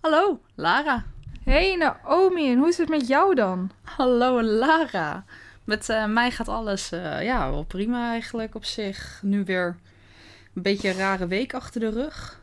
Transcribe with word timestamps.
Hallo, 0.00 0.40
Lara. 0.54 1.04
Hey 1.44 1.76
Naomi, 1.76 2.50
en 2.50 2.58
hoe 2.58 2.68
is 2.68 2.78
het 2.78 2.88
met 2.88 3.06
jou 3.06 3.34
dan? 3.34 3.70
Hallo, 3.82 4.42
Lara. 4.42 5.24
Met 5.64 5.88
eh, 5.88 6.06
mij 6.06 6.30
gaat 6.30 6.48
alles 6.48 6.92
eh, 6.92 7.22
ja, 7.22 7.50
wel 7.50 7.64
prima 7.64 8.10
eigenlijk 8.10 8.54
op 8.54 8.64
zich. 8.64 9.20
Nu 9.22 9.44
weer 9.44 9.76
een 10.54 10.62
beetje 10.62 10.88
een 10.88 10.96
rare 10.96 11.26
week 11.26 11.54
achter 11.54 11.80
de 11.80 11.90
rug. 11.90 12.40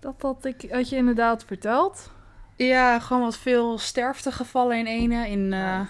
Dat 0.00 0.14
had, 0.18 0.44
ik, 0.44 0.66
had 0.70 0.88
je 0.88 0.96
inderdaad 0.96 1.44
verteld. 1.44 2.10
Ja, 2.56 2.98
gewoon 2.98 3.22
wat 3.22 3.36
veel 3.36 3.78
sterftegevallen 3.78 4.78
in 4.78 4.86
ene. 4.86 5.28
In, 5.28 5.52
eh, 5.52 5.80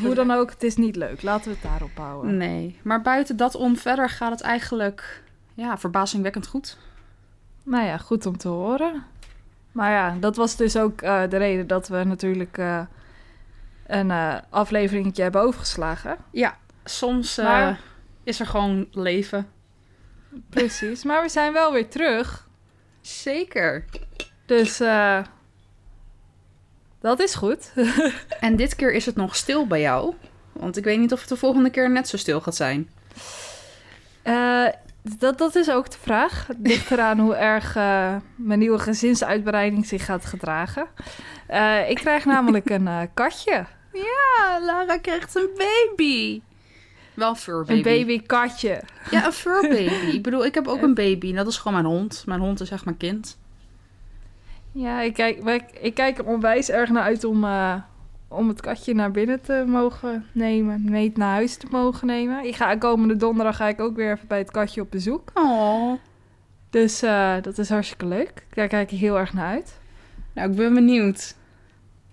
hoe 0.00 0.14
dan 0.14 0.30
ook, 0.38 0.50
het 0.50 0.62
is 0.62 0.76
niet 0.76 0.96
leuk. 0.96 1.22
Laten 1.22 1.50
we 1.50 1.56
het 1.60 1.70
daarop 1.70 1.96
houden. 1.96 2.36
Nee, 2.36 2.78
maar 2.82 3.02
buiten 3.02 3.36
dat 3.36 3.54
om 3.54 3.76
verder 3.76 4.08
gaat 4.08 4.30
het 4.30 4.40
eigenlijk 4.40 5.22
ja, 5.54 5.78
verbazingwekkend 5.78 6.46
goed. 6.46 6.76
Nou 7.62 7.84
ja, 7.84 7.98
goed 7.98 8.26
om 8.26 8.36
te 8.36 8.48
horen. 8.48 9.04
Maar 9.74 9.90
ja, 9.90 10.16
dat 10.20 10.36
was 10.36 10.56
dus 10.56 10.76
ook 10.76 11.02
eh, 11.02 11.22
de 11.28 11.36
reden 11.36 11.66
dat 11.66 11.88
we 11.88 12.04
natuurlijk 12.04 12.58
uh, 12.58 12.80
een 13.86 14.10
uh, 14.10 14.36
afleveringetje 14.50 15.22
hebben 15.22 15.40
overgeslagen. 15.40 16.16
Ja, 16.30 16.56
soms 16.84 17.36
maar... 17.36 17.80
is 18.24 18.40
er 18.40 18.46
gewoon 18.46 18.86
leven. 18.90 19.48
Precies, 20.50 21.04
maar 21.04 21.22
we 21.22 21.28
zijn 21.28 21.52
wel 21.52 21.72
weer 21.72 21.88
terug. 21.88 22.48
Zeker. 23.00 23.84
Dus 24.46 24.78
dat 27.00 27.20
is 27.20 27.34
goed. 27.34 27.72
en 28.40 28.56
dit 28.56 28.76
keer 28.76 28.92
is 28.92 29.06
het 29.06 29.16
nog 29.16 29.36
stil 29.36 29.66
bij 29.66 29.80
jou. 29.80 30.14
Want 30.52 30.76
ik 30.76 30.84
weet 30.84 30.98
niet 30.98 31.12
of 31.12 31.20
het 31.20 31.28
de 31.28 31.36
volgende 31.36 31.70
keer 31.70 31.90
net 31.90 32.08
zo 32.08 32.16
stil 32.16 32.40
gaat 32.40 32.56
zijn. 32.56 32.90
Dat, 35.18 35.38
dat 35.38 35.54
is 35.54 35.70
ook 35.70 35.90
de 35.90 35.98
vraag. 36.00 36.48
Ligt 36.62 36.90
eraan 36.90 37.18
hoe 37.18 37.34
erg 37.34 37.76
uh, 37.76 38.16
mijn 38.36 38.58
nieuwe 38.58 38.78
gezinsuitbreiding 38.78 39.86
zich 39.86 40.04
gaat 40.04 40.24
gedragen. 40.24 40.86
Uh, 41.50 41.90
ik 41.90 41.96
krijg 41.96 42.24
namelijk 42.24 42.70
een 42.70 42.86
uh, 42.86 43.00
katje. 43.14 43.66
Ja, 43.92 44.60
Lara 44.60 44.98
krijgt 44.98 45.34
een 45.34 45.48
baby. 45.56 46.40
Wel 47.14 47.28
een 47.28 47.36
furbaby. 47.36 47.72
Een 47.72 47.82
babykatje. 47.82 48.82
Ja, 49.10 49.26
een 49.26 49.32
furbaby. 49.32 49.90
ik 50.16 50.22
bedoel, 50.22 50.44
ik 50.44 50.54
heb 50.54 50.66
ook 50.66 50.82
een 50.82 50.94
baby. 50.94 51.30
En 51.30 51.36
dat 51.36 51.46
is 51.46 51.56
gewoon 51.56 51.82
mijn 51.82 51.94
hond. 51.94 52.22
Mijn 52.26 52.40
hond 52.40 52.60
is 52.60 52.70
echt 52.70 52.84
mijn 52.84 52.96
kind. 52.96 53.38
Ja, 54.72 55.00
ik 55.00 55.14
kijk, 55.14 55.44
ik, 55.44 55.64
ik 55.80 55.94
kijk 55.94 56.18
er 56.18 56.26
onwijs 56.26 56.70
erg 56.70 56.90
naar 56.90 57.02
uit 57.02 57.24
om 57.24 57.44
om 58.34 58.48
het 58.48 58.60
katje 58.60 58.94
naar 58.94 59.10
binnen 59.10 59.40
te 59.40 59.64
mogen 59.66 60.26
nemen. 60.32 60.90
Mee 60.90 61.12
naar 61.14 61.32
huis 61.32 61.56
te 61.56 61.66
mogen 61.70 62.06
nemen. 62.06 62.44
Ik 62.44 62.56
ga 62.56 62.76
komende 62.76 63.16
donderdag 63.16 63.56
ga 63.56 63.68
ik 63.68 63.80
ook 63.80 63.96
weer 63.96 64.12
even 64.12 64.28
bij 64.28 64.38
het 64.38 64.50
katje 64.50 64.80
op 64.80 64.90
bezoek. 64.90 65.30
Oh. 65.34 65.92
Dus 66.70 67.02
uh, 67.02 67.34
dat 67.42 67.58
is 67.58 67.68
hartstikke 67.68 68.06
leuk. 68.06 68.46
Daar 68.50 68.68
kijk 68.68 68.92
ik 68.92 68.98
heel 68.98 69.18
erg 69.18 69.32
naar 69.32 69.46
uit. 69.46 69.78
Nou, 70.32 70.50
ik 70.50 70.56
ben 70.56 70.74
benieuwd. 70.74 71.34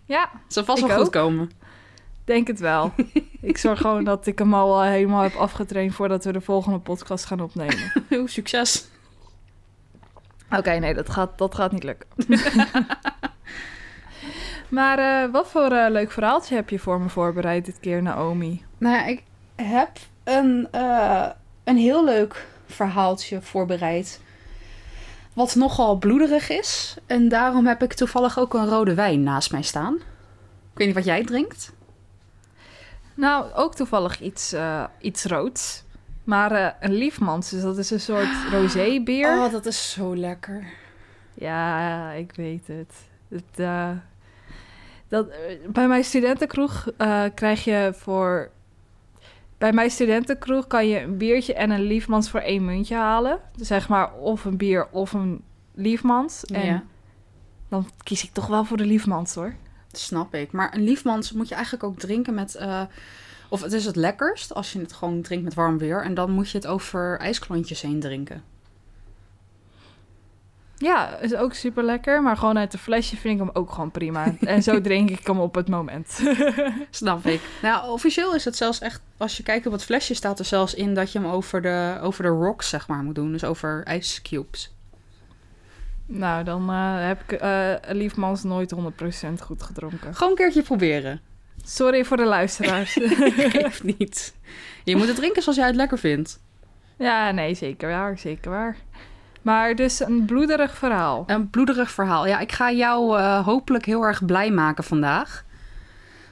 Ja. 0.06 0.30
Het 0.44 0.54
zal 0.54 0.64
vast 0.64 0.88
wel 0.88 0.98
goed 0.98 1.10
komen. 1.10 1.52
Denk 2.24 2.48
het 2.48 2.60
wel. 2.60 2.94
ik 3.42 3.58
zorg 3.58 3.80
gewoon 3.80 4.04
dat 4.04 4.28
ik 4.28 4.40
hem 4.40 4.54
al 4.54 4.82
helemaal 4.82 5.22
heb 5.22 5.36
afgetraind 5.36 5.94
voordat 5.94 6.26
we 6.26 6.32
de 6.32 6.42
volgende 6.42 6.80
podcast 6.80 7.26
gaan 7.26 7.42
opnemen. 7.42 7.92
Succes. 8.26 8.88
Oké, 10.58 10.72
nee, 10.72 10.94
dat 10.94 11.10
gaat, 11.10 11.38
dat 11.38 11.56
gaat 11.56 11.72
niet 11.72 11.84
lukken. 11.84 12.08
Maar 14.72 15.00
uh, 15.00 15.32
wat 15.32 15.48
voor 15.48 15.72
uh, 15.72 15.86
leuk 15.90 16.12
verhaaltje 16.12 16.56
heb 16.56 16.70
je 16.70 16.80
voor 16.80 17.02
me 17.02 17.10
voorbereid 17.10 17.66
dit 17.66 17.80
keer, 17.80 18.02
Naomi? 18.02 18.66
Nou 18.78 19.10
ik 19.10 19.24
heb 19.56 19.90
een, 20.24 20.68
uh, 20.76 21.28
een 21.64 21.78
heel 21.78 22.06
leuk 22.06 22.46
verhaaltje 22.66 23.42
voorbereid. 23.42 24.22
Wat 25.34 25.56
nogal 25.56 25.98
bloederig 25.98 26.50
is. 26.50 26.98
En 27.06 27.30
daarom 27.30 27.68
heb 27.68 27.84
ik 27.84 27.94
toevallig 27.94 28.40
ook 28.40 28.54
een 28.54 28.68
rode 28.68 28.94
wijn 28.94 29.24
naast 29.24 29.52
mij 29.52 29.62
staan. 29.62 29.96
Ik 29.96 30.78
weet 30.78 30.88
niet 30.88 30.96
wat 30.96 31.06
jij 31.06 31.24
drinkt. 31.24 31.74
Nou, 33.14 33.54
ook 33.54 33.76
toevallig 33.76 34.20
iets, 34.20 34.56
iets 35.00 35.24
roods. 35.24 35.84
Maar 36.24 36.76
een 36.80 36.94
liefmans, 36.94 37.50
dus 37.50 37.62
dat 37.62 37.78
is 37.78 37.92
een 37.92 38.00
soort 38.00 38.30
rosé-bier. 38.54 39.38
Oh, 39.38 39.52
dat 39.52 39.66
is 39.66 39.92
zo 39.92 40.16
lekker. 40.16 40.68
Ja, 41.34 42.12
ik 42.12 42.32
weet 42.36 42.68
het. 42.68 42.94
Het, 43.30 43.68
dat, 45.12 45.28
eh, 45.28 45.38
bij 45.68 45.88
mijn 45.88 46.04
studentenkroeg 46.04 46.92
uh, 46.98 47.24
krijg 47.36 47.64
je 47.64 47.94
voor. 47.96 48.52
Bij 49.58 49.74
mijn 49.74 49.90
studentenkroeg 49.90 50.68
kan 50.68 50.88
je 50.88 51.00
een 51.00 51.18
biertje 51.18 51.54
en 51.54 51.70
een 51.70 51.82
liefmans 51.82 52.30
voor 52.30 52.40
één 52.40 52.66
muntje 52.66 52.96
halen. 52.96 53.40
Dus 53.56 53.68
zeg 53.68 53.90
maar 53.90 54.14
of 54.14 54.46
een 54.46 54.58
bier 54.58 54.88
of 54.92 55.14
een 55.14 55.44
liefmans. 55.74 56.46
En 56.46 56.66
ja. 56.66 56.84
dan 57.70 57.90
kies 58.04 58.24
ik 58.24 58.34
toch 58.34 58.48
wel 58.48 58.66
voor 58.66 58.78
de 58.78 58.86
liefmans 58.86 59.36
hoor. 59.36 59.56
snap 59.92 60.36
ik. 60.36 60.52
Maar 60.52 60.76
een 60.76 60.84
liefmans 60.84 61.32
moet 61.32 61.48
je 61.48 61.56
eigenlijk 61.56 61.84
ook 61.84 62.00
drinken 62.00 62.34
met. 62.34 62.58
Uh, 62.62 62.82
of 63.50 63.62
het 63.62 63.74
is 63.74 63.86
het 63.86 63.96
lekkerst 63.96 64.54
als 64.54 64.74
je 64.74 64.80
het 64.80 64.94
gewoon 64.94 65.22
drinkt 65.22 65.44
met 65.44 65.54
warm 65.54 65.78
weer. 65.78 66.04
En 66.04 66.14
dan 66.14 66.32
moet 66.32 66.50
je 66.50 66.58
het 66.58 66.68
over 66.68 67.20
ijsklontjes 67.20 67.82
heen 67.82 68.00
drinken. 68.00 68.44
Ja, 70.82 71.18
is 71.18 71.36
ook 71.36 71.54
super 71.54 71.84
lekker. 71.84 72.22
Maar 72.22 72.38
gewoon 72.38 72.58
uit 72.58 72.72
de 72.72 72.78
flesje 72.78 73.18
vind 73.18 73.40
ik 73.40 73.46
hem 73.46 73.56
ook 73.56 73.72
gewoon 73.72 73.92
prima. 73.92 74.36
en 74.40 74.64
zo 74.64 74.82
drink 74.92 75.10
ik 75.10 75.28
hem 75.28 75.40
op 75.40 75.56
het 75.56 75.70
moment. 75.70 76.22
Snap 76.90 77.26
ik. 77.26 77.42
Nou, 77.62 77.90
officieel 77.90 78.36
is 78.36 78.46
het 78.46 78.56
zelfs 78.56 78.80
echt... 78.80 79.02
Als 79.18 79.38
je 79.38 79.44
kijkt 79.44 79.66
op 79.66 79.72
het 79.72 79.84
flesje 79.84 80.14
staat 80.14 80.40
er 80.40 80.46
zelfs 80.46 80.74
in 80.74 80.94
dat 80.94 81.12
je 81.12 81.20
hem 81.20 81.28
over 81.28 81.62
de, 81.62 81.98
over 82.02 82.24
de 82.24 82.30
rocks, 82.30 82.70
zeg 82.70 82.88
maar, 82.88 83.04
moet 83.04 83.16
doen. 83.16 83.32
Dus 83.32 83.44
over 83.44 83.84
ijscubes. 83.84 84.74
Nou, 86.06 86.44
dan 86.44 86.70
uh, 86.70 87.08
heb 87.08 87.24
ik 87.28 87.42
uh, 87.42 87.74
Liefmans 87.88 88.44
nooit 88.44 88.76
100% 88.76 88.78
goed 89.40 89.64
gedronken. 89.64 90.16
Gewoon 90.16 90.30
een 90.30 90.38
keertje 90.38 90.62
proberen. 90.62 91.22
Sorry 91.64 92.06
voor 92.06 92.18
de 92.18 92.26
luisteraars. 92.26 92.98
Geeft 93.58 93.84
niet. 93.84 94.34
Je 94.84 94.96
moet 94.96 95.08
het 95.08 95.16
drinken 95.16 95.42
zoals 95.42 95.58
jij 95.58 95.68
het 95.68 95.76
lekker 95.76 96.00
vindt. 96.00 96.40
Ja, 96.98 97.32
nee, 97.32 97.54
zeker 97.54 97.90
waar. 97.90 98.18
Zeker 98.18 98.52
waar. 98.52 98.78
Maar 99.42 99.76
dus 99.76 100.00
een 100.00 100.26
bloederig 100.26 100.78
verhaal. 100.78 101.24
Een 101.28 101.50
bloederig 101.50 101.92
verhaal. 101.92 102.28
Ja, 102.28 102.40
ik 102.40 102.52
ga 102.52 102.72
jou 102.72 103.20
uh, 103.20 103.46
hopelijk 103.46 103.86
heel 103.86 104.04
erg 104.04 104.26
blij 104.26 104.52
maken 104.52 104.84
vandaag. 104.84 105.46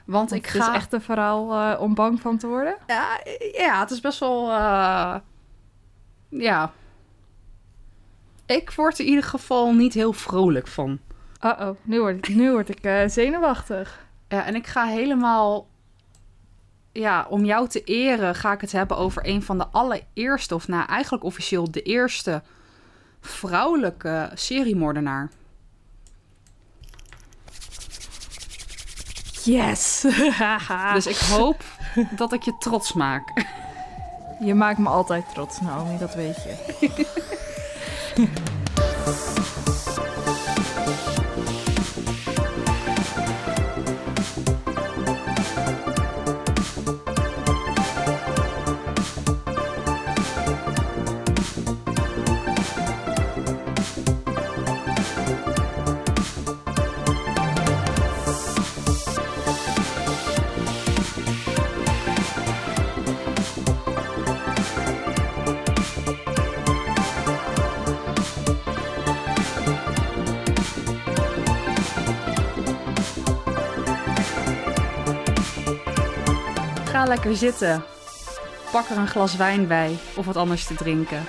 Want, 0.06 0.32
ik 0.32 0.48
ga... 0.48 0.60
Het 0.60 0.68
is 0.68 0.76
echt 0.76 0.94
een 0.94 1.02
verhaal 1.02 1.72
uh, 1.72 1.82
om 1.82 1.94
bang 1.94 2.22
van 2.22 2.38
te 2.38 2.48
worden? 2.48 2.76
Ja, 2.88 3.20
ja 3.52 3.80
het 3.80 3.92
is 3.92 4.00
best 4.00 4.20
wel... 4.20 4.50
Uh... 4.50 5.16
Ja. 6.30 6.72
Ik 8.46 8.72
word 8.72 8.94
er 8.94 9.04
in 9.04 9.10
ieder 9.10 9.24
geval 9.24 9.74
niet 9.74 9.94
heel 9.94 10.14
vrolijk 10.14 10.68
van. 10.68 11.00
Uh-oh, 11.46 11.76
nu 11.82 12.00
word 12.00 12.18
ik, 12.18 12.36
nu 12.36 12.52
word 12.52 12.70
ik 12.70 13.10
zenuwachtig. 13.10 14.08
Ja, 14.28 14.46
en 14.46 14.56
ik 14.56 14.68
ga 14.68 14.86
helemaal... 14.86 15.68
Ja, 16.92 17.26
om 17.30 17.46
jou 17.46 17.68
te 17.68 17.84
eren 17.84 18.36
ga 18.36 18.52
ik 18.52 18.62
het 18.62 18.72
hebben 18.72 18.98
over 18.98 19.28
een 19.28 19.44
van 19.44 19.58
de 19.58 19.68
allereerste... 19.68 20.56
of 20.56 20.68
nou, 20.68 20.86
eigenlijk 20.88 21.24
officieel 21.24 21.72
de 21.72 21.82
eerste 21.82 22.42
vrouwelijke 23.22 24.32
seriemoordenaar. 24.34 25.30
Yes! 29.44 30.06
dus 30.94 31.08
ik 31.08 31.18
hoop 31.18 31.64
dat 32.16 32.34
ik 32.34 32.44
je 32.44 32.58
trots 32.58 32.94
maak. 32.94 33.46
Je 34.40 34.54
maakt 34.54 34.78
me 34.78 34.90
altijd 34.90 35.26
trots, 35.34 35.62
Naomi, 35.62 35.98
dat 35.98 36.16
weet 36.16 36.36
je. 36.36 37.08
lekker 77.10 77.36
zitten. 77.36 77.84
Pak 78.72 78.90
er 78.90 78.98
een 78.98 79.08
glas 79.08 79.36
wijn 79.36 79.68
bij 79.68 79.98
of 80.16 80.26
wat 80.26 80.36
anders 80.36 80.66
te 80.66 80.76
drinken. 80.76 81.24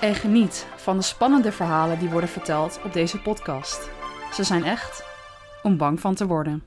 En 0.00 0.14
geniet 0.14 0.66
van 0.76 0.96
de 0.96 1.02
spannende 1.02 1.52
verhalen 1.52 1.98
die 1.98 2.08
worden 2.08 2.28
verteld 2.28 2.80
op 2.84 2.92
deze 2.92 3.18
podcast. 3.20 3.88
Ze 4.32 4.44
zijn 4.44 4.64
echt 4.64 5.04
om 5.62 5.76
bang 5.76 6.00
van 6.00 6.14
te 6.14 6.26
worden. 6.26 6.62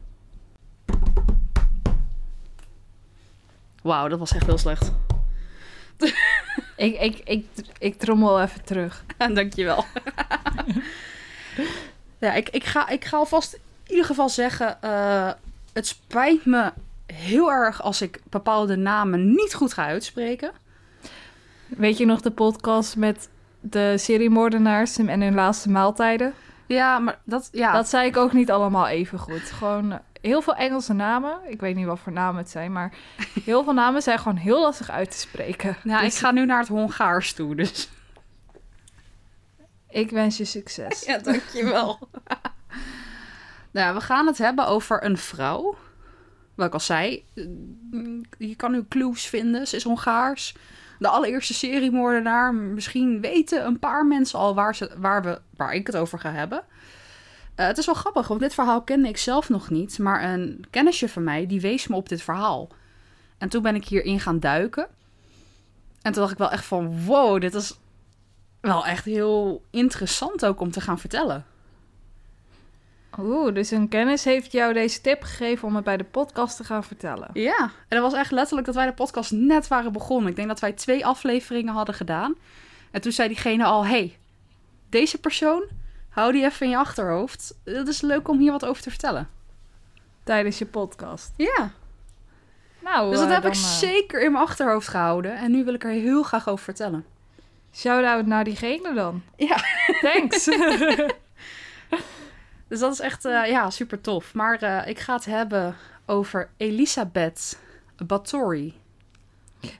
Wauw, 3.81 4.07
dat 4.07 4.19
was 4.19 4.33
echt 4.33 4.45
heel 4.45 4.57
slecht. 4.57 4.91
ik, 6.75 6.99
ik, 6.99 7.21
ik, 7.23 7.45
ik 7.77 7.97
trommel 7.97 8.41
even 8.41 8.63
terug. 8.63 9.03
Dankjewel. 9.33 9.85
Ja, 12.19 12.33
ik, 12.33 12.49
ik, 12.49 12.63
ga, 12.63 12.89
ik 12.89 13.05
ga 13.05 13.17
alvast 13.17 13.53
in 13.53 13.59
ieder 13.89 14.05
geval 14.05 14.29
zeggen... 14.29 14.81
eh, 14.81 15.31
het 15.73 15.87
spijt 15.87 16.45
me 16.45 16.71
heel 17.13 17.51
erg 17.51 17.81
als 17.81 18.01
ik 18.01 18.19
bepaalde 18.29 18.75
namen 18.75 19.29
niet 19.29 19.53
goed 19.53 19.73
ga 19.73 19.85
uitspreken. 19.85 20.51
Weet 21.67 21.97
je 21.97 22.05
nog 22.05 22.21
de 22.21 22.31
podcast 22.31 22.95
met 22.95 23.29
de 23.59 23.97
seriemoordenaars 23.97 24.97
en 24.97 25.21
hun 25.21 25.33
laatste 25.33 25.69
maaltijden? 25.69 26.33
Ja, 26.65 26.99
maar 26.99 27.19
dat... 27.23 27.49
Ja, 27.51 27.71
Dat 27.71 27.89
zei 27.89 28.07
ik 28.07 28.17
ook 28.17 28.33
niet 28.33 28.51
allemaal 28.51 28.87
even 28.87 29.19
goed. 29.19 29.51
Gewoon 29.51 29.91
eh, 29.91 29.97
heel 30.21 30.41
veel 30.41 30.55
Engelse 30.55 30.93
namen. 30.93 31.39
Ik 31.47 31.59
weet 31.59 31.75
niet 31.75 31.85
wat 31.85 31.99
voor 31.99 32.11
namen 32.11 32.41
het 32.41 32.49
zijn, 32.49 32.71
maar 32.71 32.93
heel 33.43 33.63
veel 33.63 33.73
namen 33.73 34.01
zijn 34.01 34.19
gewoon 34.19 34.37
heel 34.37 34.61
lastig 34.61 34.89
uit 34.89 35.11
te 35.11 35.17
spreken. 35.17 35.77
nou, 35.83 36.03
Dus 36.03 36.13
ik 36.13 36.19
ga 36.19 36.31
nu 36.31 36.45
naar 36.45 36.59
het 36.59 36.67
Hongaars 36.67 37.33
toe, 37.33 37.55
dus... 37.55 37.89
ik 39.89 40.09
wens 40.09 40.37
je 40.37 40.45
succes. 40.45 41.03
Ja, 41.05 41.17
dankjewel. 41.17 41.99
nou, 43.71 43.93
we 43.95 44.01
gaan 44.01 44.27
het 44.27 44.37
hebben 44.37 44.67
over 44.67 45.03
een 45.03 45.17
vrouw. 45.17 45.75
Wat 46.57 46.67
ik 46.67 46.73
al 46.73 46.79
zei, 46.79 47.25
eh, 47.33 47.43
je 48.37 48.55
kan 48.55 48.71
nu 48.71 48.85
clues 48.87 49.25
vinden. 49.25 49.67
Ze 49.67 49.75
is 49.75 49.83
Hongaars. 49.83 50.55
De 50.99 51.07
allereerste 51.07 51.53
seriemoordenaar. 51.53 52.53
Misschien 52.53 53.21
weten 53.21 53.65
een 53.65 53.79
paar 53.79 54.05
mensen 54.05 54.39
al 54.39 54.55
waar, 54.55 54.75
ze, 54.75 54.91
waar, 54.97 55.23
we, 55.23 55.41
waar 55.55 55.73
ik 55.73 55.87
het 55.87 55.95
over 55.95 56.19
ga 56.19 56.31
hebben. 56.31 56.63
Eh, 57.55 57.65
het 57.65 57.77
is 57.77 57.85
wel 57.85 57.95
grappig, 57.95 58.27
want 58.27 58.39
dit 58.39 58.53
verhaal 58.53 58.81
kende 58.81 59.07
ik 59.07 59.17
zelf 59.17 59.49
nog 59.49 59.69
niet. 59.69 59.99
Maar 59.99 60.33
een 60.33 60.65
kennisje 60.69 61.09
van 61.09 61.23
mij, 61.23 61.45
die 61.45 61.61
wees 61.61 61.87
me 61.87 61.95
op 61.95 62.09
dit 62.09 62.21
verhaal. 62.21 62.69
En 63.37 63.49
toen 63.49 63.61
ben 63.61 63.75
ik 63.75 63.85
hierin 63.85 64.19
gaan 64.19 64.39
duiken. 64.39 64.87
En 66.01 66.11
toen 66.11 66.21
dacht 66.21 66.31
ik 66.31 66.37
wel 66.37 66.51
echt 66.51 66.65
van, 66.65 67.05
wow, 67.05 67.41
dit 67.41 67.53
is 67.53 67.79
wel 68.61 68.85
echt 68.85 69.05
heel 69.05 69.63
interessant 69.69 70.45
ook 70.45 70.59
om 70.59 70.71
te 70.71 70.81
gaan 70.81 70.99
vertellen. 70.99 71.45
Oeh, 73.19 73.53
dus 73.53 73.71
een 73.71 73.87
kennis 73.87 74.23
heeft 74.23 74.51
jou 74.51 74.73
deze 74.73 75.01
tip 75.01 75.23
gegeven 75.23 75.67
om 75.67 75.75
het 75.75 75.83
bij 75.83 75.97
de 75.97 76.03
podcast 76.03 76.57
te 76.57 76.63
gaan 76.63 76.83
vertellen. 76.83 77.29
Ja, 77.33 77.57
en 77.59 77.71
dat 78.01 78.01
was 78.01 78.13
echt 78.13 78.31
letterlijk 78.31 78.65
dat 78.65 78.75
wij 78.75 78.85
de 78.85 78.93
podcast 78.93 79.31
net 79.31 79.67
waren 79.67 79.91
begonnen. 79.91 80.29
Ik 80.29 80.35
denk 80.35 80.47
dat 80.47 80.59
wij 80.59 80.71
twee 80.71 81.05
afleveringen 81.05 81.73
hadden 81.73 81.95
gedaan. 81.95 82.35
En 82.91 83.01
toen 83.01 83.11
zei 83.11 83.27
diegene 83.27 83.63
al, 83.63 83.85
hey, 83.85 84.17
deze 84.89 85.19
persoon, 85.19 85.63
hou 86.09 86.31
die 86.31 86.43
even 86.43 86.65
in 86.65 86.71
je 86.71 86.77
achterhoofd. 86.77 87.57
Het 87.63 87.87
is 87.87 88.01
leuk 88.01 88.27
om 88.27 88.39
hier 88.39 88.51
wat 88.51 88.65
over 88.65 88.81
te 88.83 88.89
vertellen. 88.89 89.29
Tijdens 90.23 90.57
je 90.57 90.65
podcast. 90.65 91.33
Ja, 91.37 91.71
Nou, 92.83 93.09
dus 93.09 93.19
dat 93.19 93.27
eh, 93.27 93.33
heb 93.33 93.45
ik 93.45 93.51
eh, 93.51 93.59
zeker 93.59 94.21
in 94.23 94.31
mijn 94.31 94.43
achterhoofd 94.43 94.87
gehouden. 94.87 95.37
En 95.37 95.51
nu 95.51 95.63
wil 95.63 95.73
ik 95.73 95.83
er 95.83 95.89
heel 95.89 96.23
graag 96.23 96.47
over 96.49 96.63
vertellen. 96.63 97.05
Shout-out 97.73 98.25
naar 98.25 98.43
diegene 98.43 98.93
dan. 98.93 99.21
Ja. 99.35 99.57
Thanks. 100.01 100.47
Dus 102.67 102.79
dat 102.79 102.93
is 102.93 102.99
echt, 102.99 103.25
eh, 103.25 103.47
ja, 103.47 103.69
super 103.69 104.01
tof. 104.01 104.33
Maar 104.33 104.61
eh, 104.61 104.87
ik 104.87 104.99
ga 104.99 105.13
het 105.13 105.25
hebben 105.25 105.75
over 106.05 106.49
Elisabeth 106.57 107.59
Bathory. 108.05 108.73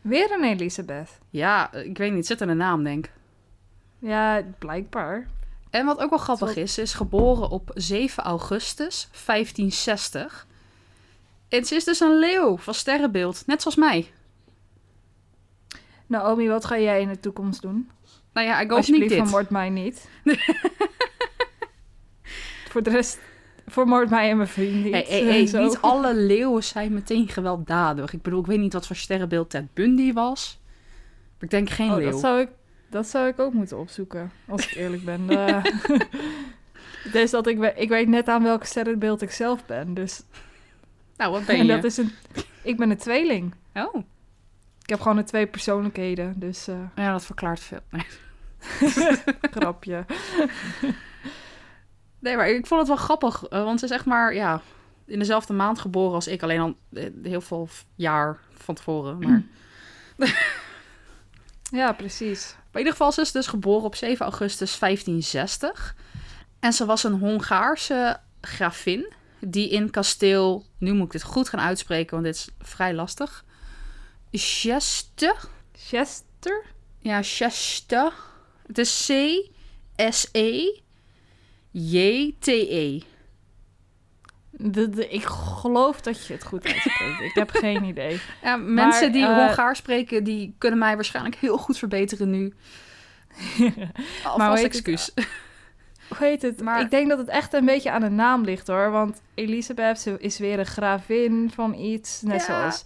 Weer 0.01 0.31
een 0.31 0.43
Elisabeth. 0.43 1.19
Ja, 1.29 1.73
ik 1.73 1.97
weet 1.97 2.13
niet, 2.13 2.25
zit 2.25 2.41
in 2.41 2.47
de 2.47 2.53
naam, 2.53 2.83
denk 2.83 3.05
ik. 3.05 3.11
Ja, 3.99 4.41
blijkbaar. 4.59 5.27
En 5.69 5.85
wat 5.85 5.99
ook 5.99 6.09
wel 6.09 6.19
grappig 6.19 6.55
is, 6.55 6.73
ze 6.73 6.81
is 6.81 6.93
geboren 6.93 7.49
op 7.49 7.71
7 7.73 8.23
augustus 8.23 9.09
1560. 9.25 10.47
En 11.49 11.65
ze 11.65 11.75
is 11.75 11.83
dus 11.83 11.99
een 11.99 12.19
leeuw 12.19 12.57
van 12.57 12.73
sterrenbeeld, 12.73 13.43
net 13.45 13.61
zoals 13.61 13.77
mij. 13.77 14.11
Naomi, 16.07 16.47
wat 16.47 16.65
ga 16.65 16.79
jij 16.79 17.01
in 17.01 17.07
de 17.07 17.19
toekomst 17.19 17.61
doen? 17.61 17.89
Nou 18.33 18.47
ja, 18.47 18.59
ik 18.59 18.71
hoop 18.71 18.87
niet 18.87 19.09
dit. 19.09 19.17
vermoord 19.17 19.49
mij 19.49 19.69
niet. 19.69 20.09
voor 22.69 22.83
de 22.83 22.89
rest, 22.89 23.19
vermoord 23.67 24.09
mij 24.09 24.29
en 24.29 24.37
mijn 24.37 24.49
vriend 24.49 24.83
niet. 24.83 24.93
Hey, 24.93 25.05
hey, 25.07 25.23
hey, 25.23 25.45
Zo. 25.45 25.63
niet 25.63 25.81
alle 25.91 26.15
leeuwen 26.15 26.63
zijn 26.63 26.93
meteen 26.93 27.27
gewelddadig. 27.27 28.13
Ik 28.13 28.21
bedoel, 28.21 28.39
ik 28.39 28.45
weet 28.45 28.59
niet 28.59 28.73
wat 28.73 28.87
voor 28.87 28.95
sterrenbeeld 28.95 29.49
Ted 29.49 29.73
Bundy 29.73 30.13
was. 30.13 30.59
Maar 31.33 31.43
ik 31.43 31.49
denk 31.49 31.69
geen 31.69 31.91
Oh, 31.91 31.97
leeuw. 31.97 32.11
dat, 32.11 32.19
zou 32.19 32.39
ik, 32.41 32.49
dat 32.89 33.07
zou 33.07 33.27
ik 33.27 33.39
ook 33.39 33.53
moeten 33.53 33.77
opzoeken, 33.77 34.31
als 34.47 34.67
ik 34.67 34.75
eerlijk 34.75 35.05
ben. 35.05 35.29
Eh, 35.37 35.63
dus 37.13 37.31
dat 37.31 37.47
ik, 37.47 37.73
ik 37.75 37.89
weet 37.89 38.07
net 38.07 38.27
aan 38.27 38.43
welk 38.43 38.63
sterrenbeeld 38.63 39.21
ik 39.21 39.31
zelf 39.31 39.65
ben. 39.65 39.93
Dus, 39.93 40.21
Nou, 41.17 41.31
wat 41.31 41.45
ben 41.45 41.55
en 41.55 41.65
je? 41.65 41.71
dat 41.75 41.83
is 41.83 41.97
een, 41.97 42.11
ik 42.61 42.77
ben 42.77 42.89
een 42.89 42.97
tweeling. 42.97 43.53
Oh, 43.73 43.95
Ik 44.81 44.89
heb 44.89 44.99
gewoon 45.01 45.17
een 45.17 45.25
twee 45.25 45.47
persoonlijkheden, 45.47 46.33
dus 46.39 46.67
eh 46.67 46.75
ja, 46.95 47.11
dat 47.11 47.25
verklaart 47.25 47.59
veel. 47.59 47.79
Grapje. 49.51 50.05
Nee, 52.19 52.35
maar 52.35 52.49
ik 52.49 52.67
vond 52.67 52.79
het 52.79 52.89
wel 52.89 52.97
grappig. 52.97 53.43
eh, 53.43 53.63
want 53.63 53.79
ze 53.79 53.85
is 53.85 53.91
echt 53.91 54.05
maar, 54.05 54.33
ja, 54.33 54.61
in 55.05 55.19
dezelfde 55.19 55.53
maand 55.53 55.79
geboren 55.79 56.13
als 56.15 56.27
ik. 56.27 56.43
Alleen 56.43 56.59
al 56.59 56.75
eh, 56.93 57.09
heel 57.23 57.41
veel 57.41 57.69
jaar 57.95 58.39
van 58.53 58.75
tevoren. 58.75 59.19
Maar... 59.19 59.43
Ja, 61.71 61.91
precies. 61.91 62.51
Maar 62.53 62.65
in 62.71 62.77
ieder 62.77 62.91
geval, 62.91 63.11
ze 63.11 63.21
is 63.21 63.31
dus 63.31 63.47
geboren 63.47 63.85
op 63.85 63.95
7 63.95 64.25
augustus 64.25 64.79
1560. 64.79 65.95
En 66.59 66.73
ze 66.73 66.85
was 66.85 67.03
een 67.03 67.19
Hongaarse 67.19 68.19
gravin 68.41 69.13
die 69.39 69.69
in 69.69 69.89
kasteel... 69.89 70.65
Nu 70.77 70.93
moet 70.93 71.05
ik 71.05 71.11
dit 71.11 71.23
goed 71.23 71.49
gaan 71.49 71.59
uitspreken, 71.59 72.11
want 72.11 72.23
dit 72.23 72.35
is 72.35 72.49
vrij 72.59 72.93
lastig. 72.93 73.45
Cheste? 74.31 75.35
Chester? 75.71 76.63
Ja, 76.99 77.21
Cheste. 77.23 78.11
Het 78.67 78.77
is 78.77 79.05
De, 84.51 84.89
de, 84.89 85.07
ik 85.07 85.23
geloof 85.23 86.01
dat 86.01 86.27
je 86.27 86.33
het 86.33 86.43
goed 86.43 86.65
uitspreekt. 86.65 87.21
ik 87.21 87.33
heb 87.33 87.49
geen 87.51 87.83
idee. 87.83 88.19
Ja, 88.43 88.55
mensen 88.55 89.11
die 89.11 89.25
eh, 89.25 89.35
Hongaars 89.35 89.77
spreken, 89.77 90.23
die 90.23 90.55
kunnen 90.57 90.79
mij 90.79 90.95
waarschijnlijk 90.95 91.35
heel 91.35 91.57
goed 91.57 91.77
verbeteren 91.77 92.29
nu. 92.29 92.53
Heet 94.55 94.63
het? 94.63 94.75
excuus. 94.75 95.11
Hoe 96.07 96.27
heet 96.27 96.41
het? 96.41 96.61
Maar- 96.61 96.81
Ik 96.81 96.89
denk 96.89 97.09
dat 97.09 97.17
het 97.17 97.27
echt 97.27 97.53
een 97.53 97.65
beetje 97.65 97.91
aan 97.91 98.01
de 98.01 98.09
naam 98.09 98.43
ligt 98.43 98.67
hoor. 98.67 98.91
Want 98.91 99.21
Elisabeth 99.33 100.05
is 100.17 100.39
weer 100.39 100.59
een 100.59 100.65
gravin 100.65 101.51
van 101.53 101.73
iets. 101.73 102.21
Net 102.21 102.39
Ja, 102.39 102.59
zoals. 102.59 102.83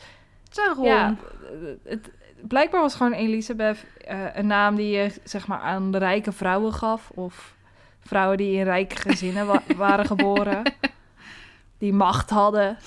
Daarom. 0.54 0.86
Ja, 0.86 1.16
het, 1.84 2.10
blijkbaar 2.48 2.82
was 2.82 2.96
gewoon 2.96 3.14
Elisabeth 3.14 3.78
eh, 3.98 4.26
een 4.34 4.48
naam 4.48 4.76
die 4.76 4.90
je 4.98 5.12
zeg 5.24 5.48
maar 5.48 5.60
aan 5.60 5.92
de 5.92 5.98
rijke 5.98 6.32
vrouwen 6.32 6.74
gaf. 6.74 7.10
Of 7.10 7.56
vrouwen 8.04 8.38
die 8.38 8.56
in 8.58 8.64
rijke 8.64 8.96
gezinnen 8.96 9.48
wa- 9.48 9.64
waren 9.78 10.06
geboren. 10.06 10.62
Die 11.78 11.94
macht 11.94 12.30
hadden. 12.30 12.78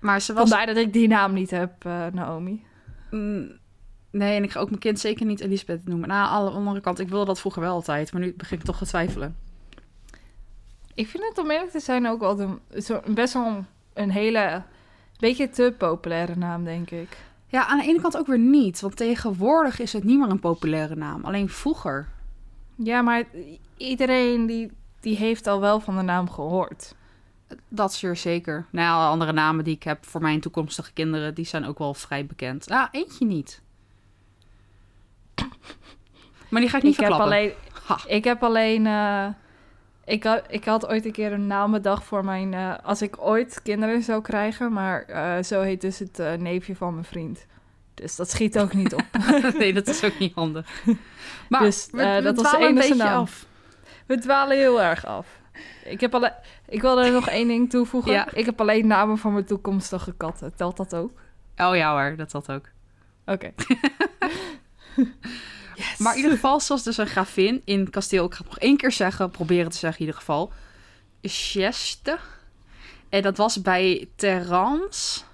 Maar 0.00 0.20
ze 0.20 0.32
was 0.32 0.48
Vandaar 0.48 0.66
dat 0.66 0.76
ik 0.76 0.92
die 0.92 1.08
naam 1.08 1.32
niet 1.32 1.50
heb, 1.50 1.84
eh, 1.84 2.06
Naomi. 2.12 2.64
Mm, 3.10 3.56
Nee, 4.10 4.36
en 4.36 4.42
ik 4.42 4.50
ga 4.50 4.60
ook 4.60 4.68
mijn 4.68 4.80
kind 4.80 4.98
zeker 5.00 5.26
niet 5.26 5.40
Elisabeth 5.40 5.84
noemen. 5.84 6.08
Nou, 6.08 6.28
aan 6.28 6.44
de 6.44 6.50
andere 6.50 6.80
kant, 6.80 6.98
ik 6.98 7.08
wilde 7.08 7.24
dat 7.24 7.40
vroeger 7.40 7.62
wel 7.62 7.72
altijd, 7.72 8.12
maar 8.12 8.20
nu 8.22 8.34
begin 8.36 8.58
ik 8.58 8.64
toch 8.64 8.78
te 8.78 8.86
twijfelen. 8.86 9.36
Ik 10.94 11.08
vind 11.08 11.24
het 11.28 11.38
om 11.38 11.50
eerlijk 11.50 11.70
te 11.70 11.80
zijn 11.80 12.06
ook 12.08 12.20
wel 12.20 12.40
een, 12.40 12.82
zo, 12.82 13.00
best 13.06 13.32
wel 13.32 13.64
een 13.94 14.10
hele... 14.10 14.62
Beetje 15.18 15.48
te 15.50 15.74
populaire 15.78 16.36
naam, 16.36 16.64
denk 16.64 16.90
ik. 16.90 17.16
Ja, 17.46 17.66
aan 17.66 17.78
de 17.78 17.84
ene 17.84 18.00
kant 18.00 18.16
ook 18.16 18.26
weer 18.26 18.38
niet, 18.38 18.80
want 18.80 18.96
tegenwoordig 18.96 19.80
is 19.80 19.92
het 19.92 20.04
niet 20.04 20.18
meer 20.18 20.28
een 20.30 20.40
populaire 20.40 20.94
naam. 20.96 21.24
Alleen 21.24 21.48
vroeger. 21.48 22.08
Ja, 22.84 23.02
maar 23.02 23.24
iedereen 23.76 24.46
die, 24.46 24.70
die 25.00 25.16
heeft 25.16 25.46
al 25.46 25.60
wel 25.60 25.80
van 25.80 25.96
de 25.96 26.02
naam 26.02 26.30
gehoord. 26.30 26.94
Dat 27.68 27.90
is 27.90 28.02
er 28.02 28.16
zeker. 28.16 28.66
Nou 28.70 28.86
ja, 28.86 28.94
alle 28.94 29.08
andere 29.08 29.32
namen 29.32 29.64
die 29.64 29.74
ik 29.74 29.82
heb 29.82 30.06
voor 30.06 30.20
mijn 30.20 30.40
toekomstige 30.40 30.92
kinderen, 30.92 31.34
die 31.34 31.44
zijn 31.44 31.64
ook 31.64 31.78
wel 31.78 31.94
vrij 31.94 32.26
bekend. 32.26 32.70
Ah, 32.70 32.88
eentje 32.90 33.24
niet. 33.26 33.62
Maar 36.48 36.60
die 36.60 36.70
ga 36.70 36.76
ik 36.76 36.82
niet 36.82 36.92
Ik 36.92 36.98
heb 37.00 37.08
verklappen. 37.08 37.36
alleen... 37.36 37.52
Ha. 37.86 37.98
Ik 38.06 38.24
heb 38.24 38.42
alleen... 38.42 38.86
eh, 38.86 39.26
ik, 40.04 40.24
had, 40.24 40.42
ik 40.48 40.64
had 40.64 40.86
ooit 40.86 41.04
een 41.04 41.12
keer 41.12 41.32
een 41.32 41.46
namendag 41.46 42.04
voor 42.04 42.24
mijn... 42.24 42.54
eh, 42.54 42.74
als 42.82 43.02
ik 43.02 43.16
ooit 43.18 43.62
kinderen 43.62 44.02
zou 44.02 44.22
krijgen. 44.22 44.72
Maar 44.72 45.02
eh, 45.02 45.42
zo 45.42 45.60
heet 45.60 45.80
dus 45.80 45.98
het 45.98 46.18
neefje 46.38 46.76
van 46.76 46.92
mijn 46.92 47.04
vriend. 47.04 47.46
Dus 48.00 48.16
dat 48.16 48.30
schiet 48.30 48.58
ook 48.58 48.74
niet 48.74 48.94
op. 48.94 49.04
nee, 49.58 49.72
dat 49.72 49.88
is 49.88 50.04
ook 50.04 50.18
niet 50.18 50.34
handig. 50.34 50.66
Maar 51.48 51.60
Dus, 51.60 51.88
we, 51.92 52.02
eh, 52.02 52.16
we 52.16 52.22
dat 52.22 52.36
was 52.36 52.52
een 52.52 52.74
beetje 52.74 52.94
naam. 52.94 53.20
af. 53.20 53.46
We 54.06 54.18
dwalen 54.18 54.56
heel 54.56 54.82
erg 54.82 55.06
af. 55.06 55.26
Ik, 55.84 56.00
heb 56.00 56.14
alle, 56.14 56.34
ik 56.68 56.80
wil 56.80 57.00
er 57.00 57.12
nog 57.12 57.28
één 57.28 57.48
ding 57.48 57.70
toevoegen. 57.70 58.12
Ja. 58.12 58.28
Ik 58.32 58.46
heb 58.46 58.60
alleen 58.60 58.86
namen 58.86 59.18
voor 59.18 59.32
mijn 59.32 59.44
toekomstige 59.44 60.14
katten. 60.16 60.52
Telt 60.56 60.76
dat 60.76 60.94
ook? 60.94 61.10
Oh 61.56 61.76
ja 61.76 61.92
hoor, 61.92 62.16
dat 62.16 62.30
zat 62.30 62.50
ook. 62.50 62.64
Oké. 63.26 63.52
Maar 65.98 66.12
in 66.12 66.16
ieder 66.16 66.32
geval, 66.32 66.60
zoals 66.60 66.82
dus 66.82 66.96
een 66.96 67.06
gravin 67.06 67.62
in 67.64 67.90
kasteel... 67.90 68.24
Ik 68.24 68.32
ga 68.32 68.38
het 68.38 68.46
nog 68.46 68.58
één 68.58 68.76
keer 68.76 68.92
zeggen, 68.92 69.30
proberen 69.30 69.70
te 69.70 69.76
zeggen 69.76 70.00
in 70.00 70.06
ieder 70.06 70.20
geval. 70.20 70.52
Cheste. 71.22 72.18
En 73.08 73.22
dat 73.22 73.36
was 73.36 73.62
bij 73.62 74.08
Terrans. 74.16 75.24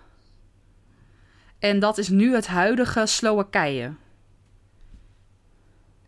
En 1.64 1.78
dat 1.78 1.98
is 1.98 2.08
nu 2.08 2.34
het 2.34 2.46
huidige 2.46 3.06
Slowakije. 3.06 3.92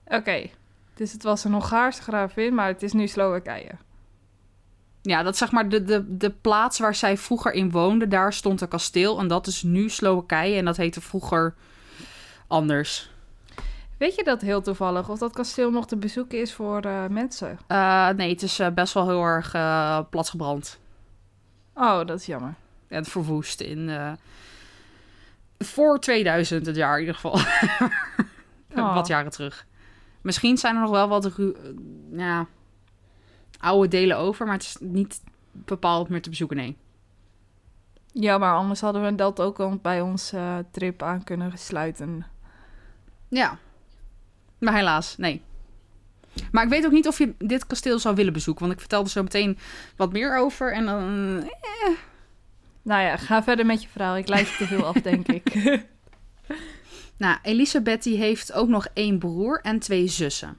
Oké. 0.06 0.50
Dus 0.94 1.12
het 1.12 1.22
was 1.22 1.44
een 1.44 1.52
Hongaarse 1.52 2.02
gravin, 2.02 2.54
maar 2.54 2.66
het 2.66 2.82
is 2.82 2.92
nu 2.92 3.06
Slowakije. 3.06 3.70
Ja, 5.02 5.22
dat 5.22 5.32
is 5.32 5.38
zeg 5.38 5.50
maar 5.50 5.68
de, 5.68 5.82
de, 5.82 6.16
de 6.16 6.30
plaats 6.30 6.78
waar 6.78 6.94
zij 6.94 7.16
vroeger 7.16 7.52
in 7.52 7.70
woonde. 7.70 8.08
Daar 8.08 8.32
stond 8.32 8.60
een 8.60 8.68
kasteel. 8.68 9.18
En 9.18 9.28
dat 9.28 9.46
is 9.46 9.62
nu 9.62 9.88
Slowakije. 9.88 10.56
En 10.56 10.64
dat 10.64 10.76
heette 10.76 11.00
vroeger 11.00 11.54
anders. 12.46 13.10
Weet 13.98 14.14
je 14.14 14.25
dat 14.25 14.40
heel 14.40 14.62
toevallig? 14.62 15.08
Of 15.08 15.18
dat 15.18 15.32
kasteel 15.32 15.70
nog 15.70 15.86
te 15.86 15.96
bezoeken 15.96 16.40
is 16.40 16.52
voor 16.52 16.80
eh, 16.80 17.06
mensen? 17.06 17.58
Eh, 17.66 18.08
nee, 18.08 18.30
het 18.30 18.42
is 18.42 18.58
eh, 18.58 18.68
best 18.70 18.94
wel 18.94 19.08
heel 19.08 19.22
erg 19.22 19.50
platgebrand. 20.10 20.78
Oh, 21.75 22.06
dat 22.06 22.20
is 22.20 22.26
jammer. 22.26 22.54
En 22.88 23.04
verwoest 23.04 23.60
in... 23.60 23.90
voor 25.58 26.00
2000 26.00 26.66
het 26.66 26.76
jaar 26.76 26.94
in 26.94 27.00
ieder 27.00 27.14
geval. 27.14 27.38
Oh. 28.76 28.94
wat 28.94 29.06
jaren 29.06 29.30
terug. 29.30 29.66
Misschien 30.20 30.56
zijn 30.56 30.75
er 30.75 30.80
nog 30.80 30.90
wel 30.90 31.08
wat 31.08 31.38
ja, 32.12 32.46
oude 33.58 33.88
delen 33.88 34.16
over. 34.16 34.46
Maar 34.46 34.54
het 34.54 34.62
is 34.62 34.76
niet 34.80 35.20
bepaald 35.52 36.08
meer 36.08 36.22
te 36.22 36.30
bezoeken, 36.30 36.56
nee. 36.56 36.76
Ja, 38.12 38.38
maar 38.38 38.54
anders 38.54 38.80
hadden 38.80 39.04
we 39.04 39.14
dat 39.14 39.40
ook 39.40 39.60
al 39.60 39.78
bij 39.82 40.00
onze 40.00 40.36
eh, 40.36 40.58
trip 40.70 41.02
aan 41.02 41.25
kunnen 41.25 41.58
sluiten. 41.58 42.26
Ja. 43.28 43.58
Maar 44.58 44.75
helaas, 44.75 45.16
nee. 45.16 45.42
Maar 46.52 46.64
ik 46.64 46.70
weet 46.70 46.86
ook 46.86 46.92
niet 46.92 47.08
of 47.08 47.18
je 47.18 47.34
dit 47.38 47.66
kasteel 47.66 47.98
zou 47.98 48.14
willen 48.14 48.32
bezoeken. 48.32 48.62
Want 48.62 48.75
ik 48.75 48.80
vertelde 48.80 49.08
zo 49.08 49.22
meteen 49.22 49.58
wat 49.96 50.12
meer 50.12 50.38
over. 50.38 50.72
En 50.72 50.86
dan... 50.86 51.42
eh, 51.42 51.96
Nou 52.87 53.02
ja, 53.02 53.16
ga 53.16 53.43
verder 53.43 53.66
met 53.66 53.83
je 53.83 53.88
verhaal. 53.88 54.16
Ik 54.16 54.28
leid 54.28 54.49
je 54.49 54.57
te 54.57 54.66
veel 54.66 54.87
af, 54.87 54.97
denk 55.00 55.26
ik. 55.28 55.55
Nou, 57.19 57.38
Elisabeth 57.43 58.02
die 58.02 58.16
heeft 58.16 58.52
ook 58.52 58.69
nog 58.69 58.87
één 58.93 59.19
broer 59.19 59.61
en 59.62 59.78
twee 59.78 60.07
zussen. 60.07 60.57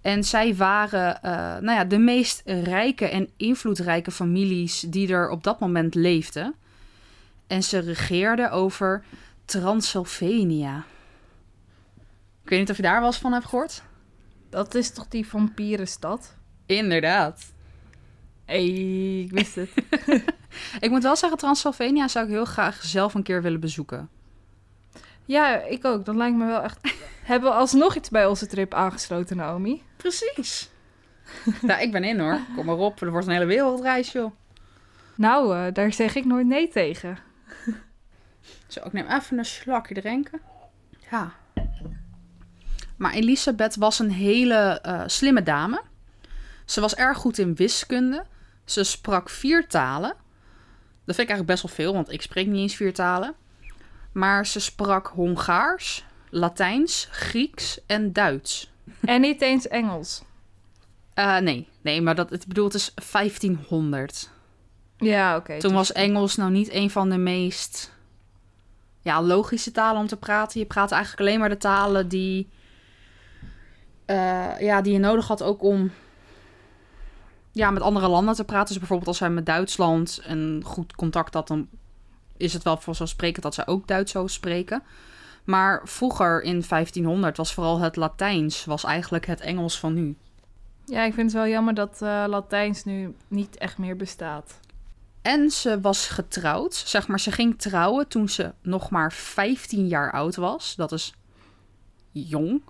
En 0.00 0.24
zij 0.24 0.54
waren 0.54 1.22
eh, 1.22 1.32
nou 1.32 1.70
ja, 1.70 1.84
de 1.84 1.98
meest 1.98 2.42
rijke 2.44 3.08
en 3.08 3.28
invloedrijke 3.36 4.10
families 4.10 4.80
die 4.80 5.12
er 5.12 5.30
op 5.30 5.44
dat 5.44 5.60
moment 5.60 5.94
leefden. 5.94 6.54
En 7.46 7.62
ze 7.62 7.78
regeerden 7.78 8.50
over 8.50 9.04
Transylvania. 9.44 10.84
Ik 12.42 12.48
weet 12.48 12.58
niet 12.58 12.70
of 12.70 12.76
je 12.76 12.82
daar 12.82 12.98
wel 12.98 13.06
eens 13.06 13.18
van 13.18 13.32
hebt 13.32 13.46
gehoord. 13.46 13.82
Dat 14.50 14.74
is 14.74 14.90
toch 14.90 15.08
die 15.08 15.26
vampierenstad? 15.26 16.34
Inderdaad. 16.66 17.52
Hey, 18.44 18.66
ik 19.20 19.30
wist 19.30 19.54
het. 19.54 19.70
Ik 20.80 20.90
moet 20.90 21.02
wel 21.02 21.16
zeggen, 21.16 21.38
Transylvania 21.38 22.08
zou 22.08 22.24
ik 22.24 22.30
heel 22.30 22.44
graag 22.44 22.82
zelf 22.82 23.14
een 23.14 23.22
keer 23.22 23.42
willen 23.42 23.60
bezoeken. 23.60 24.08
Ja, 25.24 25.56
ik 25.56 25.84
ook. 25.84 26.04
Dat 26.04 26.14
lijkt 26.14 26.36
me 26.36 26.46
wel 26.46 26.60
echt... 26.60 26.78
Hebben 27.24 27.50
we 27.50 27.56
alsnog 27.56 27.96
iets 27.96 28.08
bij 28.08 28.26
onze 28.26 28.46
trip 28.46 28.74
aangesloten, 28.74 29.36
Naomi? 29.36 29.82
Precies. 29.96 30.70
nou, 31.62 31.82
ik 31.82 31.92
ben 31.92 32.04
in 32.04 32.20
hoor. 32.20 32.40
Kom 32.56 32.66
maar 32.66 32.76
op, 32.76 33.00
er 33.00 33.10
wordt 33.10 33.26
een 33.26 33.32
hele 33.32 33.44
wereldreis, 33.44 34.12
joh. 34.12 34.32
Nou, 35.14 35.56
eh, 35.56 35.72
daar 35.72 35.92
zeg 35.92 36.14
ik 36.14 36.24
nooit 36.24 36.46
nee 36.46 36.68
tegen. 36.68 37.18
Zo, 38.68 38.80
ik 38.84 38.92
neem 38.92 39.06
even 39.06 39.38
een 39.38 39.44
slokje 39.44 39.94
drinken. 39.94 40.40
Ja. 41.10 41.32
Maar 42.96 43.12
Elisabeth 43.12 43.76
was 43.76 43.98
een 43.98 44.10
hele 44.10 44.80
eh, 44.82 45.02
slimme 45.06 45.42
dame. 45.42 45.82
Ze 46.64 46.80
was 46.80 46.94
erg 46.94 47.18
goed 47.18 47.38
in 47.38 47.54
wiskunde. 47.54 48.24
Ze 48.64 48.84
sprak 48.84 49.30
vier 49.30 49.68
talen. 49.68 50.14
Dat 51.04 51.14
vind 51.14 51.28
ik 51.28 51.34
eigenlijk 51.34 51.46
best 51.46 51.62
wel 51.62 51.86
veel, 51.86 51.92
want 51.94 52.12
ik 52.12 52.22
spreek 52.22 52.46
niet 52.46 52.60
eens 52.60 52.76
vier 52.76 52.94
talen. 52.94 53.34
Maar 54.12 54.46
ze 54.46 54.60
sprak 54.60 55.06
Hongaars, 55.06 56.04
Latijns, 56.30 57.08
Grieks 57.10 57.80
en 57.86 58.12
Duits. 58.12 58.72
En 59.00 59.20
niet 59.20 59.40
eens 59.40 59.68
Engels. 59.68 60.22
Eh, 61.14 61.38
nee, 61.38 61.68
nee, 61.80 62.00
maar 62.00 62.14
dat, 62.14 62.30
het 62.30 62.46
bedoelt 62.46 62.74
is 62.74 62.94
1500. 63.12 64.30
Ja, 64.96 65.36
oké. 65.36 65.58
Toen 65.58 65.74
was 65.74 65.92
Engels 65.92 66.36
nou 66.36 66.50
niet 66.50 66.72
een 66.72 66.90
van 66.90 67.10
de 67.10 67.16
meest 67.16 67.92
ja, 69.00 69.22
logische 69.22 69.70
talen 69.70 70.00
om 70.00 70.06
te 70.06 70.16
praten. 70.16 70.60
Je 70.60 70.66
praat 70.66 70.92
eigenlijk 70.92 71.22
alleen 71.22 71.38
maar 71.38 71.48
de 71.48 71.56
talen 71.56 72.08
die, 72.08 72.48
eh, 74.04 74.60
ja, 74.60 74.80
die 74.80 74.92
je 74.92 74.98
nodig 74.98 75.26
had 75.26 75.42
ook 75.42 75.62
om 75.62 75.90
ja, 77.54 77.70
met 77.70 77.82
andere 77.82 78.08
landen 78.08 78.34
te 78.34 78.44
praten. 78.44 78.68
Dus 78.68 78.78
bijvoorbeeld 78.78 79.08
als 79.08 79.16
zij 79.18 79.30
met 79.30 79.46
Duitsland 79.46 80.20
een 80.24 80.62
goed 80.64 80.94
contact 80.94 81.34
had, 81.34 81.48
dan 81.48 81.68
is 82.36 82.52
het 82.52 82.62
wel 82.62 82.76
vanzelfsprekend 82.76 83.42
dat 83.42 83.54
zij 83.54 83.66
ook 83.66 83.86
Duits 83.86 84.12
zou 84.12 84.28
spreken. 84.28 84.82
Maar 85.44 85.80
vroeger 85.84 86.42
in 86.42 86.64
1500 86.68 87.36
was 87.36 87.54
vooral 87.54 87.78
het 87.78 87.96
Latijns 87.96 88.64
was 88.64 88.84
eigenlijk 88.84 89.26
het 89.26 89.40
Engels 89.40 89.78
van 89.78 89.94
nu. 89.94 90.16
Ja, 90.84 91.02
ik 91.02 91.14
vind 91.14 91.26
het 91.32 91.40
wel 91.40 91.48
jammer 91.50 91.74
dat 91.74 92.02
eh, 92.02 92.24
Latijns 92.26 92.84
nu 92.84 93.14
niet 93.28 93.56
echt 93.56 93.78
meer 93.78 93.96
bestaat. 93.96 94.60
En 95.22 95.50
ze 95.50 95.80
was 95.80 96.08
getrouwd. 96.08 96.74
Zeg 96.74 97.06
maar, 97.08 97.20
ze 97.20 97.30
ging 97.32 97.58
trouwen 97.58 98.08
toen 98.08 98.28
ze 98.28 98.52
nog 98.62 98.90
maar 98.90 99.12
15 99.12 99.86
jaar 99.88 100.12
oud 100.12 100.36
was. 100.36 100.74
Dat 100.76 100.92
is 100.92 101.14
jong. 102.12 102.62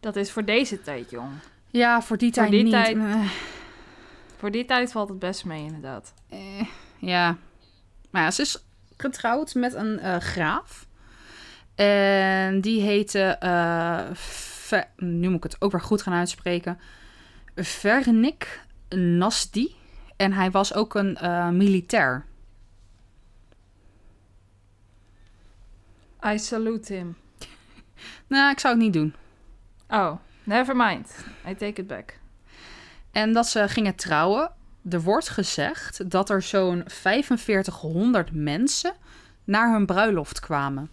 Dat 0.00 0.16
is 0.16 0.30
voor 0.30 0.44
deze 0.44 0.82
tijd, 0.82 1.10
jong. 1.10 1.30
Ja, 1.70 2.02
voor 2.02 2.16
die 2.18 2.32
Voor 2.32 2.38
tijd 2.42 2.50
die 2.50 2.62
niet. 2.62 2.72
tijd- 2.72 2.96
Eh, 2.96 3.20
Voor 4.46 4.54
die 4.54 4.64
tijd 4.64 4.92
valt 4.92 5.08
het 5.08 5.18
best 5.18 5.44
mee, 5.44 5.64
inderdaad. 5.64 6.14
eh, 6.28 6.66
ja. 6.98 7.36
Maar 8.10 8.22
ja, 8.22 8.30
ze 8.30 8.42
is 8.42 8.64
getrouwd 8.96 9.54
met 9.54 9.74
een 9.74 9.98
eh, 9.98 10.16
graaf. 10.16 10.86
En 11.74 12.60
die 12.60 12.80
heette... 12.82 13.20
eh, 13.20 14.10
nu 14.96 15.28
moet 15.28 15.36
ik 15.36 15.42
het 15.42 15.60
ook 15.62 15.72
weer 15.72 15.80
goed 15.80 16.02
gaan 16.02 16.12
uitspreken. 16.14 16.80
Vernik 17.54 18.60
Nasdi. 18.88 19.76
En 20.16 20.32
hij 20.32 20.50
was 20.50 20.74
ook 20.74 20.94
een 20.94 21.16
eh, 21.16 21.48
militair. 21.48 22.24
I 26.26 26.38
salute 26.38 26.92
him. 26.94 27.16
Nou, 28.26 28.50
ik 28.50 28.58
zou 28.58 28.74
het 28.74 28.82
niet 28.82 28.92
doen. 28.92 29.14
Oh, 29.88 30.16
never 30.44 30.76
mind. 30.76 31.24
I 31.48 31.54
take 31.54 31.80
it 31.80 31.86
back. 31.86 32.18
En 33.16 33.32
dat 33.32 33.48
ze 33.48 33.68
gingen 33.68 33.94
trouwen. 33.94 34.50
Er 34.90 35.02
wordt 35.02 35.28
gezegd 35.28 36.10
dat 36.10 36.30
er 36.30 36.42
zo'n 36.42 36.82
4500 36.86 38.30
mensen 38.32 38.94
naar 39.44 39.72
hun 39.72 39.86
bruiloft 39.86 40.40
kwamen. 40.40 40.90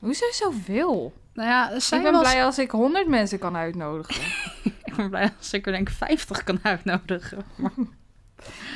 Hoezo 0.00 0.24
zoveel? 0.30 1.12
Nou 1.34 1.48
ja, 1.48 1.70
ik 1.70 2.02
ben 2.02 2.12
was... 2.12 2.20
blij 2.20 2.44
als 2.44 2.58
ik 2.58 2.70
100 2.70 3.08
mensen 3.08 3.38
kan 3.38 3.56
uitnodigen. 3.56 4.24
ik 4.84 4.96
ben 4.96 5.10
blij 5.10 5.32
als 5.38 5.52
ik 5.52 5.66
er 5.66 5.72
denk 5.72 5.88
ik 5.88 5.94
50 5.94 6.44
kan 6.44 6.58
uitnodigen. 6.62 7.44
Maar... 7.56 7.72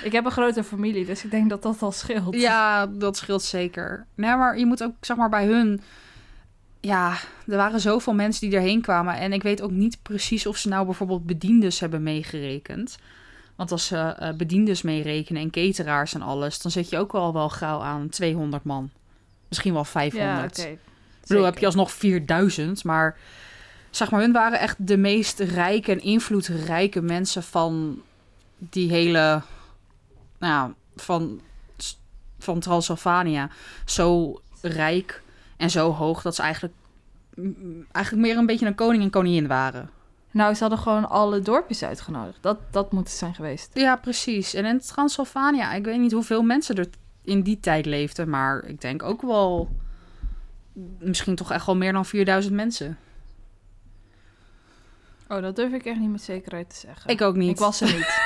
ik 0.02 0.12
heb 0.12 0.24
een 0.24 0.30
grote 0.30 0.64
familie, 0.64 1.06
dus 1.06 1.24
ik 1.24 1.30
denk 1.30 1.50
dat 1.50 1.62
dat 1.62 1.82
al 1.82 1.92
scheelt. 1.92 2.34
Ja, 2.34 2.86
dat 2.86 3.16
scheelt 3.16 3.42
zeker. 3.42 4.06
Nee, 4.14 4.36
maar 4.36 4.58
je 4.58 4.66
moet 4.66 4.82
ook, 4.82 4.94
zeg 5.00 5.16
maar, 5.16 5.28
bij 5.28 5.46
hun... 5.46 5.80
Ja, 6.86 7.18
er 7.46 7.56
waren 7.56 7.80
zoveel 7.80 8.14
mensen 8.14 8.48
die 8.48 8.58
erheen 8.58 8.80
kwamen. 8.80 9.14
En 9.14 9.32
ik 9.32 9.42
weet 9.42 9.62
ook 9.62 9.70
niet 9.70 9.98
precies 10.02 10.46
of 10.46 10.56
ze 10.56 10.68
nou 10.68 10.84
bijvoorbeeld 10.84 11.26
bediendes 11.26 11.80
hebben 11.80 12.02
meegerekend. 12.02 12.98
Want 13.56 13.72
als 13.72 13.86
ze 13.86 13.96
eh, 13.96 14.32
bediendes 14.32 14.82
meerekenen 14.82 15.42
en 15.42 15.50
cateraars 15.50 16.14
en 16.14 16.22
alles... 16.22 16.60
dan 16.60 16.70
zit 16.70 16.88
je 16.88 16.98
ook 16.98 17.14
al 17.14 17.32
wel 17.32 17.48
gauw 17.48 17.80
aan 17.80 18.08
200 18.08 18.64
man. 18.64 18.90
Misschien 19.48 19.72
wel 19.72 19.84
500. 19.84 20.56
Ja, 20.56 20.62
oké. 20.62 20.72
Ik 20.72 20.78
bedoel, 21.26 21.44
heb 21.44 21.58
je 21.58 21.66
alsnog 21.66 21.92
4000, 21.92 22.84
maar 22.84 23.16
zeg 23.90 24.10
maar, 24.10 24.20
hun 24.20 24.32
waren 24.32 24.60
echt 24.60 24.86
de 24.86 24.96
meest 24.96 25.38
rijke 25.38 25.92
en 25.92 26.02
invloedrijke 26.02 27.02
mensen 27.02 27.42
van 27.42 28.02
die 28.58 28.90
hele, 28.90 29.42
nou 30.38 30.52
ja, 30.52 30.74
van, 30.96 31.40
van 32.38 32.60
Transylvania. 32.60 33.50
Zo 33.84 34.40
rijk 34.60 35.24
en 35.56 35.70
zo 35.70 35.92
hoog 35.92 36.22
dat 36.22 36.34
ze 36.34 36.42
eigenlijk, 36.42 36.74
mm, 37.34 37.86
eigenlijk 37.92 38.26
meer 38.26 38.36
een 38.36 38.46
beetje 38.46 38.66
een 38.66 38.74
koning 38.74 39.02
en 39.02 39.10
koningin 39.10 39.46
waren. 39.46 39.90
Nou, 40.30 40.54
ze 40.54 40.60
hadden 40.60 40.78
gewoon 40.78 41.08
alle 41.08 41.40
dorpjes 41.40 41.82
uitgenodigd. 41.82 42.38
Dat, 42.40 42.58
dat 42.70 42.92
moet 42.92 43.08
het 43.08 43.16
zijn 43.16 43.34
geweest. 43.34 43.70
Ja, 43.74 43.96
precies. 43.96 44.54
En 44.54 44.64
in 44.64 44.80
Transylvania, 44.80 45.72
ik 45.72 45.84
weet 45.84 45.98
niet 45.98 46.12
hoeveel 46.12 46.42
mensen 46.42 46.76
er 46.76 46.88
in 47.24 47.42
die 47.42 47.60
tijd 47.60 47.86
leefden, 47.86 48.30
maar 48.30 48.64
ik 48.64 48.80
denk 48.80 49.02
ook 49.02 49.22
wel 49.22 49.70
misschien 50.98 51.34
toch 51.34 51.52
echt 51.52 51.66
wel 51.66 51.76
meer 51.76 51.92
dan 51.92 52.06
4000 52.06 52.54
mensen. 52.54 52.98
Oh, 55.28 55.42
dat 55.42 55.56
durf 55.56 55.72
ik 55.72 55.84
echt 55.84 55.98
niet 55.98 56.10
met 56.10 56.22
zekerheid 56.22 56.70
te 56.70 56.76
zeggen. 56.76 57.10
Ik 57.10 57.20
ook 57.20 57.36
niet. 57.36 57.50
Ik 57.50 57.58
was 57.58 57.80
er 57.80 57.94
niet. 57.94 58.20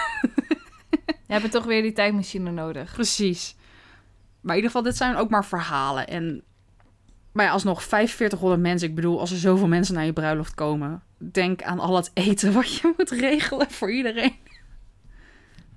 Je 1.26 1.36
hebt 1.36 1.50
toch 1.50 1.64
weer 1.64 1.82
die 1.82 1.92
tijdmachine 1.92 2.50
nodig. 2.50 2.92
Precies. 2.92 3.56
Maar 4.40 4.56
in 4.56 4.62
ieder 4.62 4.70
geval, 4.70 4.82
dit 4.82 4.96
zijn 4.96 5.16
ook 5.16 5.30
maar 5.30 5.44
verhalen. 5.44 6.06
En 6.06 6.42
maar 7.32 7.44
ja, 7.44 7.50
alsnog 7.50 7.82
4500 7.82 8.60
mensen. 8.62 8.88
Ik 8.88 8.94
bedoel, 8.94 9.20
als 9.20 9.30
er 9.30 9.38
zoveel 9.38 9.68
mensen 9.68 9.94
naar 9.94 10.04
je 10.04 10.12
bruiloft 10.12 10.54
komen... 10.54 11.02
denk 11.18 11.62
aan 11.62 11.78
al 11.80 11.96
het 11.96 12.10
eten 12.14 12.52
wat 12.52 12.74
je 12.74 12.92
moet 12.96 13.10
regelen 13.10 13.70
voor 13.70 13.90
iedereen. 13.92 14.34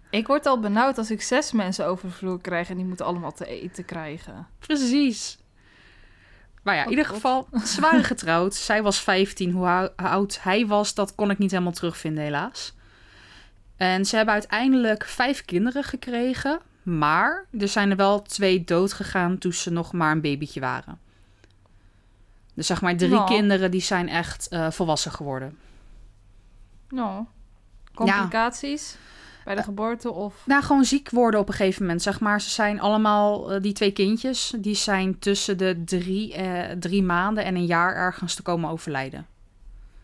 Ik 0.10 0.28
word 0.28 0.46
al 0.46 0.60
benauwd 0.60 0.98
als 0.98 1.12
ik 1.12 1.22
zes 1.22 1.52
mensen 1.52 1.86
over 1.86 2.08
de 2.08 2.14
vloer 2.14 2.42
krijg... 2.42 2.70
en 2.70 2.76
die 2.76 2.86
moeten 2.86 3.06
allemaal 3.06 3.32
te 3.34 3.46
eten 3.46 3.86
krijgen. 3.86 4.48
Precies. 4.60 5.38
Maar 6.64 6.76
ja, 6.76 6.80
in 6.82 6.86
Oh, 6.86 6.92
ieder 6.92 7.06
God. 7.06 7.16
geval, 7.16 7.48
ze 7.66 7.82
waren 7.82 8.04
getrouwd. 8.14 8.56
Zij 8.56 8.84
was 8.84 9.00
15. 9.02 9.52
Hoe 9.52 9.66
hou- 9.66 9.90
hoe 9.98 10.08
oud 10.08 10.40
hij 10.42 10.68
was, 10.68 10.94
dat 10.94 11.16
kon 11.16 11.30
ik 11.30 11.38
niet 11.38 11.52
helemaal 11.52 11.72
terugvinden, 11.74 12.24
helaas. 12.24 12.74
En 13.78 14.06
ze 14.06 14.16
hebben 14.16 14.34
uiteindelijk 14.34 15.06
vijf 15.06 15.46
kinderen 15.46 15.84
gekregen. 15.84 16.60
Maar 16.84 17.46
er 17.60 17.68
zijn 17.68 17.90
er 17.90 17.96
wel 17.96 18.22
twee 18.22 18.64
dood 18.64 18.94
gegaan 18.94 19.38
toen 19.38 19.54
ze 19.54 19.72
nog 19.72 19.94
maar 19.94 20.12
een 20.12 20.22
babytje 20.22 20.60
waren. 20.60 21.00
Dus 22.54 22.68
zeg 22.68 22.82
maar 22.82 22.98
drie 22.98 23.24
kinderen 23.24 23.72
die 23.72 23.82
zijn 23.82 24.10
echt 24.10 24.48
eh, 24.48 24.72
volwassen 24.72 25.12
geworden. 25.12 25.58
Nou, 26.90 27.26
complicaties 27.94 28.98
bij 29.44 29.56
de 29.56 29.64
geboorte 29.64 30.12
of... 30.12 30.36
Nou, 30.46 30.64
gewoon 30.64 30.86
ziek 30.86 31.10
worden 31.10 31.40
op 31.40 31.48
een 31.48 31.54
gegeven 31.54 31.82
moment. 31.82 32.02
Zeg 32.02 32.20
maar, 32.20 32.42
ze 32.42 32.50
zijn 32.50 32.80
allemaal, 32.80 33.52
eh, 33.54 33.62
die 33.62 33.74
twee 33.74 33.92
kindjes, 33.92 34.54
die 34.58 34.76
zijn 34.76 35.20
tussen 35.20 35.58
de 35.58 35.82
drie, 35.86 36.34
eh, 36.34 36.78
drie 36.80 37.04
maanden 37.04 37.44
en 37.46 37.56
een 37.56 37.66
jaar 37.66 37.96
ergens 37.96 38.36
te 38.36 38.42
komen 38.42 38.70
overlijden. 38.70 39.28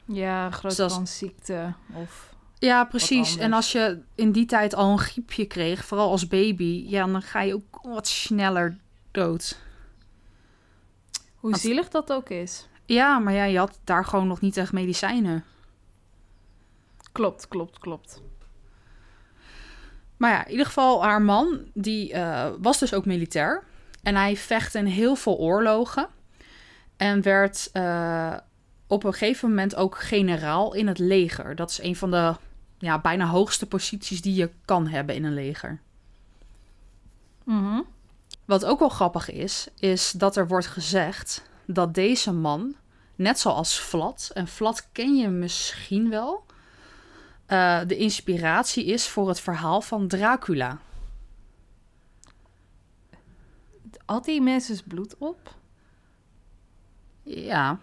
Ja, 0.05 0.51
grote 0.51 0.75
Zoals- 0.75 0.93
kans 0.93 1.17
ziekte 1.17 1.73
of... 1.93 2.27
Ja, 2.59 2.83
precies. 2.83 3.37
En 3.37 3.53
als 3.53 3.71
je 3.71 3.99
in 4.15 4.31
die 4.31 4.45
tijd 4.45 4.75
al 4.75 4.91
een 4.91 4.99
griepje 4.99 5.45
kreeg, 5.45 5.85
vooral 5.85 6.11
als 6.11 6.27
baby, 6.27 6.85
ja, 6.87 7.05
dan 7.05 7.21
ga 7.21 7.41
je 7.41 7.53
ook 7.53 7.79
wat 7.81 8.07
sneller 8.07 8.77
dood. 9.11 9.57
Hoe 11.39 11.51
Als- 11.51 11.61
zielig 11.61 11.89
dat 11.89 12.11
ook 12.13 12.29
is. 12.29 12.67
Ja, 12.85 13.19
maar 13.19 13.33
ja, 13.33 13.43
je 13.43 13.57
had 13.57 13.79
daar 13.83 14.05
gewoon 14.05 14.27
nog 14.27 14.41
niet 14.41 14.57
echt 14.57 14.71
medicijnen. 14.71 15.43
Klopt, 17.11 17.47
klopt, 17.47 17.79
klopt. 17.79 18.21
Maar 20.17 20.31
ja, 20.31 20.45
in 20.45 20.51
ieder 20.51 20.65
geval, 20.65 21.03
haar 21.03 21.21
man, 21.21 21.69
die 21.73 22.13
eh, 22.13 22.51
was 22.59 22.79
dus 22.79 22.93
ook 22.93 23.05
militair. 23.05 23.63
En 24.03 24.15
hij 24.15 24.35
vechtte 24.37 24.77
in 24.77 24.85
heel 24.85 25.15
veel 25.15 25.37
oorlogen. 25.37 26.07
En 26.97 27.21
werd 27.21 27.69
eh, 27.73 28.37
op 28.87 29.03
een 29.03 29.13
gegeven 29.13 29.49
moment 29.49 29.75
ook 29.75 29.97
generaal 29.97 30.73
in 30.73 30.87
het 30.87 30.99
leger. 30.99 31.55
Dat 31.55 31.69
is 31.69 31.81
een 31.81 31.95
van 31.95 32.11
de 32.11 32.35
ja, 32.77 32.99
bijna 32.99 33.25
hoogste 33.25 33.67
posities 33.67 34.21
die 34.21 34.35
je 34.35 34.49
kan 34.65 34.87
hebben 34.87 35.15
in 35.15 35.23
een 35.23 35.33
leger. 35.33 35.79
Mhm. 37.43 37.79
Wat 38.49 38.65
ook 38.65 38.79
wel 38.79 38.89
grappig 38.89 39.31
is, 39.31 39.67
is 39.79 40.11
dat 40.11 40.35
er 40.35 40.47
wordt 40.47 40.67
gezegd 40.67 41.43
dat 41.65 41.93
deze 41.93 42.31
man, 42.31 42.75
net 43.15 43.39
zoals 43.39 43.79
Vlad, 43.79 44.31
en 44.33 44.47
Vlad 44.47 44.87
ken 44.91 45.15
je 45.15 45.27
misschien 45.27 46.09
wel, 46.09 46.45
eh, 47.45 47.79
de 47.87 47.95
inspiratie 47.97 48.85
is 48.85 49.07
voor 49.07 49.27
het 49.27 49.39
verhaal 49.39 49.81
van 49.81 50.07
Dracula. 50.07 50.77
Had 54.05 54.25
die 54.25 54.41
mensen 54.41 54.83
bloed 54.87 55.17
op? 55.17 55.55
Ja, 57.23 57.79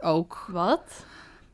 ook. 0.00 0.46
Wat? 0.48 1.04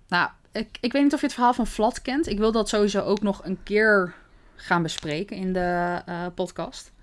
Nou, 0.08 0.30
ik, 0.52 0.78
ik 0.80 0.92
weet 0.92 1.02
niet 1.02 1.14
of 1.14 1.20
je 1.20 1.26
het 1.26 1.34
verhaal 1.34 1.54
van 1.54 1.66
Vlad 1.66 2.02
kent. 2.02 2.26
Ik 2.26 2.38
wil 2.38 2.52
dat 2.52 2.68
sowieso 2.68 3.00
ook 3.00 3.20
nog 3.20 3.44
een 3.44 3.62
keer 3.62 4.14
gaan 4.54 4.82
bespreken 4.82 5.36
in 5.36 5.52
de 5.52 6.02
eh, 6.06 6.26
podcast. 6.34 6.94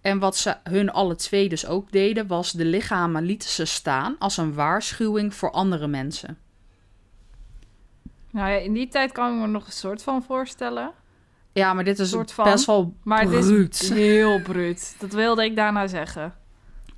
En 0.00 0.18
wat 0.18 0.36
ze 0.36 0.56
hun 0.62 0.90
alle 0.90 1.16
twee 1.16 1.48
dus 1.48 1.66
ook 1.66 1.92
deden, 1.92 2.26
was 2.26 2.52
de 2.52 2.64
lichamen 2.64 3.22
lieten 3.24 3.48
ze 3.48 3.64
staan 3.64 4.16
als 4.18 4.36
een 4.36 4.54
waarschuwing 4.54 5.34
voor 5.34 5.50
andere 5.50 5.86
mensen. 5.86 6.38
Nou 8.30 8.50
ja, 8.50 8.56
in 8.56 8.72
die 8.72 8.88
tijd 8.88 9.12
kan 9.12 9.32
ik 9.34 9.40
me 9.40 9.46
nog 9.46 9.66
een 9.66 9.72
soort 9.72 10.02
van 10.02 10.22
voorstellen. 10.22 10.92
Ja, 11.52 11.72
maar 11.74 11.84
dit 11.84 11.98
is 11.98 12.10
Soort 12.10 12.32
van, 12.32 12.44
best 12.44 12.66
wel 12.66 12.94
Maar 13.02 13.20
het 13.20 13.30
bruut. 13.30 13.80
is 13.82 13.88
heel 13.90 14.42
bruut. 14.42 14.96
Dat 14.98 15.12
wilde 15.12 15.44
ik 15.44 15.56
daarna 15.56 15.86
zeggen. 15.86 16.34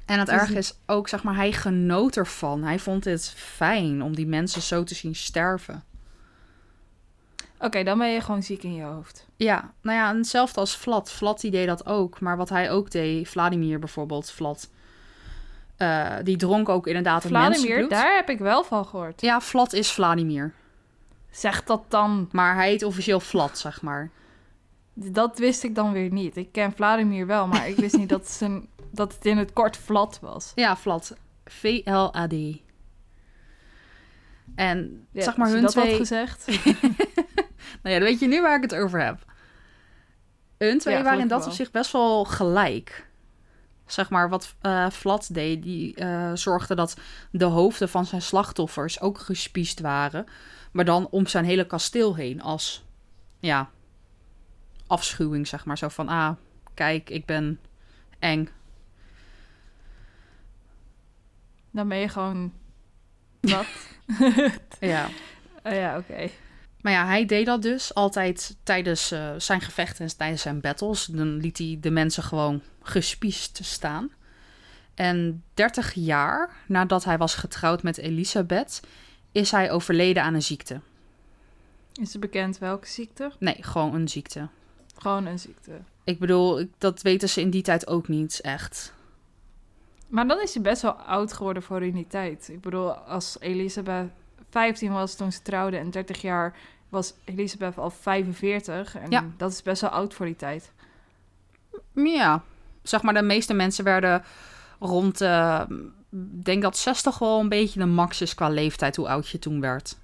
En 0.06 0.18
het 0.18 0.28
erg 0.28 0.50
is 0.50 0.78
ook, 0.86 1.08
zeg 1.08 1.22
maar, 1.22 1.34
hij 1.34 1.52
genoot 1.52 2.16
ervan. 2.16 2.62
Hij 2.62 2.78
vond 2.78 3.04
het 3.04 3.32
fijn 3.36 4.02
om 4.02 4.14
die 4.14 4.26
mensen 4.26 4.62
zo 4.62 4.82
te 4.84 4.94
zien 4.94 5.14
sterven. 5.14 5.84
Oké, 7.58 7.82
dan 7.82 7.98
ben 7.98 8.08
je 8.08 8.20
gewoon 8.20 8.42
ziek 8.42 8.62
in 8.62 8.74
je 8.74 8.82
hoofd. 8.82 9.26
Ja, 9.36 9.72
nou 9.82 9.98
ja, 9.98 10.10
en 10.10 10.16
hetzelfde 10.16 10.60
als 10.60 10.76
Vlad. 10.76 11.10
Vlad 11.12 11.40
die 11.40 11.50
deed 11.50 11.66
dat 11.66 11.86
ook. 11.86 12.20
Maar 12.20 12.36
wat 12.36 12.48
hij 12.48 12.70
ook 12.70 12.90
deed, 12.90 13.28
Vladimir 13.28 13.78
bijvoorbeeld, 13.78 14.30
Vlad... 14.30 14.70
eh, 15.76 16.06
die 16.22 16.36
dronk 16.36 16.68
ook 16.68 16.86
inderdaad 16.86 17.24
een 17.24 17.30
Vladimir, 17.30 17.60
mensenbloed. 17.60 17.90
daar 17.90 18.14
heb 18.14 18.28
ik 18.28 18.38
wel 18.38 18.64
van 18.64 18.86
gehoord. 18.86 19.20
Ja, 19.20 19.40
Vlad 19.40 19.72
is 19.72 19.90
Vladimir. 19.92 20.52
Zeg 21.30 21.64
dat 21.64 21.84
dan. 21.88 22.28
Maar 22.32 22.54
hij 22.54 22.68
heet 22.68 22.82
officieel 22.82 23.20
Vlad, 23.20 23.58
zeg 23.58 23.82
maar. 23.82 24.10
Dat 24.94 25.38
wist 25.38 25.62
ik 25.64 25.74
dan 25.74 25.92
weer 25.92 26.12
niet. 26.12 26.36
Ik 26.36 26.52
ken 26.52 26.72
Vladimir 26.72 27.26
wel, 27.26 27.46
maar 27.46 27.68
ik 27.68 27.76
wist 27.76 27.96
niet 27.96 28.08
dat, 28.08 28.28
zijn, 28.38 28.68
dat 28.90 29.14
het 29.14 29.26
in 29.26 29.38
het 29.38 29.52
kort 29.52 29.76
Vlad 29.76 30.18
was. 30.20 30.52
Ja, 30.54 30.76
Vlad. 30.76 31.16
V-L-A-D. 31.44 32.34
En 34.54 35.06
Ja, 35.10 35.22
zeg 35.22 35.36
maar 35.36 35.48
hun 35.48 35.62
dat 35.62 35.74
had 35.74 35.84
twee... 35.84 35.96
gezegd. 35.96 36.46
Nou 37.82 37.94
ja, 37.94 38.00
dan 38.00 38.08
weet 38.10 38.20
je 38.20 38.26
nu 38.28 38.42
waar 38.42 38.56
ik 38.56 38.62
het 38.70 38.74
over 38.74 39.04
heb. 39.04 39.24
Hun 40.58 40.78
twee 40.78 40.96
Ja, 40.96 41.02
waren 41.02 41.20
in 41.20 41.28
dat 41.28 41.46
opzicht 41.46 41.72
best 41.72 41.92
wel 41.92 42.24
gelijk. 42.24 43.06
Zeg 43.92 44.10
maar, 44.10 44.28
wat 44.28 44.54
eh 44.60 44.90
Vlad 44.90 45.34
deed, 45.34 45.62
die 45.62 45.94
eh, 45.94 46.30
zorgde 46.34 46.74
dat 46.74 46.96
de 47.30 47.44
hoofden 47.44 47.88
van 47.88 48.06
zijn 48.06 48.22
slachtoffers 48.22 49.00
ook 49.00 49.18
gespiest 49.18 49.80
waren. 49.80 50.26
Maar 50.72 50.84
dan 50.84 51.08
om 51.10 51.26
zijn 51.26 51.44
hele 51.44 51.66
kasteel 51.66 52.16
heen 52.16 52.42
als, 52.42 52.84
ja, 53.40 53.70
afschuwing, 54.86 55.46
zeg 55.46 55.64
maar. 55.64 55.78
Zo 55.78 55.88
van, 55.88 56.08
ah, 56.08 56.30
kijk, 56.74 57.10
ik 57.10 57.26
ben 57.26 57.60
eng. 58.18 58.48
Dan 61.70 61.88
ben 61.88 61.98
je 61.98 62.08
gewoon... 62.08 62.52
Wat? 63.40 63.66
Ja. 64.80 65.08
Oh 65.62 65.72
ja, 65.72 65.98
oké. 65.98 66.30
Maar 66.80 66.92
ja, 66.92 67.06
hij 67.06 67.26
deed 67.26 67.46
dat 67.46 67.62
dus 67.62 67.94
altijd 67.94 68.56
tijdens 68.62 69.10
eh, 69.10 69.30
zijn 69.36 69.60
gevechten 69.60 70.04
en 70.04 70.16
tijdens 70.16 70.42
zijn 70.42 70.60
battles. 70.60 71.04
Dan 71.04 71.36
liet 71.36 71.58
hij 71.58 71.78
de 71.80 71.90
mensen 71.90 72.22
gewoon 72.22 72.62
gespiest 72.90 73.58
staan. 73.64 74.10
En 74.94 75.42
30 75.54 75.92
jaar 75.94 76.50
nadat 76.66 77.04
hij 77.04 77.18
was 77.18 77.34
getrouwd 77.34 77.82
met 77.82 77.98
Elisabeth, 77.98 78.80
is 79.32 79.50
hij 79.50 79.70
overleden 79.70 80.22
aan 80.22 80.34
een 80.34 80.42
ziekte. 80.42 80.80
Is 81.92 82.12
het 82.12 82.20
bekend 82.20 82.58
welke 82.58 82.86
ziekte? 82.88 83.32
Nee, 83.38 83.56
gewoon 83.60 83.94
een 83.94 84.08
ziekte. 84.08 84.48
Gewoon 84.98 85.26
een 85.26 85.38
ziekte. 85.38 85.72
Ik 86.04 86.18
bedoel, 86.18 86.66
dat 86.78 87.02
weten 87.02 87.28
ze 87.28 87.40
in 87.40 87.50
die 87.50 87.62
tijd 87.62 87.86
ook 87.86 88.08
niet 88.08 88.40
echt. 88.40 88.92
Maar 90.08 90.28
dan 90.28 90.40
is 90.40 90.54
hij 90.54 90.62
best 90.62 90.82
wel 90.82 90.92
oud 90.92 91.32
geworden 91.32 91.62
voor 91.62 91.82
in 91.82 91.94
die 91.94 92.06
tijd. 92.06 92.48
Ik 92.48 92.60
bedoel, 92.60 92.92
als 92.92 93.36
Elisabeth 93.40 94.10
15 94.50 94.92
was 94.92 95.14
toen 95.14 95.32
ze 95.32 95.42
trouwde 95.42 95.76
en 95.76 95.90
30 95.90 96.22
jaar 96.22 96.56
was 96.88 97.14
Elisabeth 97.24 97.78
al 97.78 97.90
45. 97.90 98.96
En 98.96 99.10
Ja. 99.10 99.24
dat 99.36 99.52
is 99.52 99.62
best 99.62 99.80
wel 99.80 99.90
oud 99.90 100.14
voor 100.14 100.26
die 100.26 100.36
tijd. 100.36 100.72
Ja, 101.94 102.42
zeg 102.82 103.02
maar, 103.02 103.14
de 103.14 103.22
meeste 103.22 103.54
mensen 103.54 103.84
werden 103.84 104.22
rond 104.78 105.20
eh 105.20 105.62
denk 106.42 106.62
dat 106.62 106.76
60 106.76 107.18
wel 107.18 107.40
een 107.40 107.48
beetje 107.48 107.80
de 107.80 107.86
max 107.86 108.20
is 108.20 108.34
qua 108.34 108.48
leeftijd, 108.48 108.96
hoe 108.96 109.08
oud 109.08 109.28
je 109.28 109.38
toen 109.38 109.60
werd. 109.60 109.98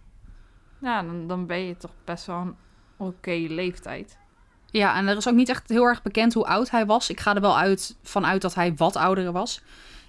Ja, 0.79 1.03
dan, 1.03 1.27
dan 1.27 1.47
ben 1.47 1.59
je 1.59 1.77
toch 1.77 1.95
best 2.05 2.27
wel 2.27 2.37
een 2.37 2.57
oké 2.97 3.47
leeftijd. 3.49 4.19
Ja, 4.71 4.97
en 4.97 5.07
er 5.07 5.17
is 5.17 5.29
ook 5.29 5.35
niet 5.35 5.49
echt 5.49 5.69
heel 5.69 5.85
erg 5.85 6.03
bekend 6.03 6.35
hoe 6.35 6.47
oud 6.47 6.71
hij 6.71 6.87
was. 6.87 7.11
Ik 7.11 7.21
ga 7.21 7.35
er 7.35 7.41
wel 7.41 7.59
uit, 7.59 7.97
vanuit 8.03 8.43
dat 8.43 8.55
hij 8.55 8.75
wat 8.75 8.97
ouder 8.97 9.33
was. 9.33 9.63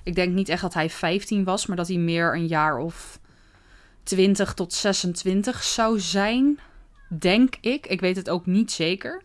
Ik 0.03 0.15
denk 0.15 0.34
niet 0.34 0.49
echt 0.49 0.62
dat 0.62 0.73
hij 0.73 0.89
15 0.89 1.43
was, 1.43 1.65
maar 1.65 1.77
dat 1.77 1.88
hij 1.88 1.97
meer 1.97 2.36
een 2.36 2.47
jaar 2.47 2.77
of 2.77 3.19
20 4.03 4.53
tot 4.53 4.73
26 4.73 5.63
zou 5.63 5.99
zijn. 5.99 6.60
Denk 7.10 7.56
ik. 7.62 7.88
Ik 7.88 8.01
weet 8.01 8.15
het 8.15 8.30
ook 8.30 8.45
niet 8.45 8.71
zeker. 8.71 9.21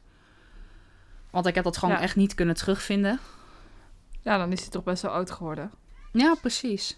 Want 1.32 1.46
ik 1.46 1.54
heb 1.54 1.64
dat 1.64 1.76
gewoon 1.76 1.94
Ja. 1.94 2.00
echt 2.00 2.16
niet 2.16 2.34
kunnen 2.34 2.54
terugvinden. 2.54 3.18
Ja, 4.20 4.38
dan 4.38 4.52
is 4.52 4.60
hij 4.60 4.70
toch 4.70 4.82
best 4.84 5.02
wel 5.02 5.10
oud 5.12 5.30
geworden. 5.30 5.70
Ja, 6.12 6.34
precies. 6.40 6.96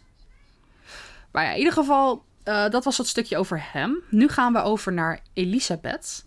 Maar 1.32 1.44
ja, 1.44 1.50
in 1.50 1.58
ieder 1.58 1.72
geval, 1.72 2.24
eh, 2.42 2.68
dat 2.68 2.84
was 2.84 2.98
het 2.98 3.06
stukje 3.06 3.36
over 3.36 3.62
hem. 3.72 4.02
Nu 4.10 4.28
gaan 4.28 4.52
we 4.52 4.62
over 4.62 4.92
naar 4.92 5.20
Elisabeth. 5.32 6.26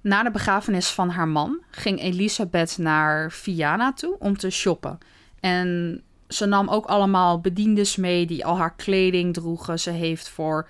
Na 0.00 0.22
de 0.22 0.30
begrafenis 0.30 0.88
van 0.90 1.08
haar 1.10 1.28
man 1.28 1.62
ging 1.70 2.00
Elisabeth 2.00 2.78
naar 2.78 3.32
Viana 3.32 3.92
toe 3.92 4.16
om 4.18 4.36
te 4.36 4.50
shoppen. 4.50 4.98
En 5.40 6.02
ze 6.28 6.46
nam 6.46 6.68
ook 6.68 6.86
allemaal 6.86 7.40
bediendes 7.40 7.96
mee 7.96 8.26
die 8.26 8.44
al 8.44 8.56
haar 8.56 8.74
kleding 8.74 9.34
droegen. 9.34 9.78
Ze 9.80 9.90
heeft 9.90 10.28
voor 10.28 10.68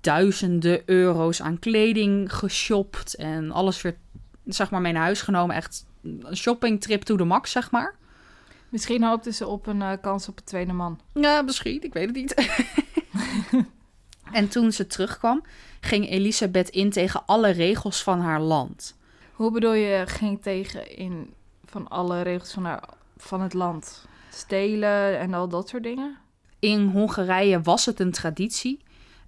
duizenden 0.00 0.82
euro's 0.86 1.42
aan 1.42 1.58
kleding 1.58 2.32
geshopt 2.34 3.14
en 3.14 3.50
alles 3.50 3.82
weer 3.82 3.96
zeg 4.44 4.70
maar 4.70 4.80
mee 4.80 4.92
naar 4.92 5.02
huis 5.02 5.22
genomen. 5.22 5.56
Echt 5.56 5.86
een 6.02 6.36
shoppingtrip 6.36 7.02
to 7.02 7.16
the 7.16 7.24
max, 7.24 7.50
zeg 7.50 7.70
maar. 7.70 7.94
Misschien 8.68 9.04
hoopte 9.04 9.32
ze 9.32 9.46
op 9.46 9.66
een 9.66 9.82
eh, 9.82 9.92
kans 10.00 10.28
op 10.28 10.38
een 10.38 10.44
tweede 10.44 10.72
man. 10.72 11.00
Ja, 11.12 11.42
misschien. 11.42 11.82
Ik 11.82 11.92
weet 11.92 12.06
het 12.06 12.14
niet. 12.14 12.34
en 14.32 14.48
toen 14.48 14.72
ze 14.72 14.86
terugkwam, 14.86 15.42
ging 15.80 16.08
Elisabeth 16.08 16.68
in 16.68 16.90
tegen 16.90 17.22
alle 17.26 17.50
regels 17.50 18.02
van 18.02 18.20
haar 18.20 18.40
land. 18.40 18.96
Hoe 19.32 19.50
bedoel 19.50 19.72
je 19.72 20.02
ging 20.06 20.42
tegen 20.42 20.96
in 20.96 21.34
van 21.64 21.88
alle 21.88 22.22
regels 22.22 22.52
van, 22.52 22.64
haar, 22.64 22.88
van 23.16 23.40
het 23.40 23.54
land? 23.54 24.06
Stelen 24.30 25.18
en 25.18 25.34
al 25.34 25.48
dat 25.48 25.68
soort 25.68 25.82
dingen? 25.82 26.16
In 26.58 26.86
Hongarije 26.86 27.60
was 27.60 27.86
het 27.86 28.00
een 28.00 28.12
traditie 28.12 28.80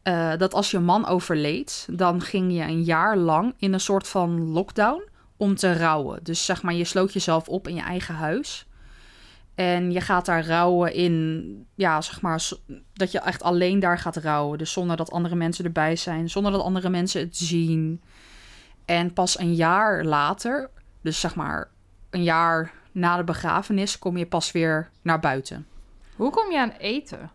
eh, 0.06 0.36
dat 0.36 0.54
als 0.54 0.70
je 0.70 0.78
man 0.78 1.06
overleed, 1.06 1.88
dan 1.90 2.20
ging 2.20 2.52
je 2.52 2.62
een 2.62 2.82
jaar 2.82 3.16
lang 3.16 3.54
in 3.58 3.72
een 3.72 3.80
soort 3.80 4.08
van 4.08 4.50
lockdown 4.50 5.02
om 5.36 5.54
te 5.54 5.72
rouwen. 5.72 6.20
Dus 6.22 6.44
zeg 6.44 6.62
maar, 6.62 6.74
je 6.74 6.84
sloot 6.84 7.12
jezelf 7.12 7.48
op 7.48 7.68
in 7.68 7.74
je 7.74 7.80
eigen 7.80 8.14
huis. 8.14 8.66
En 9.54 9.92
je 9.92 10.00
gaat 10.00 10.26
daar 10.26 10.46
rouwen 10.46 10.94
in, 10.94 11.66
ja, 11.74 12.00
zeg 12.00 12.20
maar, 12.20 12.48
dat 12.92 13.12
je 13.12 13.18
echt 13.18 13.42
alleen 13.42 13.80
daar 13.80 13.98
gaat 13.98 14.16
rouwen. 14.16 14.58
Dus 14.58 14.72
zonder 14.72 14.96
dat 14.96 15.10
andere 15.10 15.34
mensen 15.34 15.64
erbij 15.64 15.96
zijn, 15.96 16.30
zonder 16.30 16.52
dat 16.52 16.62
andere 16.62 16.88
mensen 16.88 17.20
het 17.20 17.36
zien. 17.36 18.02
En 18.84 19.12
pas 19.12 19.38
een 19.38 19.54
jaar 19.54 20.04
later, 20.04 20.70
dus 21.00 21.20
zeg 21.20 21.34
maar 21.34 21.68
een 22.10 22.22
jaar 22.22 22.72
na 22.92 23.16
de 23.16 23.24
begrafenis, 23.24 23.98
kom 23.98 24.16
je 24.16 24.26
pas 24.26 24.52
weer 24.52 24.90
naar 25.02 25.20
buiten. 25.20 25.66
Hoe 26.16 26.30
kom 26.30 26.50
je 26.50 26.60
aan 26.60 26.74
eten? 26.78 27.30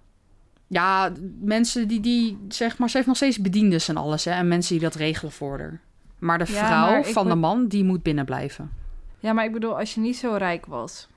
Ja, 0.71 1.11
mensen 1.39 1.87
die, 1.87 1.99
die, 1.99 2.37
zeg 2.47 2.77
maar, 2.77 2.89
ze 2.89 2.95
heeft 2.95 3.07
nog 3.07 3.15
steeds 3.15 3.41
bediendes 3.41 3.87
en 3.87 3.97
alles, 3.97 4.25
hè. 4.25 4.31
En 4.31 4.47
mensen 4.47 4.73
die 4.73 4.83
dat 4.83 4.95
regelen 4.95 5.31
voor 5.31 5.59
haar. 5.59 5.81
Maar 6.19 6.37
de 6.37 6.51
Ja, 6.51 6.65
vrouw 6.67 6.91
maar 6.91 7.05
van 7.05 7.27
de 7.27 7.35
man, 7.35 7.67
die 7.67 7.83
moet 7.83 8.03
binnen 8.03 8.25
blijven. 8.25 8.71
Ja, 9.19 9.33
maar 9.33 9.45
ik 9.45 9.51
bedoel, 9.51 9.77
als 9.77 9.93
je 9.93 9.99
niet 9.99 10.17
zo 10.17 10.33
rijk 10.33 10.65
was. 10.65 11.07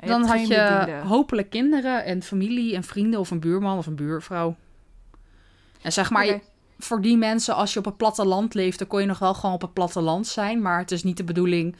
Dan 0.00 0.24
had 0.24 0.48
je 0.48 0.78
bediende. 0.78 1.06
hopelijk 1.06 1.50
kinderen 1.50 2.04
en 2.04 2.22
familie 2.22 2.74
en 2.74 2.84
vrienden 2.84 3.20
of 3.20 3.30
een 3.30 3.40
buurman 3.40 3.78
of 3.78 3.86
een 3.86 3.96
buurvrouw. 3.96 4.56
En 5.82 5.92
zeg 5.92 6.10
maar, 6.10 6.40
voor 6.78 7.00
die 7.00 7.16
mensen, 7.16 7.54
als 7.54 7.72
je 7.72 7.78
op 7.78 7.84
het 7.84 7.96
platteland 7.96 8.54
leeft, 8.54 8.78
dan 8.78 8.88
kon 8.88 9.00
je 9.00 9.06
nog 9.06 9.18
wel 9.18 9.34
gewoon 9.34 9.54
op 9.54 9.62
het 9.62 9.72
platteland 9.72 10.26
zijn. 10.26 10.62
Maar 10.62 10.78
het 10.78 10.90
is 10.90 11.02
niet 11.02 11.16
de 11.16 11.24
bedoeling 11.24 11.76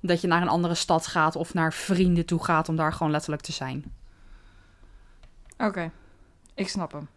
dat 0.00 0.20
je 0.20 0.26
naar 0.26 0.42
een 0.42 0.48
andere 0.48 0.74
stad 0.74 1.06
gaat 1.06 1.36
of 1.36 1.54
naar 1.54 1.72
vrienden 1.72 2.26
toe 2.26 2.44
gaat 2.44 2.68
om 2.68 2.76
daar 2.76 2.92
gewoon 2.92 3.12
letterlijk 3.12 3.42
te 3.42 3.52
zijn. 3.52 3.84
Oké, 5.58 5.90
ik 6.60 6.68
snap 6.68 6.92
hem. 6.92 7.08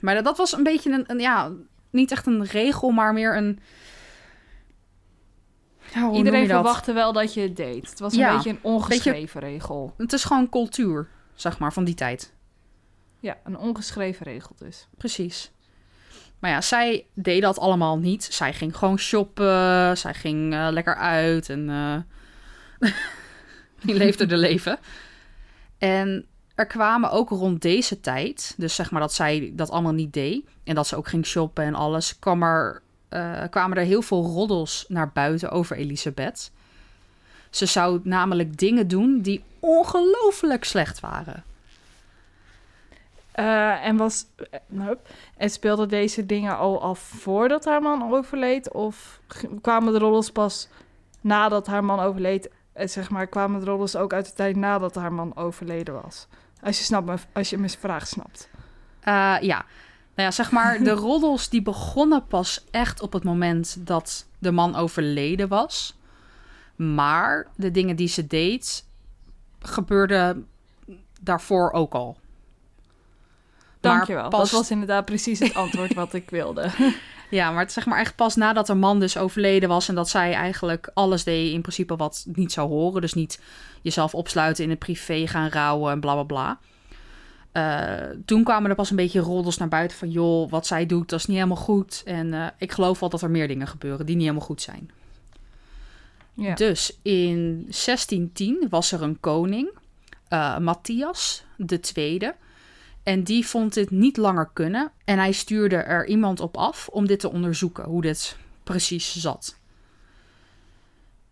Maar 0.00 0.14
dat, 0.14 0.24
dat 0.24 0.36
was 0.36 0.52
een 0.52 0.62
beetje 0.62 0.92
een, 0.92 1.04
een, 1.06 1.18
ja, 1.18 1.52
niet 1.90 2.10
echt 2.10 2.26
een 2.26 2.44
regel, 2.44 2.90
maar 2.90 3.12
meer 3.12 3.36
een. 3.36 3.60
Ja, 5.94 6.10
Iedereen 6.10 6.46
verwachtte 6.46 6.92
wel 6.92 7.12
dat 7.12 7.34
je 7.34 7.40
het 7.40 7.56
deed. 7.56 7.90
Het 7.90 7.98
was 7.98 8.12
een 8.12 8.18
Ja, 8.18 8.34
beetje 8.34 8.50
een 8.50 8.58
ongeschreven 8.62 9.40
regel. 9.40 9.94
Het 9.96 10.12
is 10.12 10.24
gewoon 10.24 10.48
cultuur, 10.48 11.08
zeg 11.34 11.58
maar, 11.58 11.72
van 11.72 11.84
die 11.84 11.94
tijd. 11.94 12.32
Ja, 13.20 13.38
een 13.44 13.58
ongeschreven 13.58 14.26
regel 14.26 14.54
dus. 14.58 14.88
Precies. 14.96 15.50
Maar 16.38 16.50
ja, 16.50 16.60
zij 16.60 17.06
deed 17.14 17.42
dat 17.42 17.58
allemaal 17.58 17.98
niet. 17.98 18.24
Zij 18.24 18.52
ging 18.52 18.76
gewoon 18.76 18.98
shoppen. 18.98 19.98
Zij 19.98 20.14
ging 20.14 20.54
eh, 20.54 20.68
lekker 20.70 20.96
uit 20.96 21.48
en 21.48 21.70
eh 21.70 22.90
die 23.84 23.94
leefde 23.94 24.26
de 24.26 24.36
leven. 24.48 24.78
En 25.78 26.26
er 26.56 26.66
kwamen 26.66 27.10
ook 27.10 27.28
rond 27.28 27.62
deze 27.62 28.00
tijd, 28.00 28.54
dus 28.56 28.74
zeg 28.74 28.90
maar 28.90 29.00
dat 29.00 29.12
zij 29.12 29.52
dat 29.54 29.70
allemaal 29.70 29.92
niet 29.92 30.12
deed 30.12 30.46
en 30.64 30.74
dat 30.74 30.86
ze 30.86 30.96
ook 30.96 31.08
ging 31.08 31.26
shoppen 31.26 31.64
en 31.64 31.74
alles, 31.74 32.18
kwam 32.18 32.42
er, 32.42 32.82
eh, 33.08 33.42
kwamen 33.50 33.76
er 33.76 33.84
heel 33.84 34.02
veel 34.02 34.22
roddels 34.22 34.84
naar 34.88 35.10
buiten 35.12 35.50
over 35.50 35.76
Elisabeth. 35.76 36.50
Ze 37.50 37.66
zou 37.66 38.00
namelijk 38.02 38.58
dingen 38.58 38.88
doen 38.88 39.20
die 39.20 39.44
ongelooflijk 39.60 40.64
slecht 40.64 41.00
waren. 41.00 41.44
Eh, 43.32 43.86
en 43.86 43.96
was. 43.96 44.26
eh, 44.50 44.90
en 45.36 45.50
speelden 45.50 45.88
deze 45.88 46.26
dingen 46.26 46.56
al 46.56 46.82
af 46.82 46.98
voordat 46.98 47.64
haar 47.64 47.82
man 47.82 48.12
overleed? 48.12 48.72
Of 48.72 49.20
kwamen 49.60 49.92
de 49.92 49.98
rollers 49.98 50.30
pas 50.30 50.68
nadat 51.20 51.66
haar 51.66 51.84
man 51.84 52.00
overleed? 52.00 52.50
Zeg 52.74 53.10
maar, 53.10 53.26
kwamen 53.26 53.60
de 53.60 53.66
rollers 53.66 53.96
ook 53.96 54.12
uit 54.12 54.26
de 54.26 54.32
tijd 54.32 54.56
nadat 54.56 54.94
haar 54.94 55.12
man 55.12 55.36
overleden 55.36 56.02
was? 56.02 56.26
Als 56.66 56.78
je, 56.78 56.84
snapt, 56.84 57.26
als 57.32 57.50
je 57.50 57.58
mijn 57.58 57.70
vraag 57.70 58.06
snapt. 58.06 58.48
Eh, 59.00 59.36
ja. 59.40 59.64
Nou 60.14 60.28
ja, 60.28 60.30
zeg 60.30 60.50
maar, 60.50 60.78
de 60.82 60.90
roddels 61.08 61.48
die 61.48 61.62
begonnen 61.62 62.26
pas 62.26 62.64
echt 62.70 63.00
op 63.00 63.12
het 63.12 63.24
moment 63.24 63.76
dat 63.86 64.26
de 64.38 64.50
man 64.50 64.74
overleden 64.76 65.48
was. 65.48 65.98
Maar 66.76 67.46
de 67.56 67.70
dingen 67.70 67.96
die 67.96 68.08
ze 68.08 68.26
deed, 68.26 68.84
gebeurden 69.60 70.46
daarvoor 71.20 71.72
ook 71.72 71.94
al. 71.94 72.16
Dankjewel. 73.80 74.28
pas- 74.28 74.50
Dat 74.50 74.60
was 74.60 74.70
inderdaad 74.70 75.04
precies 75.04 75.38
het 75.38 75.54
antwoord 75.54 75.94
wat 75.94 76.12
ik 76.12 76.30
wilde. 76.30 76.70
Ja, 77.28 77.50
maar 77.50 77.62
het 77.62 77.72
zeg 77.72 77.86
maar 77.86 77.98
echt 77.98 78.16
pas 78.16 78.36
nadat 78.36 78.66
de 78.66 78.74
man 78.74 79.00
dus 79.00 79.16
overleden 79.16 79.68
was... 79.68 79.88
en 79.88 79.94
dat 79.94 80.08
zij 80.08 80.32
eigenlijk 80.32 80.90
alles 80.94 81.24
deed 81.24 81.52
in 81.52 81.60
principe 81.60 81.96
wat 81.96 82.26
niet 82.32 82.52
zou 82.52 82.68
horen. 82.68 83.00
Dus 83.00 83.14
niet 83.14 83.40
jezelf 83.82 84.14
opsluiten 84.14 84.64
in 84.64 84.70
het 84.70 84.78
privé, 84.78 85.26
gaan 85.26 85.48
rouwen 85.48 85.92
en 85.92 86.00
bla 86.00 86.12
bla 86.12 86.22
bla. 86.22 86.58
Eh, 87.52 88.08
toen 88.24 88.44
kwamen 88.44 88.70
er 88.70 88.76
pas 88.76 88.90
een 88.90 88.96
beetje 88.96 89.20
roddels 89.20 89.56
naar 89.56 89.68
buiten 89.68 89.98
van... 89.98 90.10
joh, 90.10 90.50
wat 90.50 90.66
zij 90.66 90.86
doet, 90.86 91.08
dat 91.08 91.18
is 91.18 91.26
niet 91.26 91.36
helemaal 91.36 91.56
goed. 91.56 92.02
En 92.04 92.34
eh, 92.34 92.46
ik 92.58 92.72
geloof 92.72 93.00
wel 93.00 93.08
dat 93.08 93.22
er 93.22 93.30
meer 93.30 93.48
dingen 93.48 93.68
gebeuren 93.68 94.06
die 94.06 94.14
niet 94.14 94.24
helemaal 94.24 94.46
goed 94.46 94.62
zijn. 94.62 94.90
Ja. 96.34 96.54
Dus 96.54 96.98
in 97.02 97.54
1610 97.62 98.66
was 98.70 98.92
er 98.92 99.02
een 99.02 99.20
koning, 99.20 99.70
eh, 100.28 100.58
Matthias 100.58 101.44
de 101.56 101.80
Tweede. 101.80 102.34
En 103.06 103.22
die 103.22 103.46
vond 103.46 103.74
dit 103.74 103.90
niet 103.90 104.16
langer 104.16 104.50
kunnen. 104.52 104.92
En 105.04 105.18
hij 105.18 105.32
stuurde 105.32 105.76
er 105.76 106.06
iemand 106.06 106.40
op 106.40 106.56
af 106.56 106.88
om 106.88 107.06
dit 107.06 107.20
te 107.20 107.30
onderzoeken, 107.30 107.84
hoe 107.84 108.02
dit 108.02 108.36
precies 108.64 109.16
zat. 109.16 109.58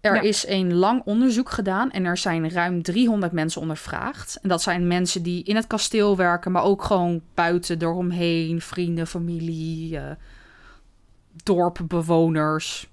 Er 0.01 0.15
Ja. 0.15 0.21
is 0.21 0.47
een 0.47 0.75
lang 0.75 1.03
onderzoek 1.05 1.51
gedaan 1.51 1.91
en 1.91 2.05
er 2.05 2.17
zijn 2.17 2.51
ruim 2.51 2.83
300 2.83 3.33
mensen 3.33 3.61
ondervraagd. 3.61 4.39
En 4.43 4.49
dat 4.49 4.63
zijn 4.63 4.87
mensen 4.87 5.23
die 5.23 5.45
in 5.45 5.57
het 5.57 5.67
kasteel 5.67 6.17
werken, 6.17 6.53
maar 6.53 6.63
ook 6.63 6.83
gewoon 6.83 7.23
buiten, 7.35 7.83
eromheen, 7.83 8.61
vrienden, 8.61 9.07
familie, 9.07 9.99
eh 9.99 10.11
dorpbewoners, 11.43 12.89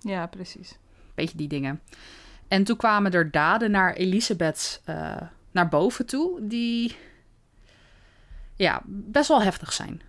ja, 0.00 0.26
precies. 0.26 0.78
beetje 1.14 1.36
die 1.36 1.48
dingen. 1.48 1.80
En 2.48 2.64
toen 2.64 2.76
kwamen 2.76 3.12
er 3.12 3.30
daden 3.30 3.70
naar 3.70 3.92
Elisabeth 3.94 4.80
eh, 4.84 5.16
naar 5.54 5.68
boven 5.68 6.06
toe, 6.06 6.46
die 6.46 6.96
ja, 8.56 8.82
best 8.86 9.28
wel 9.28 9.42
heftig 9.42 9.72
zijn. 9.72 10.02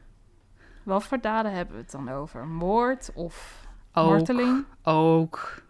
Wat 0.84 1.04
voor 1.04 1.22
daden 1.22 1.52
hebben 1.54 1.76
we 1.76 1.82
het 1.82 1.92
dan 1.92 2.10
over? 2.10 2.48
Moord 2.48 3.12
of 3.14 3.66
Ook, 3.94 4.10
marteling? 4.10 4.66
ook 4.84 5.64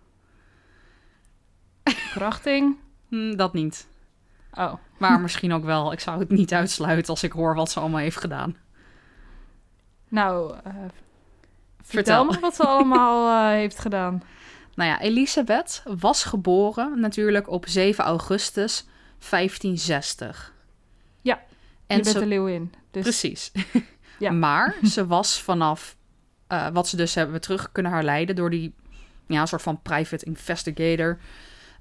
Verkrachting? 1.84 2.78
hm, 3.10 3.36
dat 3.36 3.54
niet. 3.54 3.88
Oh, 4.54 4.74
Maar 4.98 5.20
misschien 5.26 5.54
ook 5.54 5.64
wel. 5.64 5.92
Ik 5.92 6.00
zou 6.00 6.20
het 6.20 6.30
niet 6.30 6.54
uitsluiten 6.54 7.10
als 7.10 7.24
ik 7.24 7.32
hoor 7.32 7.56
wat 7.56 7.72
ze 7.72 7.80
allemaal 7.80 8.00
heeft 8.00 8.18
gedaan. 8.20 8.56
nou, 10.08 10.54
eh, 10.54 10.64
vertel. 10.64 10.86
Vertel. 11.82 12.26
me 12.26 12.40
wat 12.40 12.56
ze 12.56 12.66
allemaal 12.66 13.28
eh, 13.50 13.50
heeft 13.58 13.80
gedaan. 13.80 14.24
Nou 14.76 14.90
ja, 14.90 15.00
Elisabeth 15.00 15.84
was 15.86 16.24
geboren 16.24 17.00
natuurlijk 17.00 17.50
op 17.50 17.66
7 17.68 18.04
augustus 18.04 18.86
Ja, 19.20 19.28
1560. 19.30 20.54
je 21.22 21.32
En 21.88 22.02
bent 22.02 22.08
ze, 22.08 22.20
de 22.20 22.26
leeuwin. 22.26 22.74
Dus 22.92 23.04
Precies. 23.04 23.52
Ja. 24.20 24.32
Maar 24.32 24.76
ze 24.94 25.08
was 25.08 25.42
vanaf 25.42 25.98
eh, 26.48 26.68
wat 26.74 26.88
ze 26.88 26.96
dus 26.96 27.16
hebben 27.16 27.42
terug 27.42 27.72
kunnen 27.72 27.92
herleiden 27.92 28.36
door 28.36 28.50
die 28.50 28.76
ja, 29.28 29.42
een 29.42 29.48
soort 29.48 29.62
van 29.62 29.82
private 29.82 30.26
investigator. 30.26 31.20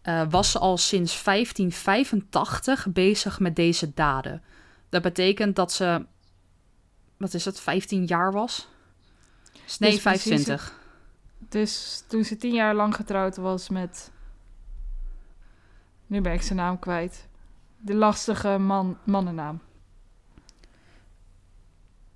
eh, 0.03 0.23
was 0.31 0.51
ze 0.51 0.59
al 0.59 0.77
sinds 0.77 1.23
1585 1.23 2.87
bezig 2.93 3.41
met 3.41 3.57
deze 3.57 3.95
daden. 3.95 4.43
Dat 4.89 5.03
betekent 5.03 5.57
dat 5.57 5.73
ze, 5.73 6.07
wat 7.17 7.35
is 7.35 7.45
het, 7.45 7.61
15 7.61 8.05
jaar 8.05 8.33
was? 8.33 8.69
Nee, 9.79 9.91
Dus 9.91 10.01
precies 10.03 10.23
25. 10.23 10.79
Dus 11.49 12.05
toen 12.09 12.25
ze 12.25 12.37
tien 12.37 12.55
jaar 12.55 12.75
lang 12.75 12.95
getrouwd 12.95 13.37
was 13.37 13.69
met... 13.69 14.11
Nu 16.07 16.21
ben 16.21 16.33
ik 16.33 16.43
zijn 16.43 16.59
naam 16.59 16.79
kwijt. 16.79 17.29
De 17.77 17.95
lastige 17.95 18.59
man, 18.59 18.99
mannennaam. 19.05 19.61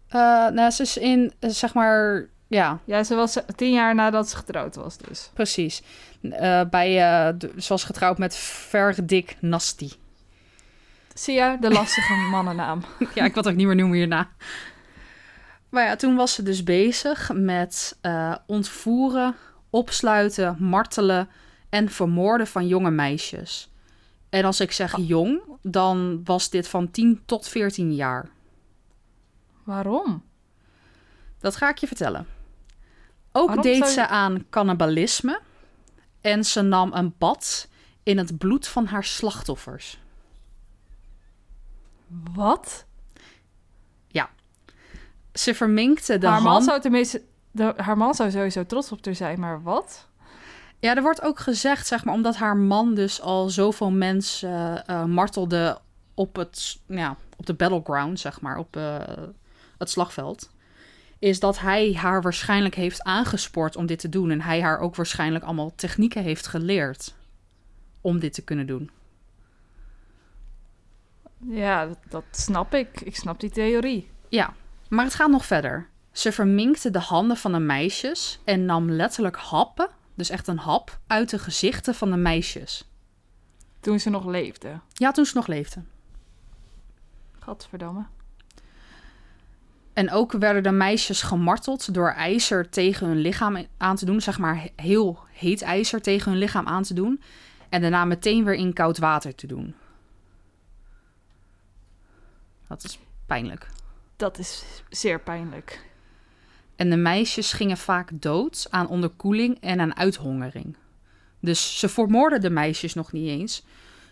Eh 0.09 0.49
nou, 0.49 0.71
ze 0.71 0.83
is 0.83 0.97
in, 0.97 1.33
eh, 1.39 1.51
zeg 1.51 1.75
maar, 1.75 2.29
ja, 2.47 2.79
Ja, 2.85 3.05
ze 3.05 3.15
was 3.15 3.39
tien 3.57 3.73
jaar 3.73 3.95
nadat 3.95 4.29
ze 4.29 4.37
getrouwd 4.37 4.75
was 4.75 4.97
dus. 4.99 5.31
precies. 5.35 5.83
Eh, 6.23 6.63
bij, 6.71 6.93
de, 7.39 7.53
ze 7.59 7.69
was 7.69 7.85
getrouwd 7.85 8.19
met 8.19 8.37
Verdik 8.37 9.37
Nasti. 9.41 9.93
Zie 11.15 11.35
je, 11.35 11.57
de 11.61 11.71
lastige 11.71 12.15
mannennaam. 12.31 12.83
ja, 13.15 13.25
ik 13.25 13.35
wil 13.35 13.43
het 13.43 13.53
ook 13.53 13.59
niet 13.59 13.67
meer 13.67 13.77
noemen 13.77 13.97
hierna. 13.97 14.29
Maar 15.69 15.85
ja, 15.85 15.97
toen 15.97 16.17
was 16.17 16.35
ze 16.35 16.43
dus 16.43 16.63
bezig 16.65 17.31
met 17.35 17.99
ontvoeren, 18.47 19.35
opsluiten, 19.71 20.57
martelen 20.59 21.29
en 21.69 21.89
vermoorden 21.91 22.47
van 22.47 22.67
jonge 22.67 22.91
meisjes. 22.91 23.71
En 24.29 24.45
als 24.45 24.61
ik 24.61 24.73
zeg 24.73 24.97
jong, 24.97 25.41
dan 25.63 26.21
was 26.25 26.51
dit 26.51 26.69
van 26.69 26.91
10 26.91 27.23
tot 27.25 27.49
14 27.49 27.95
jaar. 27.95 28.31
Waarom? 29.65 30.25
Dat 31.39 31.57
ga 31.57 31.69
ik 31.69 31.79
je 31.79 31.87
vertellen. 31.87 32.27
Ook 33.33 33.47
Waarom 33.47 33.65
deed 33.65 33.79
je- 33.79 33.85
ze 33.91 34.07
aan 34.09 34.47
cannibalisme 34.51 35.41
en 36.21 36.45
ze 36.45 36.61
nam 36.63 36.93
een 36.93 37.15
bad 37.19 37.69
in 38.03 38.19
het 38.19 38.39
bloed 38.39 38.67
van 38.69 38.87
haar 38.87 39.05
slachtoffers. 39.05 39.99
Wat? 42.35 42.87
Ze 45.33 45.55
verminkte 45.55 46.19
de 46.19 46.27
haar, 46.27 46.43
man 46.43 46.53
hand. 46.53 46.65
zou 46.65 46.81
tenminste, 46.81 47.23
de, 47.51 47.75
haar 47.77 47.97
man 47.97 48.15
zou 48.15 48.31
sowieso 48.31 48.67
trots 48.67 48.93
op 48.93 49.03
haar 49.03 49.15
zijn, 49.15 49.41
maar 49.41 49.63
wat? 49.63 50.08
Ja, 50.81 50.97
er 50.97 51.03
wordt 51.03 51.23
ook 51.23 51.39
gezegd, 51.39 51.87
zeg 51.87 52.05
maar, 52.05 52.15
omdat 52.15 52.37
haar 52.37 52.57
man 52.57 52.95
dus 52.95 53.21
al 53.21 53.49
zoveel 53.49 53.91
mensen 53.91 54.87
eh, 54.87 55.05
martelde 55.05 55.79
op, 56.15 56.37
het, 56.37 56.79
ja, 56.87 57.17
op 57.37 57.47
de 57.47 57.55
battleground, 57.55 58.21
zeg 58.21 58.41
maar, 58.41 58.59
op 58.59 58.77
eh, 58.77 58.99
het 59.79 59.91
slagveld. 59.91 60.51
Is 61.19 61.41
dat 61.41 61.59
hij 61.59 61.95
haar 61.95 62.23
waarschijnlijk 62.23 62.75
heeft 62.75 63.03
aangespoord 63.03 63.77
om 63.77 63.87
dit 63.87 63.99
te 63.99 64.09
doen. 64.09 64.31
En 64.31 64.41
hij 64.41 64.61
haar 64.63 64.79
ook 64.79 64.97
waarschijnlijk 64.97 65.45
allemaal 65.45 65.73
technieken 65.75 66.23
heeft 66.23 66.47
geleerd 66.47 67.15
om 68.01 68.19
dit 68.19 68.33
te 68.33 68.43
kunnen 68.43 68.67
doen. 68.67 68.91
Ja, 71.49 71.87
dat, 71.87 71.99
dat 72.09 72.25
snap 72.31 72.75
ik. 72.75 73.01
Ik 73.01 73.17
snap 73.17 73.41
die 73.41 73.51
theorie. 73.51 74.11
Ja, 74.29 74.55
maar 74.89 75.05
het 75.05 75.15
gaat 75.15 75.31
nog 75.31 75.47
verder. 75.47 75.89
Ze 76.13 76.33
verminkte 76.33 76.91
de 76.91 76.99
handen 76.99 77.37
van 77.37 77.53
de 77.53 77.59
meisjes 77.59 78.41
en 78.45 78.65
nam 78.65 78.91
letterlijk 78.91 79.37
happen, 79.37 79.89
dus 80.19 80.31
echt 80.31 80.47
een 80.47 80.59
hap, 80.59 80.99
uit 81.07 81.31
de 81.31 81.39
gezichten 81.39 81.95
van 81.95 82.11
de 82.11 82.17
meisjes. 82.17 82.89
Toen 83.81 84.01
ze 84.01 84.11
nog 84.11 84.25
leefde. 84.25 84.81
Ja, 84.93 85.11
toen 85.11 85.27
ze 85.27 85.37
nog 85.37 85.47
leefden. 85.47 85.89
Gadverdamme. 87.39 88.07
En 89.93 90.11
ook 90.11 90.33
werden 90.33 90.63
de 90.63 90.71
meisjes 90.71 91.23
gemarteld 91.23 91.95
door 91.95 92.11
ijzer 92.11 92.71
tegen 92.71 93.07
hun 93.07 93.17
lichaam 93.17 93.67
aan 93.77 93.97
te 93.97 94.05
doen. 94.05 94.21
Zeg 94.21 94.39
maar 94.39 94.69
heel 94.77 95.19
heet 95.33 95.63
ijzer 95.63 96.01
tegen 96.03 96.31
hun 96.31 96.41
lichaam 96.41 96.67
aan 96.67 96.83
te 96.83 96.95
doen. 96.95 97.23
En 97.69 97.81
daarna 97.81 98.05
meteen 98.05 98.45
weer 98.45 98.55
in 98.55 98.73
koud 98.73 98.99
water 98.99 99.35
te 99.35 99.47
doen. 99.47 99.75
Dat 102.69 102.85
is 102.85 102.99
pijnlijk. 103.27 103.67
Dat 104.17 104.39
is 104.39 104.65
zeer 104.89 105.21
pijnlijk. 105.21 105.88
En 106.79 106.91
de 106.91 106.97
meisjes 106.97 107.53
gingen 107.53 107.77
vaak 107.77 108.11
dood 108.13 108.67
aan 108.71 108.89
onderkoeling 108.89 109.61
en 109.61 109.81
aan 109.81 109.97
uithongering. 109.97 110.77
Dus 111.41 111.79
ze 111.79 111.89
vermoorden 111.89 112.41
de 112.41 112.51
meisjes 112.51 112.95
nog 112.95 113.13
niet 113.13 113.29
eens. 113.29 113.65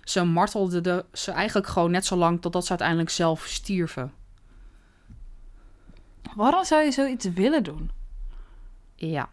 Ze 0.04 0.24
martelden 0.24 0.82
de, 0.82 1.04
ze 1.12 1.30
eigenlijk 1.30 1.66
gewoon 1.66 1.90
net 1.90 2.06
zo 2.06 2.16
lang 2.16 2.40
totdat 2.40 2.62
ze 2.64 2.70
uiteindelijk 2.70 3.10
zelf 3.10 3.44
stierven. 3.44 4.12
Waarom 6.34 6.64
zou 6.64 6.84
je 6.84 6.90
zoiets 6.90 7.24
willen 7.24 7.62
doen? 7.62 7.90
Ja. 8.94 9.28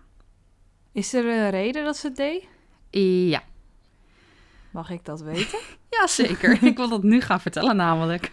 Is 0.92 1.14
er 1.14 1.26
een 1.26 1.50
reden 1.50 1.84
dat 1.84 1.98
ze 1.98 2.08
het 2.08 2.16
deed? 2.16 2.48
Ja. 3.30 3.44
Mag 4.72 4.90
ik 4.90 5.06
dat 5.06 5.22
weten? 5.22 5.60
Jazeker. 5.90 6.64
Ik 6.64 6.78
wil 6.78 6.90
dat 6.90 7.04
nu 7.04 7.22
gaan 7.22 7.42
vertellen 7.42 7.76
namelijk. 7.76 8.32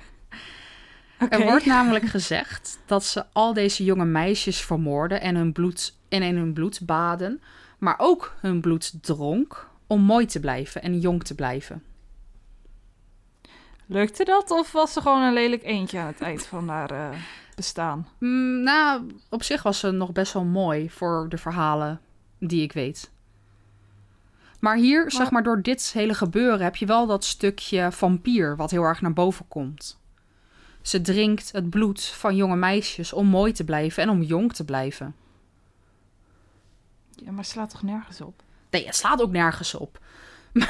Er 1.29 1.45
wordt 1.45 1.67
namelijk 1.67 2.05
gezegd 2.05 2.79
dat 2.87 3.05
ze 3.05 3.25
al 3.33 3.53
deze 3.53 3.85
jonge 3.85 4.05
meisjes 4.05 4.61
vermoorden 4.61 5.21
en, 5.21 5.37
hun 5.37 5.53
bloed, 5.53 5.95
en 6.09 6.23
in 6.23 6.37
hun 6.37 6.53
bloed 6.53 6.81
baden, 6.83 7.43
maar 7.79 7.95
ook 7.99 8.35
hun 8.41 8.61
bloed 8.61 9.03
dronk 9.03 9.69
om 9.87 10.01
mooi 10.01 10.27
te 10.27 10.41
blijven 10.41 10.83
en 10.83 11.01
jong 11.01 11.25
te 11.25 11.35
blijven. 11.35 11.83
Lukte 13.87 14.25
dat 14.25 14.51
of 14.51 14.73
was 14.73 14.93
ze 14.93 15.01
gewoon 15.01 15.23
een 15.23 15.33
lelijk 15.33 15.63
eentje 15.63 15.99
aan 15.99 16.07
het 16.07 16.21
eind 16.21 16.47
van 16.47 16.69
haar 16.69 16.91
eh, 16.91 17.09
bestaan? 17.55 18.09
Mm, 18.19 18.63
nou, 18.63 19.07
op 19.29 19.43
zich 19.43 19.63
was 19.63 19.79
ze 19.79 19.91
nog 19.91 20.13
best 20.13 20.33
wel 20.33 20.45
mooi 20.45 20.91
voor 20.91 21.27
de 21.29 21.39
verhalen 21.39 22.01
die 22.39 22.63
ik 22.63 22.73
weet. 22.73 23.11
Maar 24.61 24.77
hier, 24.77 25.11
zeg 25.11 25.31
maar, 25.31 25.43
door 25.43 25.63
dit 25.63 25.93
hele 25.93 26.15
gebeuren 26.15 26.61
heb 26.61 26.77
je 26.77 26.87
wel 26.87 27.07
dat 27.07 27.25
stukje 27.25 27.93
vampier 27.93 28.57
wat 28.57 28.71
heel 28.71 28.83
erg 28.83 29.01
naar 29.01 29.13
boven 29.13 29.49
komt. 29.49 30.00
Ze 30.83 31.01
drinkt 31.01 31.53
het 31.53 31.71
bloed 31.71 32.05
van 32.05 32.37
jonge 32.37 32.57
meisjes 32.57 33.13
om 33.13 33.27
mooi 33.27 33.53
te 33.53 33.65
blijven 33.65 34.03
en 34.03 34.09
om 34.11 34.23
jong 34.23 34.53
te 34.53 34.65
blijven. 34.65 35.15
Ja, 37.25 37.31
maar 37.33 37.45
slaat 37.45 37.71
toch 37.71 37.83
nergens 37.83 38.21
op? 38.21 38.43
Nee, 38.71 38.87
het 38.87 38.97
slaat 38.97 39.23
ook 39.23 39.31
nergens 39.33 39.75
op. 39.75 39.99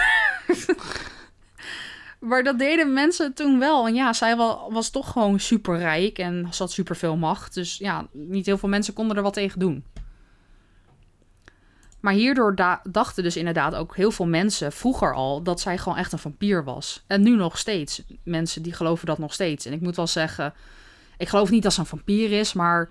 maar 2.18 2.42
dat 2.42 2.58
deden 2.58 2.92
mensen 2.92 3.34
toen 3.34 3.58
wel. 3.58 3.86
En 3.86 3.94
ja, 3.94 4.12
zij 4.12 4.36
wa- 4.36 4.70
was 4.70 4.90
toch 4.90 5.12
gewoon 5.12 5.40
super 5.40 5.78
rijk 5.78 6.18
en 6.18 6.46
ze 6.50 6.62
had 6.62 6.72
super 6.72 6.96
veel 6.96 7.16
macht. 7.16 7.54
Dus 7.54 7.76
ja, 7.78 8.06
niet 8.12 8.46
heel 8.46 8.58
veel 8.58 8.68
mensen 8.68 8.94
konden 8.94 9.16
er 9.16 9.22
wat 9.22 9.32
tegen 9.34 9.58
doen. 9.60 9.84
Maar 12.00 12.12
hierdoor 12.12 12.54
da- 12.54 12.80
dachten 12.90 13.22
dus 13.22 13.36
inderdaad 13.36 13.74
ook 13.74 13.96
heel 13.96 14.10
veel 14.10 14.26
mensen 14.26 14.72
vroeger 14.72 15.14
al 15.14 15.42
dat 15.42 15.60
zij 15.60 15.78
gewoon 15.78 15.98
echt 15.98 16.12
een 16.12 16.18
vampier 16.18 16.64
was. 16.64 17.04
En 17.06 17.22
nu 17.22 17.36
nog 17.36 17.58
steeds. 17.58 18.02
Mensen 18.22 18.62
die 18.62 18.72
geloven 18.72 19.06
dat 19.06 19.18
nog 19.18 19.32
steeds. 19.32 19.66
En 19.66 19.72
ik 19.72 19.80
moet 19.80 19.96
wel 19.96 20.06
zeggen, 20.06 20.54
ik 21.18 21.28
geloof 21.28 21.50
niet 21.50 21.62
dat 21.62 21.72
ze 21.72 21.80
een 21.80 21.86
vampier 21.86 22.32
is, 22.32 22.52
maar 22.52 22.88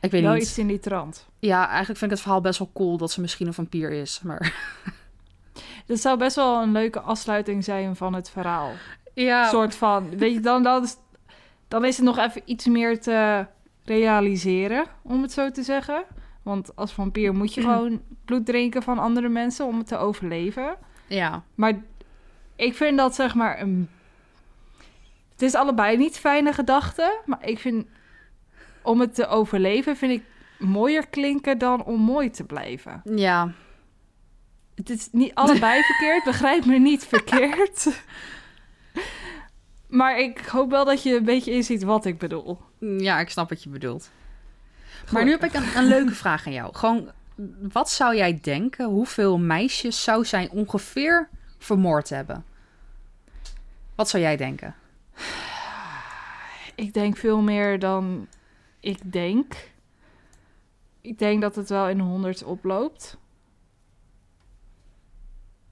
ik 0.00 0.10
weet 0.10 0.22
Wel 0.22 0.32
niet. 0.32 0.42
iets 0.42 0.58
in 0.58 0.66
die 0.66 0.78
trant. 0.78 1.26
Ja, 1.38 1.58
eigenlijk 1.68 1.98
vind 1.98 2.02
ik 2.10 2.16
het 2.16 2.20
verhaal 2.20 2.40
best 2.40 2.58
wel 2.58 2.70
cool 2.74 2.96
dat 2.96 3.10
ze 3.10 3.20
misschien 3.20 3.46
een 3.46 3.54
vampier 3.54 3.90
is. 3.90 4.20
Maar 4.22 4.54
Dat 5.86 6.00
zou 6.00 6.18
best 6.18 6.36
wel 6.36 6.62
een 6.62 6.72
leuke 6.72 7.00
afsluiting 7.00 7.64
zijn 7.64 7.96
van 7.96 8.14
het 8.14 8.30
verhaal. 8.30 8.72
ja, 9.14 9.42
Een 9.44 9.50
soort 9.50 9.74
van, 9.74 10.16
weet 10.18 10.32
je, 10.32 10.40
dan, 10.40 10.62
dan, 10.62 10.82
is, 10.82 10.96
dan 11.68 11.84
is 11.84 11.96
het 11.96 12.04
nog 12.06 12.18
even 12.18 12.42
iets 12.44 12.66
meer 12.66 13.00
te 13.00 13.46
realiseren, 13.84 14.84
om 15.02 15.22
het 15.22 15.32
zo 15.32 15.50
te 15.50 15.62
zeggen. 15.62 16.04
Want 16.46 16.76
als 16.76 16.92
vampier 16.92 17.34
moet 17.34 17.54
je 17.54 17.60
gewoon 17.68 18.02
bloed 18.24 18.46
drinken 18.46 18.82
van 18.82 18.98
andere 18.98 19.28
mensen 19.28 19.66
om 19.66 19.78
het 19.78 19.86
te 19.86 19.96
overleven. 19.96 20.76
ja, 21.06 21.42
Maar 21.54 21.82
ik 22.56 22.74
vind 22.74 22.96
dat 22.96 23.14
zeg 23.14 23.34
maar 23.34 23.60
een. 23.60 23.88
Het 25.32 25.42
is 25.42 25.54
allebei 25.54 25.96
niet 25.96 26.18
fijne 26.18 26.52
gedachten, 26.52 27.12
maar 27.24 27.46
ik 27.48 27.58
vind 27.58 27.86
om 28.82 29.00
het 29.00 29.14
te 29.14 29.26
overleven 29.26 29.96
vind 29.96 30.12
ik 30.12 30.22
mooier 30.58 31.06
klinken 31.08 31.58
dan 31.58 31.84
om 31.84 32.00
mooi 32.00 32.30
te 32.30 32.44
blijven. 32.44 33.00
ja, 33.14 33.52
Het 34.74 34.90
is 34.90 35.08
niet 35.12 35.34
allebei 35.34 35.82
verkeerd, 35.90 36.24
begrijp 36.24 36.64
me 36.64 36.78
niet 36.78 37.04
verkeerd. 37.04 37.86
Maar 39.88 40.18
ik 40.20 40.38
hoop 40.38 40.70
wel 40.70 40.84
dat 40.84 41.02
je 41.02 41.16
een 41.16 41.24
beetje 41.24 41.52
inziet 41.52 41.82
wat 41.82 42.04
ik 42.04 42.18
bedoel. 42.18 42.58
ja, 42.78 43.20
ik 43.20 43.30
snap 43.30 43.48
wat 43.48 43.62
je 43.62 43.68
bedoelt. 43.68 44.10
Maar 45.12 45.24
nu 45.24 45.30
heb 45.30 45.44
ik 45.44 45.52
een, 45.54 45.76
een 45.76 45.84
leuke 45.86 46.14
vraag 46.14 46.46
aan 46.46 46.52
jou. 46.52 46.74
Gewoon, 46.76 47.10
wat 47.72 47.90
zou 47.90 48.16
jij 48.16 48.38
denken? 48.42 48.86
Hoeveel 48.86 49.38
meisjes 49.38 50.02
zou 50.02 50.24
zij 50.24 50.48
ongeveer 50.48 51.28
vermoord 51.58 52.08
hebben? 52.08 52.44
Wat 53.94 54.08
zou 54.08 54.22
jij 54.22 54.36
denken? 54.36 54.74
Ik 56.74 56.92
denk 56.94 57.16
veel 57.16 57.40
meer 57.40 57.78
dan 57.78 58.26
ik 58.80 59.12
denk. 59.12 59.70
Ik 61.00 61.18
denk 61.18 61.40
dat 61.40 61.56
het 61.56 61.68
wel 61.68 61.88
in 61.88 61.96
de 61.96 62.02
honderd 62.02 62.42
oploopt. 62.42 63.16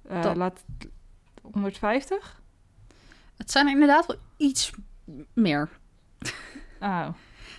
Eh, 0.09 0.23
Dat- 0.23 0.37
Laat 0.37 0.65
150? 1.43 2.43
Het 3.37 3.51
zijn 3.51 3.67
er 3.67 3.73
inderdaad 3.73 4.07
wel 4.07 4.17
iets 4.37 4.71
meer. 5.33 5.69
Oh. 6.81 7.09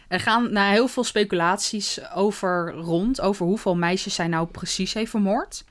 Er 0.08 0.20
gaan 0.20 0.52
nou, 0.52 0.72
heel 0.72 0.88
veel 0.88 1.04
speculaties 1.04 2.12
over 2.12 2.72
rond, 2.72 3.22
over 3.22 3.46
hoeveel 3.46 3.76
meisjes 3.76 4.16
zij 4.16 4.28
nou 4.28 4.48
precies 4.48 4.94
heeft 4.94 5.10
vermoord. 5.10 5.64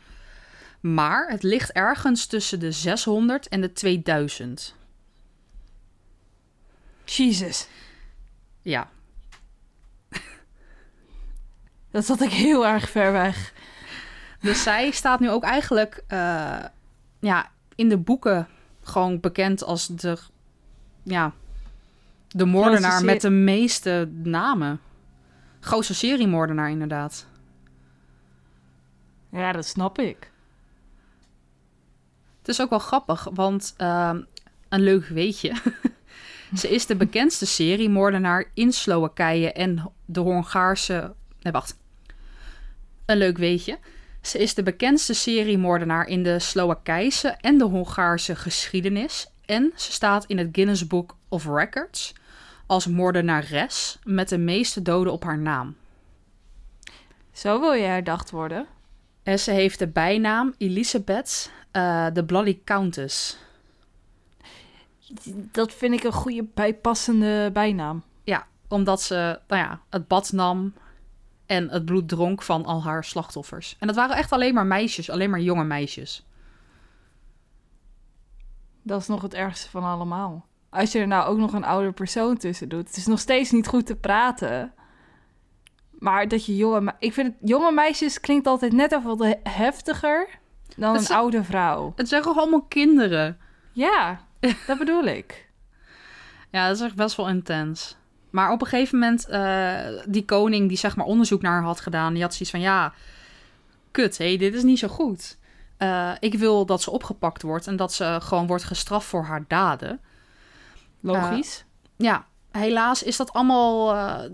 Maar 0.80 1.28
het 1.28 1.42
ligt 1.42 1.72
ergens 1.72 2.26
tussen 2.26 2.60
de 2.60 2.72
600 2.72 3.48
en 3.48 3.60
de 3.60 3.72
2000. 3.72 4.74
Jesus. 7.04 7.66
Ja, 8.62 8.88
Dat 11.90 12.04
zat 12.04 12.20
ik 12.20 12.30
heel 12.30 12.66
erg 12.66 12.90
ver 12.90 13.12
weg. 13.12 13.52
dus 14.40 14.62
zij 14.62 14.90
staat 14.90 15.20
nu 15.20 15.30
ook 15.30 15.44
eigenlijk 15.44 16.04
eh, 16.06 16.64
ja, 17.20 17.50
in 17.74 17.88
de 17.88 17.98
boeken 17.98 18.48
gewoon 18.82 19.20
bekend 19.20 19.64
als 19.64 19.86
de, 19.86 20.18
ja, 21.02 21.32
de 22.34 22.44
moordenaar 22.44 23.04
met 23.04 23.20
de 23.20 23.30
meeste 23.30 24.10
namen. 24.22 24.80
Grootste 25.60 25.94
seriemoordenaar 25.94 26.70
inderdaad. 26.70 27.26
Ja, 29.30 29.52
dat 29.52 29.66
snap 29.66 29.98
ik. 29.98 30.30
Het 32.38 32.48
is 32.48 32.60
ook 32.60 32.70
wel 32.70 32.78
grappig, 32.78 33.28
want 33.32 33.74
ehm, 33.76 34.22
een 34.68 34.80
leuk 34.80 35.06
weetje. 35.06 35.52
Ze 36.60 36.68
is 36.68 36.86
de 36.86 36.96
bekendste 36.96 37.46
seriemoordenaar 37.46 38.50
in 38.54 38.72
Slowakije 38.72 39.52
en 39.52 39.92
de 40.04 40.20
Hongaarse... 40.20 41.14
Nee, 41.40 41.52
wacht. 41.52 41.78
Een 43.06 43.16
leuk 43.16 43.38
weetje. 43.38 43.78
Ze 44.20 44.38
is 44.38 44.54
de 44.54 44.62
bekendste 44.62 45.14
seriemoordenaar 45.14 46.06
in 46.06 46.22
de 46.22 46.38
Slowakijse 46.38 47.28
en 47.28 47.58
de 47.58 47.64
Hongaarse 47.64 48.36
geschiedenis. 48.36 49.26
En 49.44 49.72
ze 49.76 49.92
staat 49.92 50.24
in 50.24 50.38
het 50.38 50.48
Guinness 50.52 50.86
Book 50.86 51.16
of 51.28 51.46
Records 51.46 52.14
als 52.66 52.86
moordenares 52.86 53.98
met 54.04 54.28
de 54.28 54.38
meeste 54.38 54.82
doden 54.82 55.12
op 55.12 55.24
haar 55.24 55.38
naam. 55.38 55.76
Zo 57.32 57.60
wil 57.60 57.72
je 57.72 57.84
herdacht 57.84 58.30
worden. 58.30 58.66
En 59.22 59.38
ze 59.38 59.50
heeft 59.50 59.78
de 59.78 59.88
bijnaam 59.88 60.54
Elizabeth 60.58 61.50
eh, 61.70 62.06
de 62.12 62.24
Bloody 62.24 62.58
Countess. 62.64 63.38
Dat 65.52 65.72
vind 65.72 65.94
ik 65.94 66.04
een 66.04 66.12
goede 66.12 66.44
bijpassende 66.54 67.50
bijnaam. 67.52 68.02
Ja, 68.24 68.46
omdat 68.68 69.02
ze 69.02 69.40
nou 69.46 69.62
ja, 69.62 69.80
het 69.90 70.08
bad 70.08 70.32
nam 70.32 70.74
en 71.46 71.68
het 71.68 71.84
bloed 71.84 72.08
dronk 72.08 72.42
van 72.42 72.64
al 72.64 72.82
haar 72.82 73.04
slachtoffers. 73.04 73.76
En 73.78 73.86
dat 73.86 73.96
waren 73.96 74.16
echt 74.16 74.32
alleen 74.32 74.54
maar 74.54 74.66
meisjes, 74.66 75.10
alleen 75.10 75.30
maar 75.30 75.40
jonge 75.40 75.64
meisjes. 75.64 76.24
Dat 78.82 79.00
is 79.00 79.06
nog 79.06 79.22
het 79.22 79.34
ergste 79.34 79.70
van 79.70 79.84
allemaal. 79.84 80.46
Als 80.74 80.92
je 80.92 80.98
er 80.98 81.06
nou 81.06 81.26
ook 81.28 81.38
nog 81.38 81.52
een 81.52 81.64
oude 81.64 81.92
persoon 81.92 82.36
tussen 82.36 82.68
doet. 82.68 82.86
Het 82.88 82.96
is 82.96 83.06
nog 83.06 83.18
steeds 83.20 83.50
niet 83.50 83.66
goed 83.66 83.86
te 83.86 83.96
praten. 83.96 84.72
Maar 85.98 86.28
dat 86.28 86.46
je 86.46 86.56
jonge... 86.56 86.80
me- 86.80 86.92
Ik 86.98 87.12
vind 87.12 87.26
het, 87.26 87.50
jonge 87.50 87.72
meisjes 87.72 88.20
klinkt 88.20 88.46
altijd 88.46 88.72
net 88.72 88.92
even 88.92 89.16
wat 89.16 89.36
heftiger 89.42 90.28
dan 90.76 90.94
een 91.10 91.16
oude 91.16 91.44
vrouw. 91.44 91.92
Het 91.96 92.08
zijn 92.08 92.22
gewoon 92.22 92.38
allemaal 92.38 92.62
kinderen. 92.62 93.38
Ja, 93.72 94.20
dat 94.66 94.78
bedoel 94.78 95.04
ik. 95.04 95.42
Ja, 96.50 96.66
dat 96.68 96.76
is 96.76 96.82
echt 96.82 96.94
best 96.94 97.16
wel 97.16 97.28
intens. 97.28 97.96
Maar 98.30 98.50
op 98.52 98.60
een 98.60 98.66
gegeven 98.66 98.98
moment, 98.98 99.28
eh, 99.28 99.78
die 100.06 100.24
koning 100.24 100.68
die 100.68 100.76
zeg 100.78 100.96
maar 100.96 101.06
onderzoek 101.06 101.42
naar 101.42 101.52
haar 101.52 101.62
had 101.62 101.80
gedaan, 101.80 102.12
die 102.12 102.22
had 102.22 102.32
zoiets 102.32 102.50
van, 102.50 102.60
ja, 102.60 102.92
kut, 103.90 104.18
hé, 104.18 104.36
dit 104.36 104.54
is 104.54 104.62
niet 104.62 104.78
zo 104.78 104.88
goed. 104.88 105.38
Eh, 105.76 106.10
ik 106.20 106.34
wil 106.34 106.66
dat 106.66 106.82
ze 106.82 106.90
opgepakt 106.90 107.42
wordt 107.42 107.66
en 107.66 107.76
dat 107.76 107.92
ze 107.92 108.18
gewoon 108.22 108.46
wordt 108.46 108.64
gestraft 108.64 109.06
voor 109.06 109.24
haar 109.24 109.44
daden. 109.48 110.00
Logisch. 111.12 111.64
Ja, 111.96 112.26
helaas 112.50 113.02
is 113.02 113.16
dat 113.16 113.32
allemaal 113.32 113.94
eh, 113.94 114.30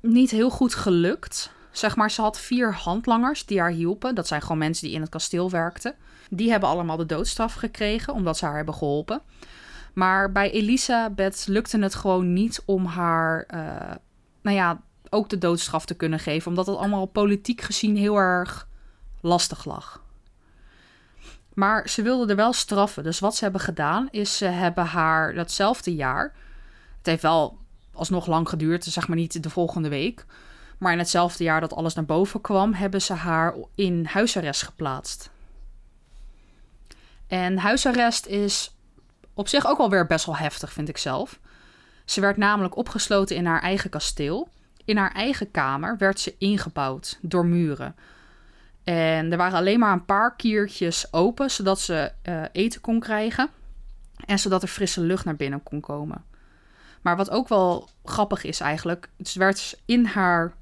niet 0.00 0.30
heel 0.30 0.50
goed 0.50 0.74
gelukt. 0.74 1.52
Zeg 1.70 1.96
maar, 1.96 2.10
ze 2.10 2.20
had 2.20 2.38
vier 2.38 2.74
handlangers 2.74 3.46
die 3.46 3.60
haar 3.60 3.70
hielpen. 3.70 4.14
Dat 4.14 4.26
zijn 4.26 4.42
gewoon 4.42 4.58
mensen 4.58 4.86
die 4.86 4.94
in 4.94 5.00
het 5.00 5.10
kasteel 5.10 5.50
werkten. 5.50 5.94
Die 6.30 6.50
hebben 6.50 6.68
allemaal 6.68 6.96
de 6.96 7.06
doodstraf 7.06 7.54
gekregen, 7.54 8.14
omdat 8.14 8.38
ze 8.38 8.44
haar 8.44 8.56
hebben 8.56 8.74
geholpen. 8.74 9.22
Maar 9.94 10.32
bij 10.32 10.50
Elisabeth 10.50 11.44
lukte 11.48 11.78
het 11.78 11.94
gewoon 11.94 12.32
niet 12.32 12.62
om 12.64 12.86
haar, 12.86 13.44
eh, 13.48 13.96
nou 14.42 14.56
ja, 14.56 14.80
ook 15.10 15.28
de 15.28 15.38
doodstraf 15.38 15.86
te 15.86 15.94
kunnen 15.94 16.18
geven. 16.18 16.48
Omdat 16.48 16.66
het 16.66 16.76
allemaal 16.76 17.06
politiek 17.06 17.60
gezien 17.60 17.96
heel 17.96 18.16
erg 18.16 18.68
lastig 19.20 19.64
lag. 19.64 20.03
Maar 21.54 21.88
ze 21.88 22.02
wilden 22.02 22.28
er 22.28 22.36
wel 22.36 22.52
straffen. 22.52 23.02
Dus 23.02 23.18
wat 23.18 23.36
ze 23.36 23.44
hebben 23.44 23.60
gedaan, 23.60 24.08
is 24.10 24.36
ze 24.36 24.44
hebben 24.44 24.84
haar 24.84 25.34
datzelfde 25.34 25.94
jaar. 25.94 26.32
Het 26.96 27.06
heeft 27.06 27.22
wel 27.22 27.58
alsnog 27.92 28.26
lang 28.26 28.48
geduurd, 28.48 28.84
zeg 28.84 29.08
maar 29.08 29.16
niet 29.16 29.42
de 29.42 29.50
volgende 29.50 29.88
week. 29.88 30.24
Maar 30.78 30.92
in 30.92 30.98
hetzelfde 30.98 31.44
jaar 31.44 31.60
dat 31.60 31.74
alles 31.74 31.94
naar 31.94 32.04
boven 32.04 32.40
kwam, 32.40 32.74
hebben 32.74 33.02
ze 33.02 33.12
haar 33.12 33.54
in 33.74 34.04
huisarrest 34.04 34.62
geplaatst. 34.62 35.30
En 37.26 37.58
huisarrest 37.58 38.26
is 38.26 38.74
op 39.34 39.48
zich 39.48 39.66
ook 39.66 39.78
alweer 39.78 40.06
best 40.06 40.26
wel 40.26 40.36
heftig, 40.36 40.72
vind 40.72 40.88
ik 40.88 40.98
zelf. 40.98 41.38
Ze 42.04 42.20
werd 42.20 42.36
namelijk 42.36 42.76
opgesloten 42.76 43.36
in 43.36 43.46
haar 43.46 43.62
eigen 43.62 43.90
kasteel. 43.90 44.48
In 44.84 44.96
haar 44.96 45.12
eigen 45.12 45.50
kamer 45.50 45.96
werd 45.98 46.20
ze 46.20 46.34
ingebouwd 46.38 47.18
door 47.22 47.46
muren. 47.46 47.96
En 48.84 49.32
er 49.32 49.36
waren 49.36 49.58
alleen 49.58 49.78
maar 49.78 49.92
een 49.92 50.04
paar 50.04 50.36
kiertjes 50.36 51.12
open, 51.12 51.50
zodat 51.50 51.80
ze 51.80 52.12
eh, 52.22 52.42
eten 52.52 52.80
kon 52.80 53.00
krijgen. 53.00 53.48
En 54.26 54.38
zodat 54.38 54.62
er 54.62 54.68
frisse 54.68 55.00
lucht 55.00 55.24
naar 55.24 55.36
binnen 55.36 55.62
kon 55.62 55.80
komen. 55.80 56.24
Maar 57.02 57.16
wat 57.16 57.30
ook 57.30 57.48
wel 57.48 57.88
grappig 58.04 58.44
is 58.44 58.60
eigenlijk, 58.60 59.08
het 59.16 59.34
werd 59.34 59.80
in 59.84 60.04
haar 60.04 60.52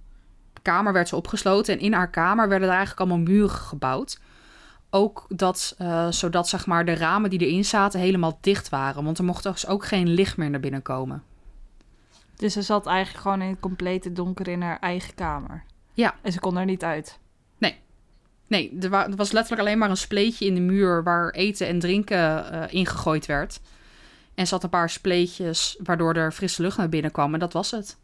kamer 0.63 0.93
werd 0.93 1.09
ze 1.09 1.17
opgesloten 1.17 1.75
en 1.75 1.81
in 1.81 1.93
haar 1.93 2.11
kamer 2.11 2.49
werden 2.49 2.69
er 2.69 2.75
eigenlijk 2.75 3.01
allemaal 3.01 3.27
muren 3.27 3.51
gebouwd. 3.51 4.21
Ook 4.91 5.25
dat, 5.29 5.75
eh, 5.79 6.11
zodat 6.11 6.49
zeg 6.49 6.67
maar 6.67 6.85
de 6.85 6.95
ramen 6.95 7.31
die 7.31 7.47
erin 7.47 7.65
zaten 7.65 8.01
helemaal 8.01 8.39
dicht 8.41 8.69
waren, 8.69 9.05
want 9.05 9.19
er 9.19 9.25
mocht 9.25 9.43
dus 9.43 9.67
ook 9.67 9.85
geen 9.85 10.09
licht 10.09 10.37
meer 10.37 10.51
naar 10.51 10.61
binnen 10.61 10.83
komen. 10.83 11.23
Dus 12.37 12.53
ze 12.53 12.63
zat 12.63 12.87
eigenlijk 12.87 13.23
gewoon 13.23 13.43
in 13.43 13.51
het 13.51 13.61
complete 13.61 14.13
donker 14.13 14.49
in 14.49 14.63
haar 14.63 14.79
eigen 14.79 15.15
kamer. 15.15 15.65
Ja. 15.93 16.15
En 16.23 16.33
ze 16.33 16.41
kon 16.41 16.57
er 16.57 16.65
niet 16.65 16.85
uit. 16.85 17.19
Nee, 18.53 18.77
er, 18.81 18.89
wa- 18.89 19.07
er 19.09 19.17
was 19.17 19.33
letterlijk 19.33 19.63
alleen 19.63 19.79
maar 19.79 19.91
een 19.91 19.97
spleetje 19.97 20.47
in 20.47 20.55
de 20.55 20.61
muur 20.61 21.03
waar 21.03 21.31
eten 21.31 21.67
en 21.67 21.79
drinken 21.79 22.53
eh, 22.53 22.75
ingegooid 22.75 23.27
werd. 23.27 23.61
En 24.35 24.47
zat 24.47 24.63
een 24.63 24.71
paar 24.71 24.91
spleetjes 24.91 25.77
waardoor 25.83 26.15
er 26.15 26.33
frisse 26.33 26.63
lucht 26.63 26.77
naar 26.77 26.89
binnen 26.89 27.11
kwam 27.11 27.35
en 27.35 27.41
dat 27.41 27.53
was 27.53 27.71
het. 27.71 27.97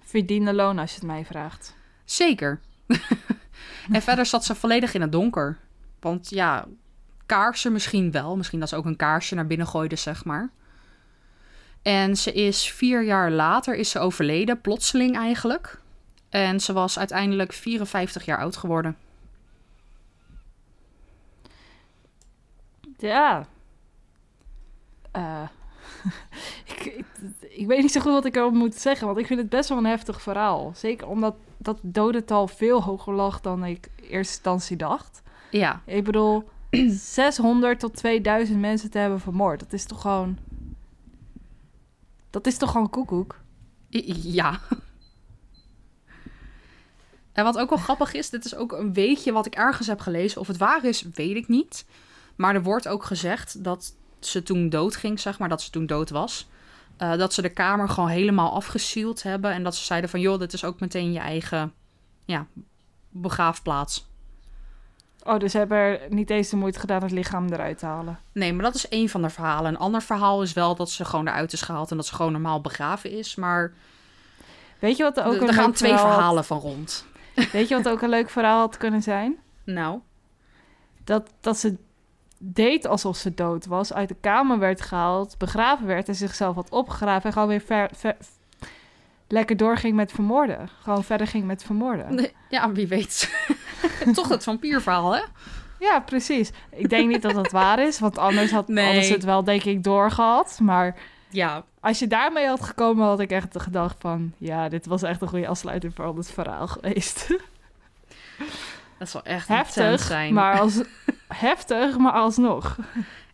Verdiende 0.00 0.52
loon 0.54 0.78
als 0.78 0.90
je 0.90 0.96
het 0.96 1.06
mij 1.06 1.24
vraagt. 1.24 1.74
Zeker. 2.04 2.60
en 3.92 4.02
verder 4.02 4.26
zat 4.26 4.44
ze 4.44 4.54
volledig 4.54 4.94
in 4.94 5.00
het 5.00 5.12
donker. 5.12 5.58
Want 6.00 6.30
ja, 6.30 6.66
kaarsen 7.26 7.72
misschien 7.72 8.10
wel. 8.10 8.36
Misschien 8.36 8.60
dat 8.60 8.68
ze 8.68 8.76
ook 8.76 8.84
een 8.86 8.96
kaarsje 8.96 9.34
naar 9.34 9.46
binnen 9.46 9.66
gooide, 9.66 9.96
zeg 9.96 10.24
maar. 10.24 10.50
En 11.82 12.16
ze 12.16 12.32
is 12.32 12.70
vier 12.70 13.04
jaar 13.04 13.30
later 13.30 13.74
is 13.76 13.90
ze 13.90 13.98
overleden, 13.98 14.60
plotseling 14.60 15.16
eigenlijk. 15.16 15.80
En 16.32 16.60
ze 16.60 16.72
was 16.72 16.98
uiteindelijk 16.98 17.52
54 17.52 18.24
jaar 18.24 18.38
oud 18.38 18.56
geworden. 18.56 18.96
Ja. 22.98 23.46
Eh, 25.10 25.42
ik, 26.66 26.84
ik, 26.84 27.04
ik 27.40 27.66
weet 27.66 27.82
niet 27.82 27.92
zo 27.92 28.00
goed 28.00 28.12
wat 28.12 28.24
ik 28.24 28.36
erover 28.36 28.58
moet 28.58 28.74
zeggen, 28.74 29.06
want 29.06 29.18
ik 29.18 29.26
vind 29.26 29.40
het 29.40 29.48
best 29.48 29.68
wel 29.68 29.78
een 29.78 29.84
heftig 29.84 30.22
verhaal. 30.22 30.72
Zeker 30.74 31.06
omdat 31.06 31.34
dat 31.56 31.78
dodental 31.82 32.48
veel 32.48 32.82
hoger 32.82 33.14
lag 33.14 33.40
dan 33.40 33.64
ik 33.64 33.88
in 33.96 34.04
eerste 34.04 34.16
instantie 34.34 34.76
dacht. 34.76 35.22
Ja, 35.50 35.82
Ik 35.86 36.04
bedoel, 36.04 36.48
600 36.90 37.80
tot 37.80 37.96
2000 37.96 38.60
mensen 38.60 38.90
te 38.90 38.98
hebben 38.98 39.20
vermoord. 39.20 39.60
Dat 39.60 39.72
is 39.72 39.84
toch 39.84 40.00
gewoon... 40.00 40.38
Dat 42.30 42.46
is 42.46 42.56
toch 42.56 42.70
gewoon 42.70 42.90
koekoek? 42.90 43.40
Ja. 43.88 44.60
En 47.32 47.44
wat 47.44 47.58
ook 47.58 47.68
wel 47.68 47.78
grappig 47.78 48.12
is, 48.12 48.30
dit 48.30 48.44
is 48.44 48.54
ook 48.54 48.72
een 48.72 48.92
weetje 48.92 49.32
wat 49.32 49.46
ik 49.46 49.54
ergens 49.54 49.86
heb 49.86 50.00
gelezen. 50.00 50.40
Of 50.40 50.46
het 50.46 50.56
waar 50.56 50.84
is, 50.84 51.02
weet 51.02 51.36
ik 51.36 51.48
niet. 51.48 51.84
Maar 52.36 52.54
er 52.54 52.62
wordt 52.62 52.88
ook 52.88 53.04
gezegd 53.04 53.64
dat 53.64 53.94
ze 54.20 54.42
toen 54.42 54.68
doodging, 54.68 55.20
zeg 55.20 55.38
maar, 55.38 55.48
dat 55.48 55.62
ze 55.62 55.70
toen 55.70 55.86
dood 55.86 56.10
was. 56.10 56.48
eh, 56.96 57.16
dat 57.16 57.32
ze 57.34 57.42
de 57.42 57.48
kamer 57.48 57.88
gewoon 57.88 58.08
helemaal 58.10 58.52
afgesield 58.52 59.22
hebben. 59.22 59.52
En 59.52 59.62
dat 59.62 59.76
ze 59.76 59.84
zeiden 59.84 60.10
van, 60.10 60.20
joh, 60.20 60.38
dit 60.38 60.52
is 60.52 60.64
ook 60.64 60.80
meteen 60.80 61.12
je 61.12 61.18
eigen 61.18 61.72
ja, 62.24 62.46
begraafplaats. 63.08 64.06
Oh, 65.24 65.38
dus 65.38 65.50
ze 65.52 65.58
hebben 65.58 65.78
er 65.78 66.00
niet 66.08 66.30
eens 66.30 66.48
de 66.48 66.56
moeite 66.56 66.78
gedaan 66.78 67.02
het 67.02 67.10
lichaam 67.10 67.48
eruit 67.52 67.78
te 67.78 67.86
halen. 67.86 68.18
Nee, 68.32 68.52
maar 68.52 68.64
dat 68.64 68.74
is 68.74 68.88
één 68.88 69.08
van 69.08 69.22
de 69.22 69.30
verhalen. 69.30 69.70
Een 69.70 69.78
ander 69.78 70.02
verhaal 70.02 70.42
is 70.42 70.52
wel 70.52 70.74
dat 70.74 70.90
ze 70.90 71.04
gewoon 71.04 71.28
eruit 71.28 71.52
is 71.52 71.62
gehaald 71.62 71.90
en 71.90 71.96
dat 71.96 72.06
ze 72.06 72.14
gewoon 72.14 72.32
normaal 72.32 72.60
begraven 72.60 73.10
is. 73.10 73.34
Maar 73.34 73.72
Weet 74.78 74.96
je 74.96 75.02
wat 75.02 75.16
er 75.16 75.24
ook 75.24 75.34
er 75.34 75.42
een 75.42 75.48
er 75.48 75.54
gaan 75.54 75.72
twee 75.72 75.90
verhaal- 75.92 76.12
verhalen 76.12 76.44
van 76.44 76.58
rond. 76.58 77.06
Weet 77.52 77.68
je 77.68 77.74
wat 77.74 77.88
ook 77.88 78.02
een 78.02 78.08
leuk 78.08 78.30
verhaal 78.30 78.58
had 78.58 78.76
kunnen 78.76 79.02
zijn? 79.02 79.36
Nou, 79.64 79.98
Dat, 81.04 81.30
dat 81.40 81.58
ze 81.58 81.76
deed 82.38 82.86
alsof 82.86 83.16
ze 83.16 83.34
dood 83.34 83.66
was, 83.66 83.92
uit 83.92 84.08
de 84.08 84.16
kamer 84.20 84.58
werd 84.58 84.80
gehaald, 84.80 85.38
begraven 85.38 85.86
werd 85.86 86.08
en 86.08 86.14
zichzelf 86.14 86.54
had 86.54 86.70
opgegraven 86.70 87.24
en 87.26 87.32
gewoon 87.32 87.48
weer 87.48 87.60
ver, 87.60 87.90
ver- 87.94 88.16
lekker 89.28 89.56
doorging 89.56 89.94
met 89.96 90.12
vermoorden. 90.12 90.68
Gewoon 90.82 91.04
verder 91.04 91.26
ging 91.26 91.44
met 91.44 91.62
vermoorden. 91.64 92.14
Nee, 92.14 92.32
ja, 92.48 92.72
wie 92.72 92.86
weet. 92.86 93.34
Toch 94.14 94.28
het 94.28 94.42
vampierverhaal, 94.44 95.14
hè? 95.14 95.22
Ja, 95.78 96.00
precies. 96.00 96.50
Ik 96.70 96.88
denk 96.88 97.08
niet 97.08 97.22
dat 97.22 97.34
dat 97.34 97.50
waar 97.50 97.78
is, 97.78 97.98
want 97.98 98.18
anders 98.18 98.50
had 98.50 98.68
Nee. 98.68 98.88
anders 98.88 99.08
het 99.08 99.24
wel 99.24 99.44
denk 99.44 99.62
ik 99.64 99.82
doorgehad. 99.84 100.58
Maar 100.62 100.96
Ja, 101.28 101.64
als 101.82 101.98
je 101.98 102.06
daarmee 102.06 102.46
had 102.46 102.62
gekomen, 102.62 103.06
had 103.06 103.20
ik 103.20 103.30
echt 103.30 103.60
gedacht 103.60 103.96
van... 103.98 104.32
ja, 104.38 104.68
dit 104.68 104.86
was 104.86 105.02
echt 105.02 105.22
een 105.22 105.28
goede 105.28 105.48
afsluiting 105.48 105.94
voor 105.94 106.14
dit 106.14 106.30
verhaal 106.30 106.66
geweest. 106.66 107.26
dat 108.98 109.08
zal 109.08 109.22
echt 109.22 109.48
heftig, 109.48 110.00
zijn. 110.00 110.34
maar 110.34 110.60
als, 110.60 110.82
heftig, 111.28 111.98
maar 111.98 112.12
alsnog. 112.12 112.78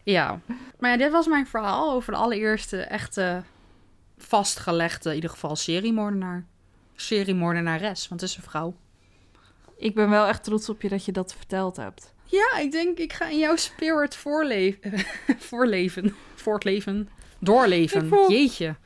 Ja. 0.03 0.40
Maar 0.78 0.90
ja, 0.90 0.96
dit 0.96 1.11
was 1.11 1.26
mijn 1.26 1.46
verhaal 1.46 1.92
over 1.92 2.12
de 2.12 2.18
allereerste 2.18 2.80
echte 2.80 3.42
vastgelegde, 4.18 5.09
in 5.09 5.14
ieder 5.14 5.30
geval 5.30 5.57
seriemoordenaar. 5.57 6.44
Seriemoordenares, 6.94 8.09
want 8.09 8.20
het 8.20 8.30
is 8.30 8.36
een 8.36 8.42
vrouw. 8.42 8.76
Ik 9.76 9.94
ben 9.94 10.11
wel 10.11 10.26
echt 10.26 10.44
trots 10.44 10.68
op 10.68 10.82
je 10.82 10.88
dat 10.88 11.05
je 11.05 11.12
dat 11.12 11.34
verteld 11.34 11.76
hebt. 11.76 12.14
Ja, 12.24 12.59
ik 12.59 12.72
denk, 12.72 12.99
ik 12.99 13.12
ga 13.12 13.28
in 13.28 13.38
jouw 13.38 13.57
spirit 13.57 14.16
voorleven. 14.16 14.92
voorleven. 15.51 16.14
Voortleven. 16.34 17.09
Doorleven. 17.39 18.03
Ik 18.03 18.09
voel- 18.09 18.30
Jeetje. 18.30 18.76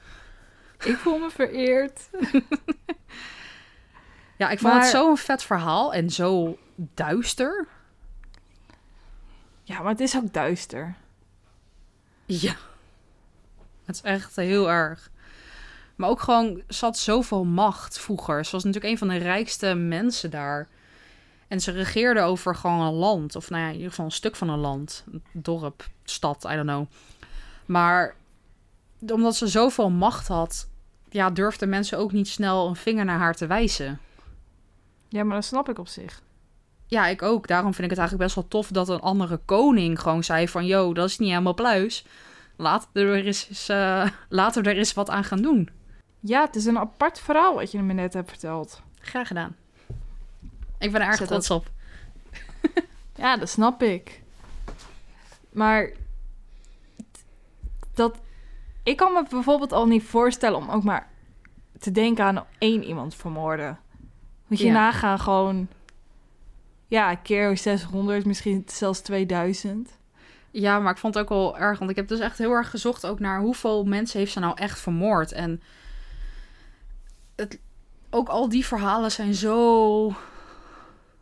Ik 0.84 0.96
voel 0.96 1.18
me 1.18 1.30
vereerd. 1.30 2.08
Ja, 4.36 4.50
ik 4.50 4.58
vond 4.58 4.72
Maar- 4.72 4.82
het 4.82 4.90
zo'n 4.90 5.16
vet 5.16 5.42
verhaal 5.42 5.94
en 5.94 6.10
zo 6.10 6.58
duister. 6.76 7.66
Ja, 9.62 9.80
maar 9.80 9.90
het 9.90 10.00
is 10.00 10.16
ook 10.16 10.32
duister. 10.32 10.94
Ja. 12.24 12.54
Het 13.84 13.94
is 13.94 14.00
echt 14.02 14.36
heel 14.36 14.70
erg. 14.70 15.10
Maar 15.96 16.08
ook 16.08 16.20
gewoon, 16.20 16.62
had 16.80 16.98
zoveel 16.98 17.44
macht 17.44 17.98
vroeger. 18.00 18.44
Ze 18.44 18.50
was 18.52 18.64
natuurlijk 18.64 18.92
een 18.92 18.98
van 18.98 19.08
de 19.08 19.16
rijkste 19.16 19.74
mensen 19.74 20.30
daar. 20.30 20.68
En 21.48 21.60
ze 21.60 21.70
regeerde 21.70 22.20
over 22.20 22.54
gewoon 22.56 22.80
een 22.86 22.92
land. 22.92 23.36
Of 23.36 23.50
nou 23.50 23.62
ja, 23.62 23.68
in 23.68 23.74
ieder 23.74 23.90
geval 23.90 24.04
een 24.04 24.10
stuk 24.10 24.36
van 24.36 24.48
een 24.48 24.58
land. 24.58 25.04
Een 25.12 25.22
dorp, 25.32 25.88
stad, 26.04 26.44
I 26.50 26.54
don't 26.54 26.66
know. 26.68 26.86
Maar 27.66 28.14
omdat 29.10 29.36
ze 29.36 29.46
zoveel 29.46 29.90
macht 29.90 30.28
had... 30.28 30.70
Ja, 31.08 31.30
durfden 31.30 31.68
mensen 31.68 31.98
ook 31.98 32.12
niet 32.12 32.28
snel 32.28 32.68
een 32.68 32.76
vinger 32.76 33.04
naar 33.04 33.18
haar 33.18 33.34
te 33.34 33.46
wijzen. 33.46 34.00
Ja, 35.08 35.24
maar 35.24 35.36
dat 35.36 35.44
snap 35.44 35.68
ik 35.68 35.78
op 35.78 35.88
zich. 35.88 36.22
Ja, 36.86 37.06
ik 37.06 37.22
ook. 37.22 37.46
Daarom 37.46 37.74
vind 37.74 37.84
ik 37.84 37.90
het 37.90 37.98
eigenlijk 37.98 38.28
best 38.28 38.34
wel 38.34 38.48
tof 38.48 38.68
dat 38.68 38.88
een 38.88 39.00
andere 39.00 39.40
koning 39.44 40.00
gewoon 40.00 40.24
zei 40.24 40.48
van... 40.48 40.66
Yo, 40.66 40.92
dat 40.94 41.08
is 41.08 41.18
niet 41.18 41.28
helemaal 41.28 41.54
pluis. 41.54 42.04
Laten 42.56 42.88
we 42.92 43.00
er 43.00 43.26
eens, 43.26 43.68
eh, 43.68 44.08
laten 44.28 44.62
we 44.62 44.70
er 44.70 44.76
eens 44.76 44.94
wat 44.94 45.10
aan 45.10 45.24
gaan 45.24 45.42
doen. 45.42 45.68
Ja, 46.20 46.44
het 46.44 46.56
is 46.56 46.64
een 46.64 46.78
apart 46.78 47.20
verhaal 47.20 47.54
wat 47.54 47.70
je 47.70 47.82
me 47.82 47.92
net 47.92 48.12
hebt 48.12 48.30
verteld. 48.30 48.82
Graag 49.00 49.26
gedaan. 49.26 49.56
Ik 50.78 50.92
ben 50.92 51.00
er 51.00 51.06
erg 51.06 51.16
Zet 51.16 51.28
trots 51.28 51.50
op. 51.50 51.70
Ja, 53.14 53.36
dat 53.36 53.48
snap 53.48 53.82
ik. 53.82 54.22
Maar 55.52 55.92
dat 57.94 58.18
ik 58.82 58.96
kan 58.96 59.12
me 59.12 59.24
bijvoorbeeld 59.30 59.72
al 59.72 59.86
niet 59.86 60.02
voorstellen 60.02 60.58
om 60.58 60.70
ook 60.70 60.84
maar 60.84 61.08
te 61.78 61.90
denken 61.90 62.24
aan 62.24 62.46
één 62.58 62.84
iemand 62.84 63.14
vermoorden. 63.14 63.78
Moet 64.46 64.58
je 64.58 64.66
Ja. 64.66 64.72
nagaan 64.72 65.18
gewoon 65.18 65.68
ja, 66.86 67.14
keer 67.14 67.56
600, 67.56 68.24
misschien 68.24 68.62
zelfs 68.66 69.00
2000. 69.00 69.90
Ja, 70.50 70.78
maar 70.78 70.92
ik 70.92 70.98
vond 70.98 71.14
het 71.14 71.22
ook 71.22 71.28
wel 71.28 71.58
erg. 71.58 71.78
Want 71.78 71.90
ik 71.90 71.96
heb 71.96 72.08
dus 72.08 72.20
echt 72.20 72.38
heel 72.38 72.50
erg 72.52 72.70
gezocht 72.70 73.06
ook 73.06 73.18
naar 73.20 73.40
hoeveel 73.40 73.84
mensen 73.84 74.18
heeft 74.18 74.32
ze 74.32 74.40
nou 74.40 74.56
echt 74.56 74.80
vermoord. 74.80 75.32
En 75.32 75.62
het, 77.36 77.58
ook 78.10 78.28
al 78.28 78.48
die 78.48 78.66
verhalen 78.66 79.10
zijn 79.12 79.34
zo... 79.34 80.14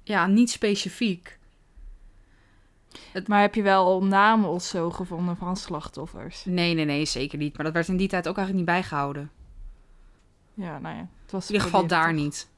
Ja, 0.03 0.27
niet 0.27 0.51
specifiek. 0.51 1.39
Maar 3.27 3.41
heb 3.41 3.55
je 3.55 3.63
wel 3.63 4.05
namen 4.05 4.49
of 4.49 4.63
zo 4.63 4.91
gevonden 4.91 5.37
van 5.37 5.57
slachtoffers? 5.57 6.45
Nee, 6.45 6.75
nee, 6.75 6.85
nee, 6.85 7.05
zeker 7.05 7.39
niet. 7.39 7.55
Maar 7.57 7.65
dat 7.65 7.75
werd 7.75 7.89
in 7.89 7.97
die 7.97 8.09
tijd 8.09 8.29
ook 8.29 8.37
eigenlijk 8.37 8.67
niet 8.67 8.77
bijgehouden. 8.77 9.31
Ja, 10.55 10.79
nou 10.79 10.97
ja, 10.97 11.09
het 11.23 11.33
was 11.33 11.47
In 11.49 11.53
ieder 11.55 11.69
geval 11.69 11.87
daar 11.87 12.07
toch? 12.13 12.23
niet. 12.23 12.49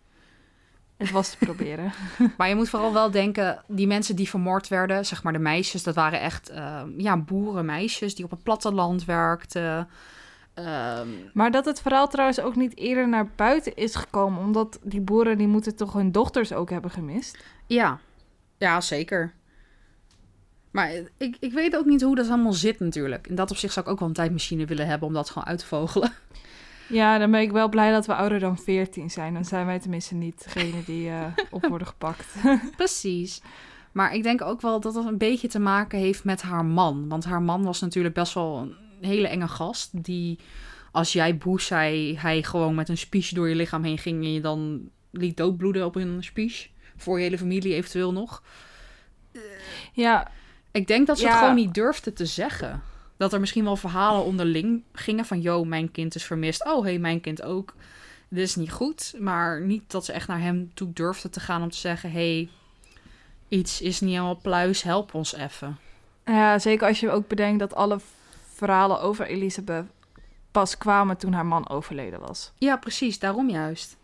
Het 0.96 1.10
was 1.10 1.30
te 1.30 1.36
proberen. 1.36 1.92
Maar 2.36 2.48
je 2.48 2.54
moet 2.54 2.68
vooral 2.68 2.92
wel 2.92 3.10
denken, 3.10 3.62
die 3.68 3.86
mensen 3.86 4.16
die 4.16 4.28
vermoord 4.28 4.68
werden, 4.68 5.06
zeg 5.06 5.22
maar 5.22 5.32
de 5.32 5.38
meisjes, 5.38 5.82
dat 5.82 5.94
waren 5.94 6.20
echt 6.20 6.48
eh, 6.48 6.82
ja, 6.96 7.16
boerenmeisjes 7.16 8.14
die 8.14 8.24
op 8.24 8.30
het 8.30 8.42
platteland 8.42 9.04
werkten. 9.04 9.88
Ehm, 10.54 11.08
Maar 11.32 11.50
dat 11.50 11.64
het 11.64 11.80
verhaal 11.80 12.08
trouwens 12.08 12.40
ook 12.40 12.56
niet 12.56 12.76
eerder 12.76 13.08
naar 13.08 13.30
buiten 13.36 13.74
is 13.76 13.94
gekomen, 13.94 14.40
omdat 14.42 14.78
die 14.82 15.00
boeren 15.00 15.38
die 15.38 15.46
moeten 15.46 15.76
toch 15.76 15.92
hun 15.92 16.12
dochters 16.12 16.52
ook 16.52 16.70
hebben 16.70 16.90
gemist. 16.90 17.44
ja. 17.66 17.98
ja, 18.58 18.80
zeker. 18.80 19.32
Maar 20.72 20.92
ik, 21.16 21.36
ik 21.40 21.52
weet 21.52 21.76
ook 21.76 21.84
niet 21.84 22.02
hoe 22.02 22.16
dat 22.16 22.28
allemaal 22.28 22.52
zit 22.52 22.80
natuurlijk. 22.80 23.26
In 23.26 23.34
dat 23.34 23.50
opzicht 23.50 23.72
zou 23.72 23.86
ik 23.86 23.92
ook 23.92 23.98
wel 23.98 24.08
een 24.08 24.14
tijdmachine 24.14 24.66
willen 24.66 24.86
hebben 24.86 25.08
om 25.08 25.14
dat 25.14 25.30
gewoon 25.30 25.48
uit 25.48 25.58
te 25.58 25.66
vogelen. 25.66 26.12
Ja, 26.88 27.18
dan 27.18 27.30
ben 27.30 27.40
ik 27.40 27.52
wel 27.52 27.68
blij 27.68 27.90
dat 27.92 28.06
we 28.06 28.14
ouder 28.14 28.38
dan 28.38 28.58
14 28.58 29.10
zijn. 29.10 29.34
Dan 29.34 29.44
zijn 29.44 29.66
wij 29.66 29.78
tenminste 29.78 30.14
niet 30.14 30.44
degene 30.44 30.84
die 30.84 31.08
eh, 31.08 31.26
op 31.50 31.66
worden 31.66 31.86
gepakt. 31.86 32.34
Precies. 32.76 33.42
Maar 33.92 34.14
ik 34.14 34.22
denk 34.22 34.42
ook 34.42 34.60
wel 34.60 34.80
dat 34.80 34.94
het 34.94 35.06
een 35.06 35.18
beetje 35.18 35.48
te 35.48 35.58
maken 35.58 35.98
heeft 35.98 36.24
met 36.24 36.42
haar 36.42 36.64
man. 36.64 37.08
Want 37.08 37.24
haar 37.24 37.42
man 37.42 37.62
was 37.62 37.80
natuurlijk 37.80 38.14
best 38.14 38.34
wel 38.34 38.58
een 38.58 38.74
hele 39.06 39.28
enge 39.28 39.48
gast. 39.48 40.04
Die, 40.04 40.38
als 40.90 41.12
jij 41.12 41.36
boos 41.36 41.66
zei, 41.66 42.18
hij 42.18 42.42
gewoon 42.42 42.74
met 42.74 42.88
een 42.88 42.98
spies 42.98 43.30
door 43.30 43.48
je 43.48 43.54
lichaam 43.54 43.84
heen 43.84 43.98
ging... 43.98 44.24
en 44.24 44.32
je 44.32 44.40
dan 44.40 44.88
liet 45.10 45.36
doodbloeden 45.36 45.84
op 45.84 45.96
een 45.96 46.24
spies. 46.24 46.72
Voor 46.96 47.18
je 47.18 47.24
hele 47.24 47.38
familie 47.38 47.74
eventueel 47.74 48.12
nog. 48.12 48.42
ja, 49.92 50.30
Ik 50.72 50.86
denk 50.86 51.06
dat 51.06 51.18
ze 51.18 51.26
het 51.26 51.36
gewoon 51.36 51.54
niet 51.54 51.74
durfde 51.74 52.12
te 52.12 52.26
zeggen. 52.26 52.82
Dat 53.16 53.32
er 53.32 53.40
misschien 53.40 53.64
wel 53.64 53.76
verhalen 53.76 54.24
onderling 54.24 54.82
gingen 54.92 55.24
van... 55.24 55.40
yo, 55.40 55.64
mijn 55.64 55.90
kind 55.90 56.14
is 56.14 56.24
vermist. 56.24 56.64
Oh, 56.64 56.84
hey, 56.84 56.98
mijn 56.98 57.20
kind 57.20 57.42
ook. 57.42 57.74
Dit 58.28 58.44
is 58.44 58.56
niet 58.56 58.72
goed. 58.72 59.14
Maar 59.18 59.60
niet 59.60 59.90
dat 59.90 60.04
ze 60.04 60.12
echt 60.12 60.28
naar 60.28 60.40
hem 60.40 60.70
toe 60.74 60.92
durfde 60.92 61.30
te 61.30 61.40
gaan 61.40 61.62
om 61.62 61.70
te 61.70 61.78
zeggen... 61.78 62.12
hey, 62.12 62.48
iets 63.48 63.80
is 63.80 64.00
niet 64.00 64.10
helemaal 64.10 64.40
pluis, 64.42 64.82
help 64.82 65.14
ons 65.14 65.34
even. 65.34 65.78
ja, 66.24 66.58
zeker 66.58 66.88
als 66.88 67.00
je 67.00 67.10
ook 67.10 67.28
bedenkt 67.28 67.58
dat 67.58 67.74
alle 67.74 67.98
verhalen 68.54 69.00
over 69.00 69.26
Elisabeth 69.26 69.86
pas 70.50 70.78
kwamen 70.78 71.16
toen 71.16 71.32
haar 71.32 71.46
man 71.46 71.68
overleden 71.68 72.20
was. 72.20 72.52
Ja, 72.58 72.76
precies, 72.76 73.18
daarom 73.18 73.50
juist. 73.50 73.96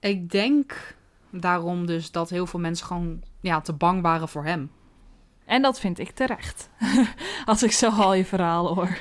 Ik 0.00 0.30
denk 0.30 0.94
daarom 1.30 1.86
dus 1.86 2.10
dat 2.10 2.30
heel 2.30 2.46
veel 2.46 2.60
mensen 2.60 2.86
gewoon 2.86 3.22
ja, 3.40 3.60
te 3.60 3.72
bang 3.72 4.02
waren 4.02 4.28
voor 4.28 4.44
hem. 4.44 4.70
En 5.46 5.62
dat 5.62 5.80
vind 5.80 5.98
ik 5.98 6.10
terecht. 6.10 6.70
Als 7.44 7.62
ik 7.62 7.72
zo 7.72 7.88
al 7.88 8.14
je 8.14 8.24
verhalen 8.24 8.74
hoor. 8.74 8.98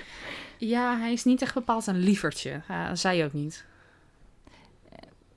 Ja, 0.58 0.98
hij 0.98 1.14
is 1.14 1.24
niet 1.24 1.41
echt 1.41 1.54
bepaald 1.54 1.88
een 1.88 2.00
lievertje. 2.00 2.62
Ja, 2.68 2.96
zij 2.96 3.26
ook 3.26 3.34
niet. 3.34 3.66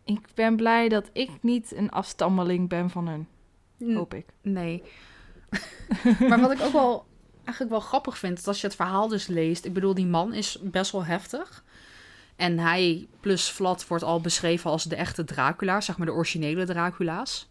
Ik 0.05 0.21
ben 0.35 0.57
blij 0.57 0.89
dat 0.89 1.11
ik 1.13 1.31
niet 1.41 1.77
een 1.77 1.91
afstammeling 1.91 2.69
ben 2.69 2.91
van 2.91 3.09
hun. 3.09 3.27
Hoop 3.95 4.15
ik. 4.15 4.27
Nee. 4.43 4.83
maar 6.29 6.41
wat 6.41 6.51
ik 6.51 6.61
ook 6.61 6.73
wel 6.73 7.07
eigenlijk 7.45 7.71
wel 7.71 7.81
grappig 7.81 8.19
vind, 8.19 8.39
is 8.39 8.47
als 8.47 8.61
je 8.61 8.67
het 8.67 8.77
verhaal 8.77 9.09
dus 9.09 9.27
leest. 9.27 9.65
Ik 9.65 9.73
bedoel, 9.73 9.95
die 9.95 10.07
man 10.07 10.33
is 10.33 10.59
best 10.63 10.93
wel 10.93 11.05
heftig. 11.05 11.65
En 12.37 12.59
hij 12.59 13.09
plus 13.21 13.51
Vlad 13.51 13.87
wordt 13.87 14.05
al 14.05 14.21
beschreven 14.21 14.71
als 14.71 14.85
de 14.85 14.97
echte 14.97 15.25
Dracula, 15.25 15.81
zeg 15.81 15.97
maar 15.99 16.07
de 16.07 16.13
originele 16.13 16.65
Dracula's. 16.65 17.49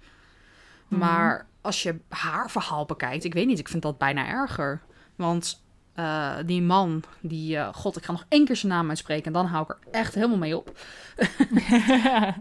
Mhm. 0.87 0.99
Maar 0.99 1.47
als 1.61 1.83
je 1.83 1.99
haar 2.09 2.51
verhaal 2.51 2.85
bekijkt, 2.85 3.23
ik 3.23 3.33
weet 3.33 3.47
niet, 3.47 3.59
ik 3.59 3.67
vind 3.67 3.83
dat 3.83 3.97
bijna 3.97 4.27
erger. 4.27 4.81
Want 5.15 5.65
eh, 5.97 6.35
die 6.45 6.61
man, 6.61 7.03
die, 7.21 7.57
eh, 7.57 7.73
god, 7.73 7.97
ik 7.97 8.05
ga 8.05 8.11
nog 8.11 8.25
één 8.29 8.45
keer 8.45 8.55
zijn 8.55 8.71
naam 8.71 8.89
uitspreken 8.89 9.25
en 9.25 9.33
dan 9.33 9.45
hou 9.45 9.63
ik 9.63 9.69
er 9.69 9.91
echt 9.91 10.15
helemaal 10.15 10.37
mee 10.37 10.57
op. 10.57 10.71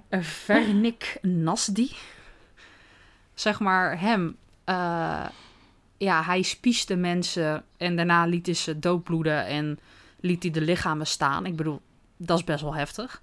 Eh, 0.09 0.21
Vernik 0.23 1.19
Nasdi. 1.23 1.97
Zeg 3.35 3.61
maar 3.61 4.01
hem. 4.01 4.37
ja, 5.97 6.23
hij 6.23 6.43
spieste 6.43 6.97
mensen 6.97 7.65
en 7.77 7.97
daarna 7.97 8.25
liet 8.25 8.47
hij 8.47 8.55
ze 8.55 8.79
doodbloeden 8.79 9.47
en 9.47 9.79
liet 10.21 10.43
hij 10.43 10.53
de 10.53 10.61
lichamen 10.61 11.07
staan. 11.07 11.47
Ik 11.47 11.57
bedoel, 11.57 11.81
dat 12.17 12.39
is 12.39 12.45
best 12.45 12.63
wel 12.63 12.75
heftig. 12.75 13.23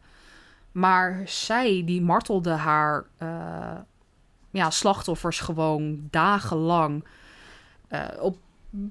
Maar 0.72 1.22
zij, 1.26 1.82
die 1.86 2.02
martelde 2.02 2.52
haar 2.52 3.06
ja, 4.54 4.70
slachtoffers 4.70 5.40
gewoon 5.40 6.08
dagenlang 6.10 7.04
eh, 7.88 8.08
op 8.20 8.38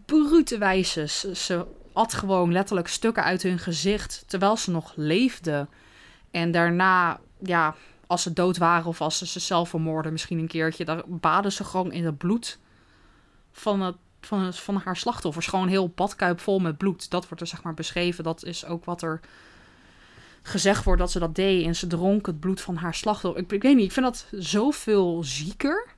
brute 0.07 0.59
wijze. 0.59 1.07
Ze, 1.35 1.67
at 1.93 2.15
gewoon 2.15 2.53
letterlijk 2.53 2.89
stukken 2.89 3.25
uit 3.25 3.43
hun 3.43 3.59
gezicht 3.59 4.25
terwijl 4.27 4.57
ze 4.57 4.71
nog 4.71 4.93
leefden. 4.97 5.69
En 6.31 6.51
daarna, 6.51 7.21
ja, 7.39 7.75
als 8.07 8.23
ze 8.23 8.33
dood 8.33 8.57
waren 8.57 8.87
of 8.87 9.01
als 9.01 9.19
ze 9.19 9.27
zichzelf 9.27 9.69
vermoorden 9.69 10.13
misschien 10.13 10.39
een 10.39 10.47
keertje, 10.47 10.85
dan 10.85 11.03
baden 11.07 11.53
ze 11.53 11.65
gewoon 11.65 11.93
in 11.93 12.05
het 12.05 12.19
bloed 12.19 12.59
van 13.53 13.81
het 13.81 13.97
van, 14.21 14.55
van 14.55 14.81
haar 14.85 14.97
slachtoffers. 14.97 15.47
Gewoon 15.47 15.69
heel 15.69 15.89
badkuip 15.89 16.41
vol 16.41 16.59
met 16.59 16.77
bloed. 16.77 17.11
Dat 17.11 17.25
wordt 17.29 17.41
er 17.41 17.47
zeg 17.47 17.63
maar 17.63 17.75
beschreven. 17.75 18.25
Dat 18.25 18.45
is 18.45 18.65
ook 18.65 18.85
wat 18.85 19.03
er 19.03 19.21
gezegd 20.43 20.85
wordt 20.85 21.01
dat 21.01 21.11
ze 21.11 21.19
dat 21.19 21.35
deed. 21.35 21.67
En 21.67 21.77
ze 21.77 21.87
dronk 21.87 22.27
het 22.27 22.41
bloed 22.41 22.61
van 22.61 22.77
haar 22.77 22.95
slachtoffer. 22.95 23.43
Ik, 23.43 23.53
ik 23.53 23.63
weet 23.63 23.77
niet, 23.77 23.85
ik 23.85 23.93
vind 23.93 24.07
dat 24.07 24.27
zoveel 24.31 25.23
zieker 25.25 25.89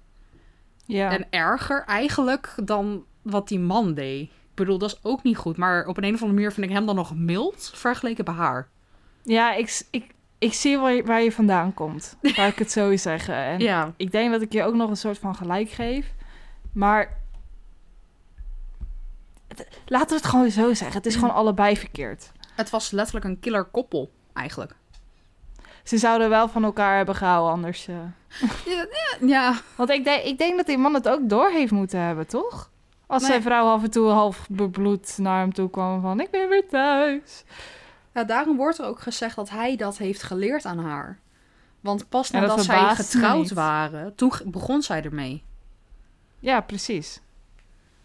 Ja. 0.86 1.10
en 1.10 1.26
erger 1.30 1.84
eigenlijk 1.84 2.52
dan 2.64 3.04
wat 3.22 3.48
die 3.48 3.58
man 3.60 3.94
deed. 3.94 4.22
Ik 4.22 4.60
bedoel, 4.60 4.78
dat 4.78 4.90
is 4.90 4.98
ook 5.02 5.22
niet 5.22 5.36
goed. 5.36 5.56
Maar 5.56 5.86
op 5.86 5.96
een, 5.96 6.04
een 6.04 6.14
of 6.14 6.20
andere 6.20 6.38
manier 6.38 6.52
vind 6.52 6.66
ik 6.66 6.72
hem 6.72 6.86
dan 6.86 6.94
nog 6.94 7.14
mild 7.16 7.70
vergeleken 7.74 8.24
bij 8.24 8.34
haar. 8.34 8.68
Ja, 9.22 9.54
ik, 9.54 9.86
ik, 9.90 10.14
ik 10.38 10.52
zie 10.52 10.78
waar 10.78 10.92
je, 10.92 11.02
waar 11.04 11.22
je 11.22 11.32
vandaan 11.32 11.74
komt. 11.74 12.16
Laat 12.20 12.52
ik 12.52 12.58
het 12.58 12.70
zo 12.70 12.96
zeggen. 13.10 13.34
En 13.34 13.58
Ja, 13.60 13.92
ik 13.96 14.12
denk 14.12 14.30
dat 14.32 14.42
ik 14.42 14.52
je 14.52 14.62
ook 14.62 14.74
nog 14.74 14.90
een 14.90 14.96
soort 14.96 15.18
van 15.18 15.34
gelijk 15.34 15.70
geef. 15.70 16.12
Maar 16.72 17.16
laten 19.86 20.08
we 20.08 20.14
het 20.14 20.24
gewoon 20.24 20.50
zo 20.50 20.74
zeggen. 20.74 20.96
Het 20.96 21.06
is 21.06 21.14
gewoon 21.14 21.34
allebei 21.34 21.76
verkeerd. 21.76 22.32
het 22.54 22.70
was 22.70 22.90
letterlijk 22.90 23.26
een 23.26 23.40
killer 23.40 23.64
koppel 23.64 24.12
eigenlijk. 24.34 24.74
Ze 25.84 25.98
zouden 25.98 26.28
wel 26.28 26.48
van 26.48 26.64
elkaar 26.64 26.96
hebben 26.96 27.14
gehouden, 27.14 27.52
anders... 27.52 27.88
eh. 27.88 27.96
Ja, 29.28 29.54
Want 29.76 29.90
ik 29.90 30.04
denk, 30.04 30.22
ik 30.22 30.38
denk 30.38 30.56
dat 30.56 30.66
die 30.66 30.78
man 30.78 30.94
het 30.94 31.08
ook 31.08 31.28
door 31.28 31.50
heeft 31.50 31.72
moeten 31.72 32.00
hebben, 32.00 32.26
toch? 32.26 32.70
Als 33.06 33.22
Nee. 33.22 33.30
zijn 33.30 33.42
vrouw 33.42 33.66
af 33.66 33.82
en 33.82 33.90
toe 33.90 34.08
half 34.08 34.46
bebloed 34.50 35.18
naar 35.18 35.40
hem 35.40 35.52
toe 35.52 35.70
kwam 35.70 36.00
van... 36.00 36.20
Ik 36.20 36.30
ben 36.30 36.48
weer 36.48 36.68
thuis. 36.68 37.44
Ja, 38.14 38.24
daarom 38.24 38.56
wordt 38.56 38.78
er 38.78 38.84
ook 38.86 39.00
gezegd 39.00 39.36
dat 39.36 39.50
hij 39.50 39.76
dat 39.76 39.98
heeft 39.98 40.22
geleerd 40.22 40.64
aan 40.64 40.78
haar. 40.78 41.18
Want 41.80 42.08
pas 42.08 42.28
Ja, 42.28 42.40
dat 42.40 42.48
nadat 42.48 42.64
zij 42.64 42.94
getrouwd 42.94 43.50
waren, 43.52 44.14
toen 44.14 44.32
begon 44.44 44.82
zij 44.82 45.02
ermee. 45.02 45.42
Ja, 46.38 46.60
precies. 46.60 47.20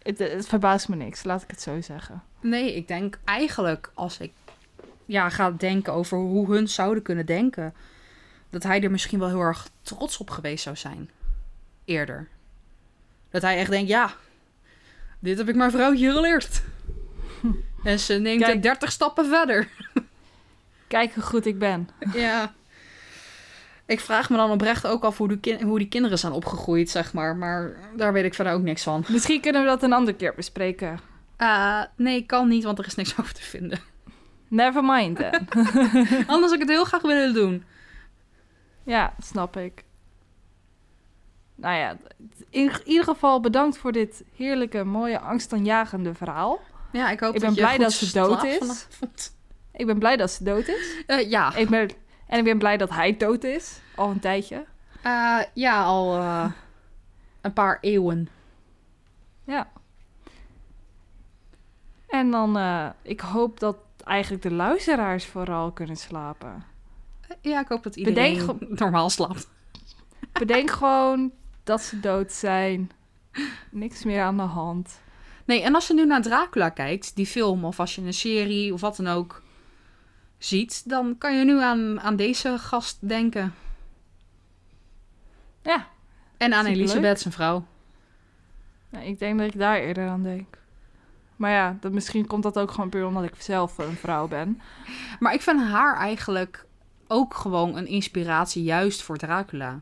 Het, 0.02 0.18
het 0.18 0.46
verbaast 0.48 0.88
me 0.88 0.96
niks, 0.96 1.24
laat 1.24 1.42
ik 1.42 1.50
het 1.50 1.62
zo 1.62 1.80
zeggen. 1.80 2.22
Nee, 2.40 2.74
ik 2.74 2.88
denk 2.88 3.18
eigenlijk 3.24 3.90
als 3.94 4.18
ik 4.18 4.32
ja, 5.10 5.28
ga 5.28 5.50
denken 5.50 5.92
over 5.92 6.18
hoe 6.18 6.54
hun 6.54 6.68
zouden 6.68 7.02
kunnen 7.02 7.26
denken, 7.26 7.74
dat 8.50 8.62
hij 8.62 8.82
er 8.82 8.90
misschien 8.90 9.18
wel 9.18 9.28
heel 9.28 9.40
erg 9.40 9.68
trots 9.82 10.18
op 10.18 10.30
geweest 10.30 10.62
zou 10.62 10.76
zijn. 10.76 11.10
Eerder. 11.84 12.28
Dat 13.30 13.42
hij 13.42 13.58
echt 13.58 13.70
denkt, 13.70 13.88
ja, 13.88 14.14
dit 15.18 15.38
heb 15.38 15.48
ik 15.48 15.54
mijn 15.54 15.70
vrouwtje 15.70 16.12
geleerd. 16.12 16.62
En 17.84 17.98
ze 17.98 18.14
neemt 18.14 18.40
Kijk. 18.42 18.52
het 18.52 18.62
30 18.62 18.92
stappen 18.92 19.26
verder. 19.28 19.68
Kijk 20.88 21.14
hoe 21.14 21.22
goed 21.22 21.46
ik 21.46 21.58
ben. 21.58 21.88
Ja. 22.14 22.52
Ik 23.86 24.00
vraag 24.00 24.30
me 24.30 24.36
dan 24.36 24.50
oprecht 24.50 24.86
ook 24.86 25.04
af 25.04 25.18
hoe, 25.18 25.28
de 25.28 25.38
kin- 25.38 25.62
hoe 25.62 25.78
die 25.78 25.88
kinderen 25.88 26.18
zijn 26.18 26.32
opgegroeid, 26.32 26.90
zeg 26.90 27.12
maar. 27.12 27.36
Maar 27.36 27.76
daar 27.96 28.12
weet 28.12 28.24
ik 28.24 28.34
verder 28.34 28.52
ook 28.52 28.62
niks 28.62 28.82
van. 28.82 29.04
Misschien 29.08 29.40
kunnen 29.40 29.62
we 29.62 29.68
dat 29.68 29.82
een 29.82 29.92
andere 29.92 30.16
keer 30.16 30.34
bespreken. 30.34 30.98
Ah, 31.36 31.82
nee, 31.96 32.26
kan 32.26 32.48
niet, 32.48 32.64
want 32.64 32.78
er 32.78 32.86
is 32.86 32.94
niks 32.94 33.18
over 33.20 33.34
te 33.34 33.42
vinden. 33.42 33.78
Never 34.50 34.84
mind, 34.84 35.18
hè. 35.18 35.30
Anders 36.32 36.50
had 36.50 36.52
ik 36.52 36.58
het 36.58 36.68
heel 36.68 36.84
graag 36.84 37.02
willen 37.02 37.34
doen. 37.34 37.64
ja, 38.82 39.14
snap 39.18 39.56
ik. 39.56 39.84
Nou 41.54 41.76
ja, 41.76 41.96
in 42.50 42.72
ieder 42.84 43.04
geval 43.04 43.40
bedankt 43.40 43.78
voor 43.78 43.92
dit 43.92 44.24
heerlijke, 44.36 44.84
mooie, 44.84 45.18
angstaanjagende 45.18 46.14
verhaal. 46.14 46.60
Ja, 46.92 47.10
ik 47.10 47.20
hoop 47.20 47.34
Ik 47.34 47.40
ben 47.40 47.54
blij 47.54 47.78
dat 47.78 47.92
ze 47.92 48.12
dood 48.12 48.44
is. 48.44 48.58
vanavond. 48.58 49.36
Ik 49.72 49.86
ben 49.86 49.98
blij 49.98 50.16
dat 50.16 50.30
ze 50.30 50.44
dood 50.44 50.68
is. 50.68 51.04
Eh, 51.06 51.30
ja. 51.30 51.54
Ik 51.54 51.68
ben, 51.68 51.90
en 52.26 52.38
ik 52.38 52.44
ben 52.44 52.58
blij 52.58 52.76
dat 52.76 52.90
hij 52.90 53.16
dood 53.16 53.44
is. 53.44 53.80
Al 53.96 54.10
een 54.10 54.20
tijdje. 54.20 54.64
Eh, 55.02 55.38
ja, 55.54 55.84
al 55.84 56.16
eh, 56.18 56.52
een 57.40 57.52
paar 57.52 57.78
eeuwen. 57.80 58.28
Ja. 59.44 59.70
En 62.08 62.30
dan, 62.30 62.58
ik 63.02 63.20
hoop 63.20 63.60
dat 63.60 63.76
eigenlijk 64.10 64.42
de 64.42 64.50
luisteraars 64.52 65.26
vooral 65.26 65.72
kunnen 65.72 65.96
slapen. 65.96 66.64
Ja, 67.40 67.60
ik 67.60 67.68
hoop 67.68 67.82
dat 67.82 67.96
iedereen 67.96 68.46
Bedenk 68.46 68.68
normaal 68.80 69.10
slaapt. 69.10 69.48
Bedenk 70.32 70.70
gewoon 70.70 71.32
dat 71.64 71.82
ze 71.82 72.00
dood 72.00 72.32
zijn. 72.32 72.90
Niks 73.70 74.04
meer 74.04 74.22
aan 74.22 74.36
de 74.36 74.42
hand. 74.42 75.00
Nee, 75.44 75.62
en 75.62 75.74
als 75.74 75.86
je 75.86 75.94
nu 75.94 76.06
naar 76.06 76.22
Dracula 76.22 76.68
kijkt, 76.68 77.16
die 77.16 77.26
film, 77.26 77.64
of 77.64 77.80
als 77.80 77.94
je 77.94 78.02
een 78.02 78.14
serie 78.14 78.72
of 78.72 78.80
wat 78.80 78.96
dan 78.96 79.06
ook 79.06 79.42
ziet, 80.38 80.88
dan 80.88 81.18
kan 81.18 81.38
je 81.38 81.44
nu 81.44 81.60
aan, 81.60 82.00
aan 82.00 82.16
deze 82.16 82.58
gast 82.58 83.08
denken. 83.08 83.54
Ja, 85.62 85.88
En 86.36 86.52
aan. 86.52 86.66
Elisabeth, 86.66 87.20
zijn 87.20 87.34
vrouw. 87.34 87.66
nou, 88.88 89.04
ik 89.04 89.18
denk 89.18 89.38
dat 89.38 89.46
ik 89.46 89.58
daar 89.58 89.78
eerder 89.78 90.08
aan 90.08 90.22
denk. 90.22 90.58
Maar 91.40 91.50
ja, 91.50 91.76
dat, 91.80 91.92
misschien 91.92 92.26
komt 92.26 92.42
dat 92.42 92.58
ook 92.58 92.70
gewoon 92.70 92.88
puur 92.88 93.06
omdat 93.06 93.24
ik 93.24 93.34
zelf 93.38 93.78
een 93.78 93.96
vrouw 93.96 94.28
ben. 94.28 94.60
Maar 95.18 95.34
ik 95.34 95.40
vind 95.40 95.60
haar 95.62 95.96
eigenlijk 95.96 96.66
ook 97.06 97.34
gewoon 97.34 97.76
een 97.76 97.86
inspiratie 97.86 98.62
juist 98.62 99.02
voor 99.02 99.16
Dracula. 99.16 99.80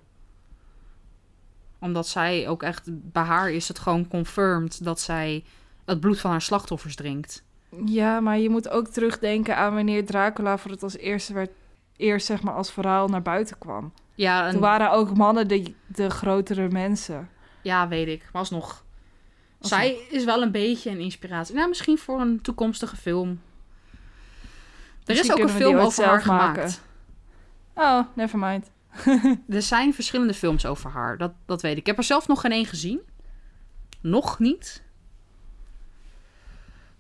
Omdat 1.79 2.07
zij 2.09 2.49
ook 2.49 2.63
echt, 2.63 2.85
bij 2.91 3.23
haar 3.23 3.51
is 3.51 3.69
het 3.69 3.79
gewoon 3.79 4.09
confirmed 4.09 4.85
dat 4.85 5.01
zij 5.01 5.45
het 5.85 6.01
bloed 6.01 6.21
van 6.21 6.31
haar 6.31 6.43
slachtoffers 6.43 6.97
drinkt. 6.97 7.45
Ja, 7.85 8.21
maar 8.21 8.39
je 8.39 8.51
moet 8.51 8.69
ook 8.69 8.87
terugdenken 8.87 9.57
aan 9.57 9.75
wanneer 9.75 10.07
Dracula 10.07 10.59
voor 10.59 10.71
het 10.71 10.83
als 10.83 10.97
eerste 10.97 11.33
werd, 11.33 11.51
eerst 11.97 12.27
zeg 12.27 12.43
maar 12.43 12.55
als 12.55 12.73
verhaal 12.73 13.09
naar 13.09 13.23
buiten 13.23 13.59
kwam. 13.59 13.93
Ja, 14.15 14.47
en, 14.47 14.53
Toen 14.53 14.61
waren 14.61 14.91
ook 14.91 15.17
mannen 15.17 15.49
de, 15.49 15.75
de 15.87 16.11
grotere 16.11 16.69
mensen. 16.69 17.29
ja 17.63 17.89
weet 17.89 18.09
ik. 18.09 18.23
Maar 18.33 18.43
alsnog. 18.43 18.87
Zij 19.61 19.97
is 20.11 20.25
wel 20.25 20.43
een 20.43 20.51
beetje 20.51 20.91
een 20.91 21.01
inspiratie. 21.01 21.55
Nou, 21.55 21.69
misschien 21.69 21.99
voor 21.99 22.21
een 22.21 22.41
toekomstige 22.41 22.97
film. 22.97 23.41
Er 25.05 25.19
is 25.19 25.33
ook 25.33 25.39
een 25.39 25.49
film 25.49 25.77
over 25.77 26.05
haar 26.05 26.27
maken. 26.27 26.63
gemaakt. 26.63 26.81
Oh, 27.75 28.01
never 28.15 28.39
mind. 28.39 28.71
Er 29.49 29.63
zijn 29.63 29.95
verschillende 29.95 30.35
films 30.35 30.67
over 30.67 30.91
haar. 30.91 31.19
Dat, 31.19 31.33
dat 31.47 31.63
weet 31.63 31.73
ik. 31.73 31.79
Ik 31.79 31.87
heb 31.87 31.99
er 31.99 32.05
zelf 32.05 32.29
nog 32.29 32.41
geen 32.41 32.53
één 32.53 32.67
gezien. 32.67 33.01
Nog 34.01 34.39
niet. 34.39 34.83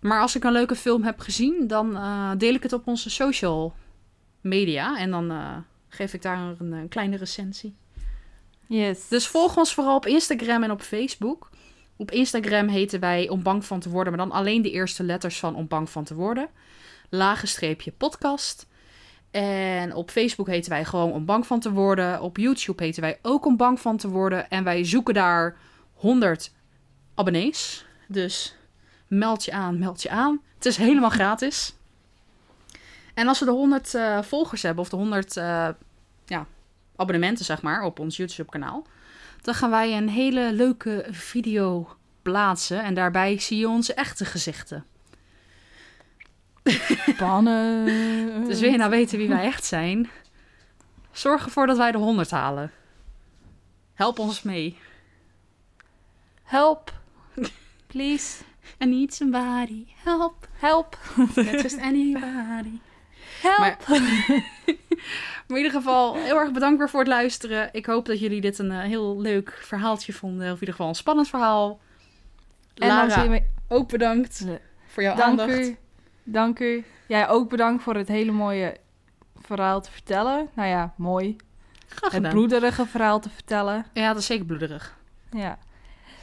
Maar 0.01 0.21
als 0.21 0.37
ik 0.37 0.45
een 0.45 0.53
leuke 0.53 0.75
film 0.75 1.03
heb 1.03 1.21
gezien, 1.21 1.67
dan 1.67 1.97
eh, 1.97 2.31
deel 2.37 2.55
ik 2.55 2.63
het 2.63 2.73
op 2.73 2.87
onze 2.87 3.11
social 3.11 3.75
media. 4.41 4.99
En 4.99 5.11
dan 5.11 5.31
eh, 5.31 5.57
geef 5.89 6.15
ik 6.15 6.23
daar 6.23 6.39
een, 6.39 6.73
een 6.73 6.89
kleine 6.89 7.17
recensie. 7.17 7.77
Yes. 8.67 9.09
Dus 9.09 9.27
volg 9.27 9.57
ons 9.57 9.75
vooral 9.75 9.97
op 9.97 10.07
Instagram 10.07 10.63
en 10.63 10.71
op 10.71 10.83
Facebook. 10.83 11.51
Op 12.01 12.11
Instagram 12.11 12.69
heten 12.69 13.01
wij 13.01 13.29
Om 13.29 13.43
Bang 13.43 13.65
van 13.65 13.81
te 13.81 13.89
worden, 13.89 14.17
maar 14.17 14.27
dan 14.27 14.37
alleen 14.37 14.63
de 14.63 14.71
eerste 14.71 15.03
letters 15.03 15.39
van 15.39 15.55
Om 15.55 15.69
Bang 15.69 15.91
van 15.91 16.05
te 16.05 16.15
worden. 16.15 16.49
Lage 17.09 17.47
streepje 17.47 17.93
podcast. 17.93 18.67
En 19.31 19.95
op 19.95 20.11
Facebook 20.11 20.47
heten 20.47 20.71
wij 20.71 20.85
gewoon 20.85 21.13
Om 21.13 21.25
Bang 21.25 21.47
van 21.47 21.61
te 21.61 21.73
worden. 21.73 22.21
Op 22.21 22.37
YouTube 22.37 22.85
heten 22.85 23.03
wij 23.03 23.19
ook 23.23 23.47
Om 23.47 23.57
Bang 23.57 23.81
van 23.81 23.97
te 23.97 24.09
worden. 24.09 24.51
En 24.51 24.65
wij 24.65 24.85
zoeken 24.85 25.15
daar 25.15 25.57
100 25.95 26.53
abonnees. 27.15 27.87
Dus 28.07 28.57
meld 29.07 29.45
je 29.45 29.53
aan, 29.53 29.79
meld 29.79 30.03
je 30.03 30.11
aan. 30.11 30.41
Het 30.55 30.67
is 30.67 30.77
helemaal 30.77 31.11
gratis. 31.11 31.75
En 33.15 33.29
als 33.29 33.39
we 33.39 33.45
de 33.45 33.51
100 33.51 33.95
eh, 33.95 34.23
volgers 34.23 34.63
hebben, 34.63 34.83
of 34.83 34.89
de 34.89 34.97
100 34.97 35.37
eh, 35.37 35.69
ja, 36.27 36.47
abonnementen, 36.97 37.45
zeg 37.45 37.63
maar, 37.63 37.83
op 37.83 37.99
ons 37.99 38.17
YouTube-kanaal, 38.17 38.87
dan 39.49 39.57
gaan 39.57 39.71
wij 39.71 39.97
een 39.97 40.09
hele 40.09 40.53
leuke 40.53 41.07
video 41.11 41.97
plaatsen. 42.23 42.83
En 42.83 42.95
daarbij 42.95 43.39
zie 43.39 43.59
je 43.59 43.69
onze 43.69 43.95
echte 43.95 44.25
gezichten. 44.25 44.85
Spannend. 47.15 48.47
Dus 48.47 48.61
wil 48.61 48.71
je 48.71 48.77
nou 48.77 48.91
weten 48.91 49.19
wie 49.19 49.29
wij 49.29 49.45
echt 49.45 49.65
zijn? 49.65 50.11
Zorg 51.13 51.45
ervoor 51.45 51.67
dat 51.67 51.77
wij 51.77 51.93
de 51.93 51.99
100 51.99 52.31
halen. 52.31 52.73
Help 53.95 54.19
ons 54.19 54.43
mee. 54.43 54.79
Help. 56.43 56.93
Please. 57.87 58.43
I 58.83 58.87
need 58.87 59.15
somebody. 59.15 59.87
Help. 60.05 60.49
Help. 60.53 60.99
Not 61.17 61.37
just 61.63 61.79
anybody. 61.79 62.81
Help. 63.43 63.59
Maar, 63.59 63.77
maar 65.47 65.57
in 65.59 65.65
ieder 65.65 65.73
geval, 65.73 66.15
heel 66.15 66.37
erg 66.39 66.53
bedankt 66.53 66.79
weer 66.79 66.89
voor 66.89 67.01
het 67.01 67.09
luisteren. 67.09 67.69
Ik 67.73 67.87
hoop 67.87 68.07
dat 68.07 68.21
jullie 68.21 68.41
dit 68.41 68.59
een 68.59 68.71
eh, 68.71 68.81
heel 68.81 69.21
leuk 69.21 69.59
verhaaltje 69.63 70.13
vonden. 70.13 70.47
Of 70.47 70.53
in 70.55 70.61
ieder 70.61 70.75
geval 70.75 70.89
een 70.89 70.95
spannend 70.95 71.29
verhaal. 71.29 71.81
en 72.75 72.89
dan 72.89 72.97
Lara, 72.97 73.23
zien 73.23 73.31
we... 73.31 73.43
ook 73.69 73.89
bedankt 73.89 74.45
voor 74.87 75.03
jouw 75.03 75.15
Dank 75.17 75.41
aandacht. 75.41 75.59
u. 75.59 75.77
Dank 76.23 76.59
u. 76.59 76.85
Jij 77.07 77.29
ook 77.29 77.49
bedankt 77.49 77.83
voor 77.83 77.95
het 77.95 78.09
hele 78.09 78.33
mooie 78.33 78.77
verhaal 79.43 79.81
te 79.81 79.91
vertellen. 79.91 80.49
Nou 80.55 80.69
ja, 80.69 80.93
mooi. 80.97 81.37
Graag 81.87 82.01
Het 82.01 82.13
gedaan. 82.13 82.31
bloederige 82.33 82.87
verhaal 82.87 83.21
te 83.21 83.31
vertellen. 83.31 83.87
Ja, 83.93 84.09
dat 84.09 84.19
is 84.19 84.27
zeker 84.27 84.45
bloederig. 84.45 84.97
Ja. 85.31 85.59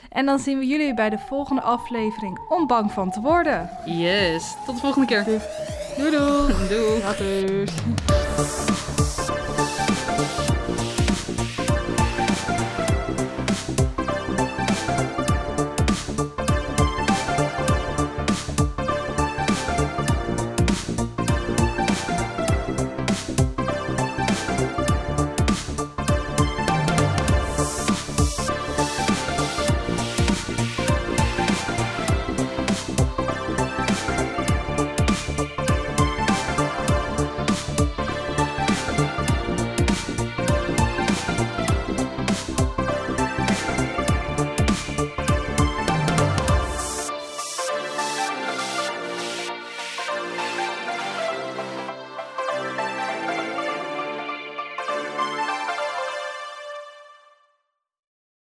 En 0.09 0.25
dan 0.25 0.39
zien 0.39 0.59
we 0.59 0.65
jullie 0.65 0.93
bij 0.93 1.09
de 1.09 1.17
volgende 1.17 1.61
aflevering 1.61 2.39
om 2.49 2.67
bang 2.67 2.91
van 2.91 3.11
te 3.11 3.21
worden. 3.21 3.69
Yes. 3.85 4.55
Tot 4.65 4.75
de 4.75 4.81
volgende 4.81 5.07
keer. 5.07 5.23
Doei 5.97 6.11
doei. 6.11 6.53
Doei. 6.67 6.99
Later. 6.99 8.84